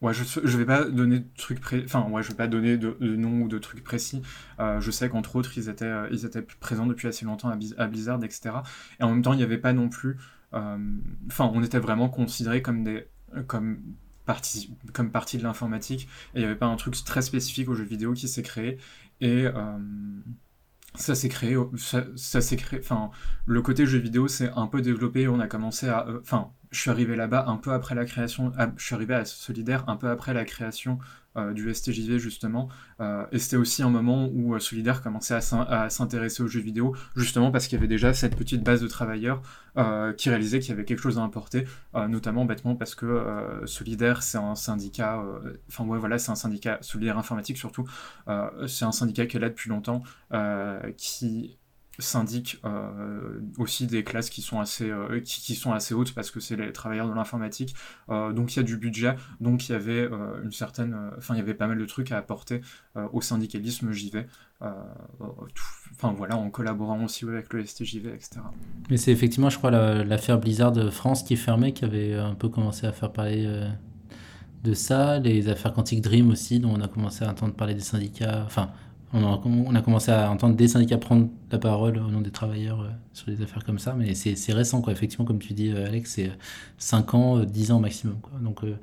[0.00, 1.82] Ouais, je, je vais pas donner de trucs pré...
[1.84, 4.22] enfin, ouais, je vais pas donner de, de nom ou de trucs précis.
[4.58, 8.50] Je sais qu'entre autres, ils étaient, ils étaient présents depuis assez longtemps à, Blizzard, etc.
[9.00, 10.16] Et en même temps, il n'y avait pas non plus.
[10.52, 13.08] Enfin, on était vraiment considérés comme des,
[13.48, 13.80] comme
[14.28, 16.06] partie, comme partie de l'informatique.
[16.34, 18.76] Et il n'y avait pas un truc très spécifique aux jeux vidéo qui s'est créé.
[19.22, 19.78] Et euh,
[20.94, 22.78] ça s'est créé, ça, s'est créé.
[22.80, 23.10] Enfin,
[23.46, 25.28] le côté jeu vidéo s'est un peu développé.
[25.28, 28.52] On a commencé à, euh, enfin, je suis arrivé là-bas un peu après la création.
[28.58, 30.98] ah, je suis arrivé à Solidaire un peu après la création
[31.52, 32.68] du STJV justement.
[33.00, 36.48] Euh, et c'était aussi un moment où euh, Solidaire commençait à s'in- à s'intéresser aux
[36.48, 39.40] jeux vidéo, justement parce qu'il y avait déjà cette petite base de travailleurs
[39.76, 43.06] euh, qui réalisaient qu'il y avait quelque chose à importer, euh, notamment bêtement parce que
[43.06, 47.84] euh, Solidaire c'est un syndicat, euh, enfin ouais voilà c'est un syndicat Solidaire informatique surtout,
[48.28, 50.02] euh, c'est un syndicat qui là depuis longtemps,
[50.32, 51.58] euh, qui
[52.00, 56.38] syndique euh, aussi des classes qui sont assez euh, qui, sont assez hautes parce que
[56.38, 57.74] c'est les travailleurs de l'informatique
[58.08, 61.34] Euh, donc il y a du budget donc il y avait euh, une certaine enfin
[61.34, 62.60] il y avait pas mal de trucs à apporter
[63.12, 64.26] au syndicalisme JV
[64.60, 68.40] enfin voilà en collaborant aussi avec le STJV etc
[68.90, 72.34] Mais c'est effectivement, je crois, la- l'affaire Blizzard de France qui fermée, qui avait un
[72.34, 73.46] peu commencé à faire parler
[74.64, 75.18] de ça.
[75.18, 78.42] Les affaires Quantic Dream aussi, dont on a commencé à entendre parler des syndicats.
[78.46, 78.70] Enfin,
[79.12, 82.30] on a, on a commencé à entendre des syndicats prendre la parole au nom des
[82.30, 83.94] travailleurs euh, sur des affaires comme ça.
[83.94, 84.92] Mais c'est récent, quoi.
[84.92, 86.30] Effectivement, comme tu dis, euh, Alex, c'est
[86.78, 88.18] 5 ans, euh, 10 ans maximum.
[88.20, 88.38] Quoi.
[88.40, 88.76] Donc, euh,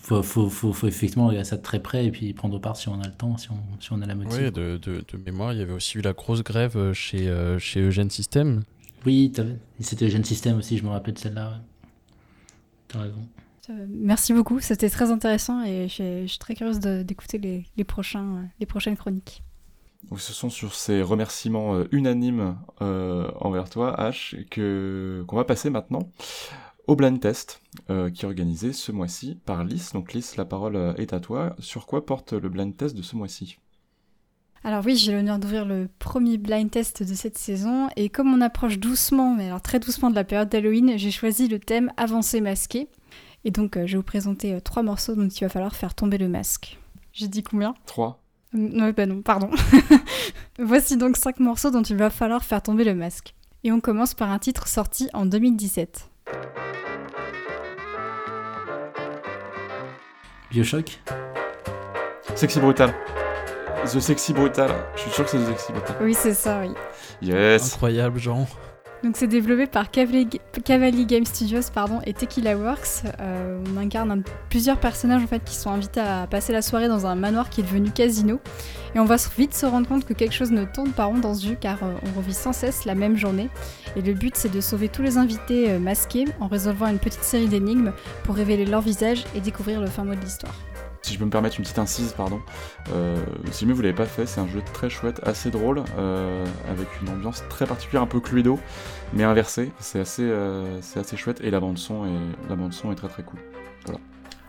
[0.00, 2.88] faut, faut, faut, faut effectivement regarder ça de très près et puis prendre part si
[2.88, 4.36] on a le temps, si on, si on a la motive.
[4.36, 7.80] Oui, de, de, de mémoire, il y avait aussi eu la grosse grève chez, chez
[7.80, 8.64] Eugène System.
[9.06, 9.32] Oui,
[9.80, 11.50] c'était Eugène System aussi, je me rappelle de celle-là.
[11.50, 11.88] ouais.
[12.88, 13.28] T'as raison.
[13.70, 18.48] Euh, Merci beaucoup, c'était très intéressant et je suis très curieuse d'écouter les, les, prochains,
[18.60, 19.42] les prochaines chroniques.
[20.04, 25.44] Donc ce sont sur ces remerciements euh, unanimes euh, envers toi, H, que qu'on va
[25.44, 26.10] passer maintenant
[26.86, 29.92] au blind test euh, qui est organisé ce mois-ci par Lys.
[29.92, 31.54] Donc Lys, la parole est à toi.
[31.58, 33.58] Sur quoi porte le blind test de ce mois-ci?
[34.64, 38.40] Alors oui, j'ai l'honneur d'ouvrir le premier blind test de cette saison et comme on
[38.40, 42.40] approche doucement, mais alors très doucement de la période d'Halloween, j'ai choisi le thème avancé
[42.40, 42.88] masqué.
[43.48, 45.94] Et donc euh, je vais vous présenter euh, trois morceaux dont il va falloir faire
[45.94, 46.78] tomber le masque.
[47.14, 47.74] J'ai dit combien?
[47.86, 48.20] 3.
[48.54, 49.48] Euh, Non, bah non, pardon.
[50.58, 53.34] Voici donc cinq morceaux dont il va falloir faire tomber le masque.
[53.64, 56.10] Et on commence par un titre sorti en 2017.
[60.50, 61.00] Bioshock?
[62.34, 62.92] Sexy Brutal.
[63.86, 64.70] The Sexy Brutal.
[64.94, 65.96] Je suis sûr que c'est The Sexy Brutal.
[66.02, 66.74] Oui, c'est ça, oui.
[67.22, 67.72] Yes.
[67.72, 68.46] Incroyable, Jean.
[69.04, 71.60] Donc c'est développé par Cavalry Game Studios
[72.04, 73.04] et Tequila Works.
[73.20, 77.06] Euh, on incarne plusieurs personnages en fait qui sont invités à passer la soirée dans
[77.06, 78.40] un manoir qui est devenu casino.
[78.96, 81.34] Et on va vite se rendre compte que quelque chose ne tourne pas rond dans
[81.34, 83.50] ce jeu car euh, on revit sans cesse la même journée.
[83.94, 87.22] Et le but c'est de sauver tous les invités euh, masqués en résolvant une petite
[87.22, 87.92] série d'énigmes
[88.24, 90.54] pour révéler leur visage et découvrir le fin mot de l'histoire.
[91.08, 92.38] Si je peux me permettre une petite incise, pardon.
[92.92, 93.16] Euh,
[93.50, 96.86] si jamais vous l'avez pas fait, c'est un jeu très chouette, assez drôle, euh, avec
[97.00, 98.58] une ambiance très particulière, un peu Cluedo,
[99.14, 99.72] mais inversée.
[99.78, 102.94] C'est assez, euh, c'est assez chouette et la bande son est, la bande son est
[102.94, 103.40] très très cool.
[103.86, 104.00] Voilà.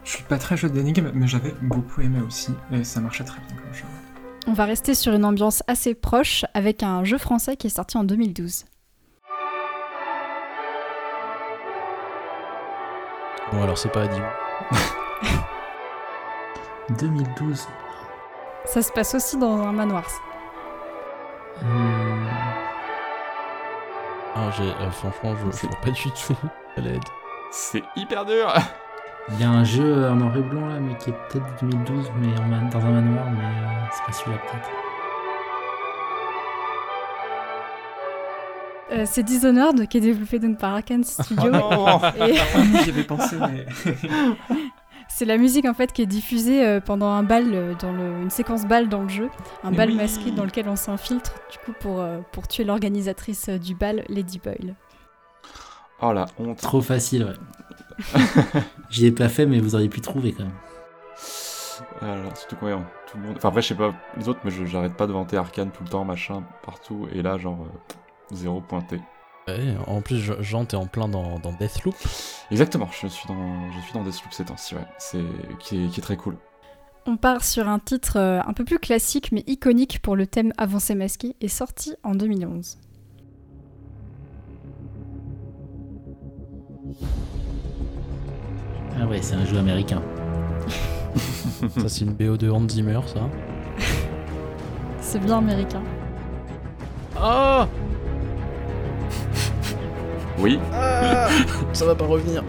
[0.04, 3.40] je suis pas très jeu d'énigmes mais j'avais beaucoup aimé aussi et ça marchait très
[3.40, 3.86] bien comme jeu
[4.46, 7.98] On va rester sur une ambiance assez proche avec un jeu français qui est sorti
[7.98, 8.66] en 2012.
[13.54, 14.20] Bon, alors c'est pas Adi.
[16.98, 17.68] 2012.
[18.66, 20.04] Ça se passe aussi dans un manoir.
[21.64, 21.66] Euh,
[24.36, 26.36] Ah, j'ai, euh, franchement, je je vois pas du tout
[26.78, 27.04] à l'aide.
[27.52, 28.54] C'est hyper dur
[29.32, 32.12] Il y a un jeu en noir et blanc là, mais qui est peut-être 2012,
[32.18, 34.70] mais en man- dans un manoir, mais euh, c'est pas celui-là peut-être.
[38.92, 41.52] Euh, c'est Dishonored qui est développé donc par Arkane Studio.
[41.52, 42.00] non.
[42.26, 42.34] Et
[42.84, 43.66] J'y avais pensé, mais.
[45.10, 48.22] C'est la musique en fait qui est diffusée euh, pendant un bal, euh, dans le-
[48.22, 49.30] une séquence bal dans le jeu,
[49.64, 49.96] un Mais bal oui.
[49.96, 54.40] masqué dans lequel on s'infiltre du coup pour, euh, pour tuer l'organisatrice du bal, Lady
[54.40, 54.76] Boyle.
[56.02, 56.60] Oh la honte.
[56.62, 57.34] Trop facile, ouais.
[58.90, 60.54] J'y ai pas fait, mais vous auriez pu trouver quand même.
[62.02, 63.36] Là, surtout quand même, tout le monde.
[63.38, 65.84] Enfin, après, je sais pas les autres, mais je- j'arrête pas de vanter Arkane tout
[65.84, 67.96] le temps, machin, partout, et là, genre, euh,
[68.36, 69.02] zéro pointé.
[69.58, 71.96] Ouais, en plus, Je- Jean, t'es en plein dans, dans Deathloop.
[72.52, 74.86] Exactement, je suis dans, je suis dans Deathloop ces temps-ci, ouais.
[74.98, 75.24] C'est,
[75.60, 76.36] qui est, qui est très cool.
[77.06, 80.54] On part sur un titre euh, un peu plus classique mais iconique pour le thème
[80.58, 82.78] avancé masqué et sorti en 2011.
[89.02, 90.02] Ah ouais, c'est un jeu américain.
[91.78, 93.22] ça, c'est une BO de Hans Zimmer, ça.
[95.02, 95.82] C'est bien américain.
[97.20, 97.64] Oh
[100.38, 100.60] Oui.
[100.74, 101.28] Ah
[101.74, 102.44] Ça va pas revenir.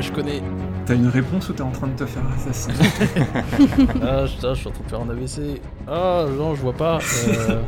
[0.00, 0.42] Je connais.
[0.84, 2.74] T'as une réponse ou t'es en train de te faire assassiner
[4.02, 5.60] Ah putain, je suis en train de faire un AVC.
[5.86, 6.98] Ah non, je vois pas.
[7.28, 7.60] Euh,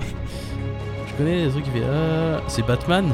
[1.07, 1.85] je connais les trucs qui fait.
[1.85, 3.07] Ah, c'est Batman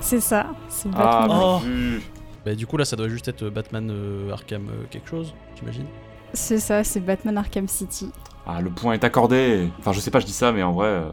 [0.00, 1.38] C'est ça, c'est Ah, Batman.
[1.42, 1.58] Oh.
[1.64, 2.02] vu.
[2.44, 5.84] Bah du coup là, ça doit juste être Batman euh, Arkham euh, quelque chose, j'imagine.
[6.32, 8.10] C'est ça, c'est Batman Arkham City.
[8.46, 9.68] Ah, le point est accordé.
[9.78, 11.10] Enfin, je sais pas, je dis ça, mais en vrai, euh,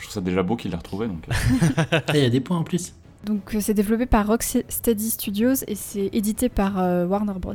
[0.00, 1.06] je trouve ça déjà beau qu'il l'ait retrouvé.
[1.06, 1.84] Donc, euh.
[1.92, 2.94] Ah, Il y a des points en plus.
[3.24, 7.52] Donc euh, c'est développé par Rocksteady Studios et c'est édité par euh, Warner Bros.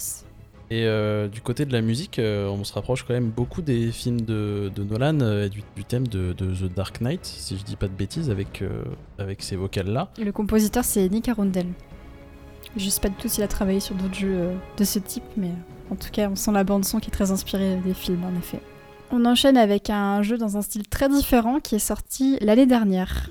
[0.72, 3.92] Et euh, du côté de la musique, euh, on se rapproche quand même beaucoup des
[3.92, 7.56] films de, de Nolan euh, et du, du thème de, de The Dark Knight, si
[7.58, 8.84] je dis pas de bêtises, avec, euh,
[9.20, 10.10] avec ces vocales-là.
[10.18, 11.68] Le compositeur c'est Nick Arundel.
[12.78, 15.24] Je sais pas du tout s'il a travaillé sur d'autres jeux euh, de ce type,
[15.38, 17.94] mais euh, en tout cas on sent la bande son qui est très inspirée des
[17.94, 18.60] films en effet.
[19.12, 23.30] On enchaîne avec un jeu dans un style très différent qui est sorti l'année dernière.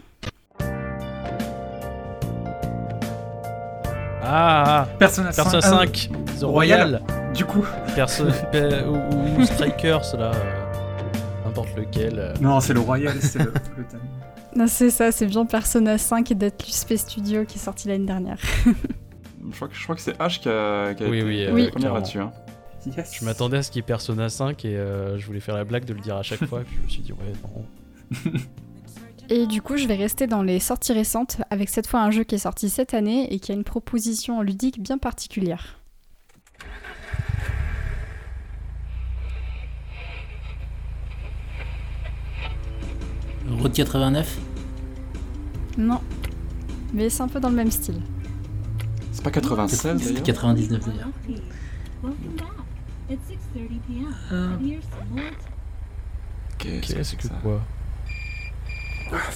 [4.27, 5.43] Ah, Persona 5.
[5.43, 6.11] Persona ah, 5,
[6.41, 7.03] The Royal.
[7.03, 7.03] Royal,
[7.35, 7.65] Du coup.
[7.95, 12.19] Perso pe- ou, ou Strikers, là, euh, n'importe lequel.
[12.19, 12.33] euh.
[12.41, 14.01] Non, c'est le Royal, c'est le, le thème.
[14.57, 18.07] Non, c'est ça, c'est bien Persona 5 et d'Atlus Space Studio qui est sorti l'année
[18.07, 18.39] dernière.
[18.65, 21.39] je crois que, je crois que c'est H qui a, qui a Oui, été oui,
[21.39, 21.95] la euh, première clairement.
[21.97, 22.21] là-dessus.
[22.21, 22.31] hein.
[22.87, 23.17] Yes.
[23.19, 25.65] Je m'attendais à ce qu'il y ait Persona 5 et euh, je voulais faire la
[25.65, 28.41] blague de le dire à chaque fois, et puis je me suis dit, ouais, non.
[29.31, 32.25] Et du coup, je vais rester dans les sorties récentes avec cette fois un jeu
[32.25, 35.79] qui est sorti cette année et qui a une proposition ludique bien particulière.
[43.49, 44.39] Road 89
[45.79, 46.01] Non,
[46.93, 48.03] mais c'est un peu dans le même style.
[49.13, 51.09] C'est pas 96 C'est d'ailleurs 99 d'ailleurs.
[56.59, 57.61] Qu'est-ce que c'est que quoi?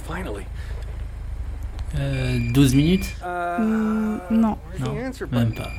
[0.06, 0.44] Finally.
[1.96, 3.16] Euh, 12 minutes?
[3.24, 4.94] Hmm, non, Non,
[5.32, 5.70] même pas.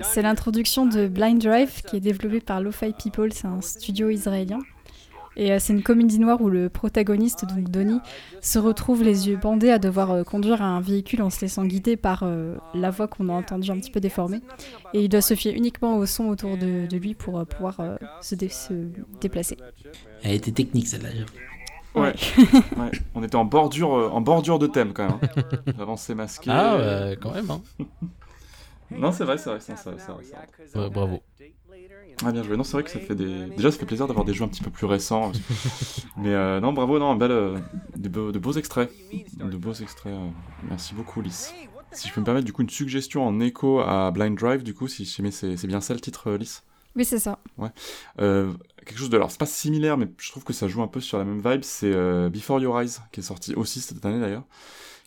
[0.00, 4.58] c'est l'introduction de Blind Drive qui est développé par Lo-Fi People, c'est un studio israélien.
[5.38, 8.00] Et euh, c'est une comédie noire où le protagoniste, donc Donnie,
[8.40, 11.96] se retrouve les yeux bandés à devoir euh, conduire un véhicule en se laissant guider
[11.96, 14.40] par euh, la voix qu'on a entendue un petit peu déformée.
[14.94, 17.78] Et il doit se fier uniquement au son autour de, de lui pour euh, pouvoir
[17.80, 18.74] euh, se, dé- se
[19.20, 19.56] déplacer.
[20.24, 21.10] Elle était technique celle-là.
[21.94, 22.14] Ouais.
[22.76, 22.90] ouais.
[23.14, 25.18] On était en bordure, en bordure de thème quand même.
[25.22, 25.72] hein.
[25.80, 26.50] Avancé masqué.
[26.52, 27.62] Ah, quand même, hein.
[28.90, 30.84] Non, c'est vrai, c'est vrai, c'est vrai, vrai, vrai, c'est vrai.
[30.86, 31.20] Ouais, bravo.
[32.24, 32.56] Ah bien joué.
[32.56, 33.46] Non, c'est vrai que ça fait des.
[33.56, 35.30] Déjà, ça fait plaisir d'avoir des jeux un petit peu plus récents.
[36.16, 37.58] Mais euh, non, bravo, non, belle, euh,
[37.96, 38.90] de, beaux, de beaux extraits,
[39.38, 40.12] de beaux extraits.
[40.12, 40.28] euh,
[40.68, 41.54] Merci beaucoup, Lys.
[41.92, 44.74] Si je peux me permettre, du coup, une suggestion en écho à Blind Drive, du
[44.74, 46.64] coup, si jamais c'est c'est bien ça le titre, euh, Lys?
[46.96, 47.38] Oui, c'est ça.
[47.56, 47.70] Ouais.
[48.16, 49.16] Quelque chose de.
[49.16, 51.40] Alors, c'est pas similaire, mais je trouve que ça joue un peu sur la même
[51.44, 51.62] vibe.
[51.62, 51.92] C'est
[52.30, 54.44] Before Your Eyes, qui est sorti aussi cette année d'ailleurs,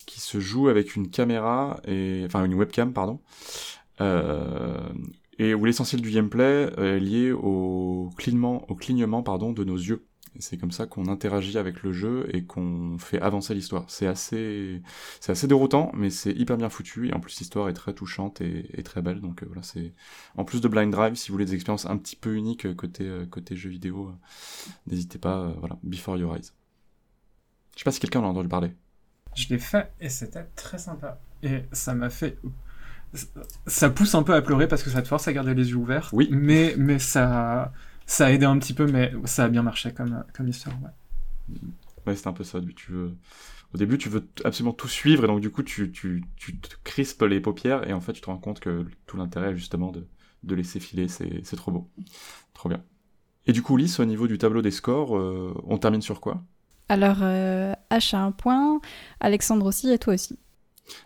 [0.05, 3.19] qui se joue avec une caméra, et enfin une webcam, pardon.
[3.99, 4.79] Euh,
[5.41, 10.05] et où l'essentiel du gameplay est lié au clignement, au clignement pardon, de nos yeux.
[10.39, 13.83] C'est comme ça qu'on interagit avec le jeu et qu'on fait avancer l'histoire.
[13.89, 14.81] C'est assez,
[15.19, 17.09] c'est assez déroutant, mais c'est hyper bien foutu.
[17.09, 19.19] Et en plus, l'histoire est très touchante et, très belle.
[19.19, 19.93] Donc euh, voilà, c'est
[20.37, 22.73] en plus de Blind Drive, si vous voulez des expériences un petit peu uniques euh,
[22.73, 24.13] côté euh, côté jeux vidéo, euh,
[24.87, 25.39] n'hésitez pas.
[25.39, 26.51] euh, voilà, Before Your Eyes.
[27.75, 28.71] Je sais pas si quelqu'un en a entendu parler.
[29.35, 31.19] Je l'ai fait et c'était très sympa.
[31.43, 32.37] Et ça m'a fait.
[33.67, 35.75] Ça pousse un peu à pleurer parce que ça te force à garder les yeux
[35.75, 36.09] ouverts.
[36.13, 36.29] Oui.
[36.31, 37.73] Mais, mais ça,
[38.05, 40.75] ça a aidé un petit peu, mais ça a bien marché comme, comme histoire.
[40.81, 41.59] Ouais.
[42.07, 42.59] Ouais, c'est un peu ça.
[42.75, 43.15] Tu veux...
[43.73, 46.75] Au début, tu veux absolument tout suivre, et donc du coup, tu, tu, tu te
[46.83, 49.91] crispes les paupières, et en fait, tu te rends compte que tout l'intérêt est justement
[49.91, 50.05] de,
[50.43, 51.07] de laisser filer.
[51.07, 51.89] C'est c'est trop beau.
[52.53, 52.83] Trop bien.
[53.45, 56.43] Et du coup, Lys, au niveau du tableau des scores, euh, on termine sur quoi?
[56.89, 58.81] Alors, euh, H a un point,
[59.21, 60.37] Alexandre aussi et toi aussi.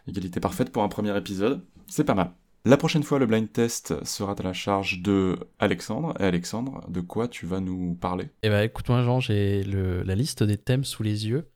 [0.07, 1.63] Égalité parfaite pour un premier épisode.
[1.87, 2.31] C'est pas mal.
[2.67, 6.15] La prochaine fois, le blind test sera à la charge de Alexandre.
[6.19, 8.29] Et Alexandre, de quoi tu vas nous parler?
[8.41, 11.47] Eh ben, écoute-moi, Jean, j'ai la liste des thèmes sous les yeux.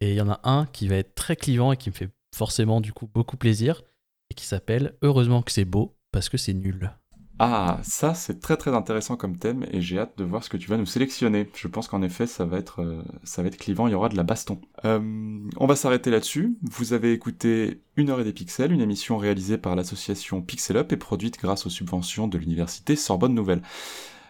[0.00, 2.08] Et il y en a un qui va être très clivant et qui me fait
[2.34, 3.82] forcément, du coup, beaucoup plaisir.
[4.30, 6.90] Et qui s'appelle Heureusement que c'est beau, parce que c'est nul.
[7.40, 10.56] Ah, ça c'est très très intéressant comme thème et j'ai hâte de voir ce que
[10.56, 11.50] tu vas nous sélectionner.
[11.54, 14.08] Je pense qu'en effet ça va être euh, ça va être clivant, il y aura
[14.08, 14.60] de la baston.
[14.84, 15.00] Euh,
[15.56, 16.56] on va s'arrêter là-dessus.
[16.62, 20.92] Vous avez écouté Une heure et des pixels, une émission réalisée par l'association Pixel Up
[20.92, 23.62] et produite grâce aux subventions de l'université Sorbonne Nouvelle.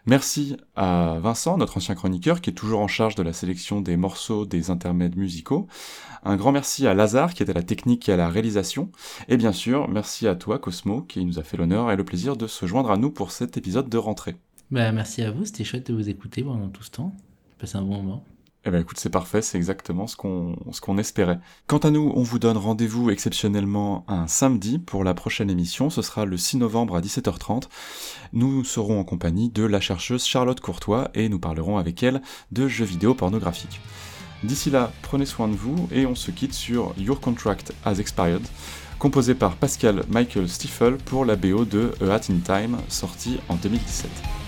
[0.07, 3.97] Merci à Vincent, notre ancien chroniqueur, qui est toujours en charge de la sélection des
[3.97, 5.67] morceaux des intermèdes musicaux.
[6.25, 8.91] Un grand merci à Lazare, qui est à la technique et à la réalisation.
[9.29, 12.37] Et bien sûr, merci à toi, Cosmo, qui nous a fait l'honneur et le plaisir
[12.37, 14.37] de se joindre à nous pour cet épisode de rentrée.
[14.71, 17.15] Bah, merci à vous, c'était chouette de vous écouter pendant tout ce temps.
[17.59, 18.25] Passé un bon moment.
[18.67, 21.39] Eh ben écoute, c'est parfait, c'est exactement ce qu'on espérait.
[21.67, 26.01] Quant à nous, on vous donne rendez-vous exceptionnellement un samedi pour la prochaine émission, ce
[26.01, 27.65] sera le 6 novembre à 17h30.
[28.33, 32.23] Nous serons en compagnie de la chercheuse Charlotte Courtois et nous parlerons avec elle
[32.53, 33.83] de jeux vidéo pornographiques.
[34.45, 38.47] D'ici là, prenez soin de vous et on se quitte sur Your Contract Has Expired,
[38.99, 43.57] composé par Pascal Michael Stiefel pour la BO de A Hat in Time, sorti en
[43.57, 44.44] 2017.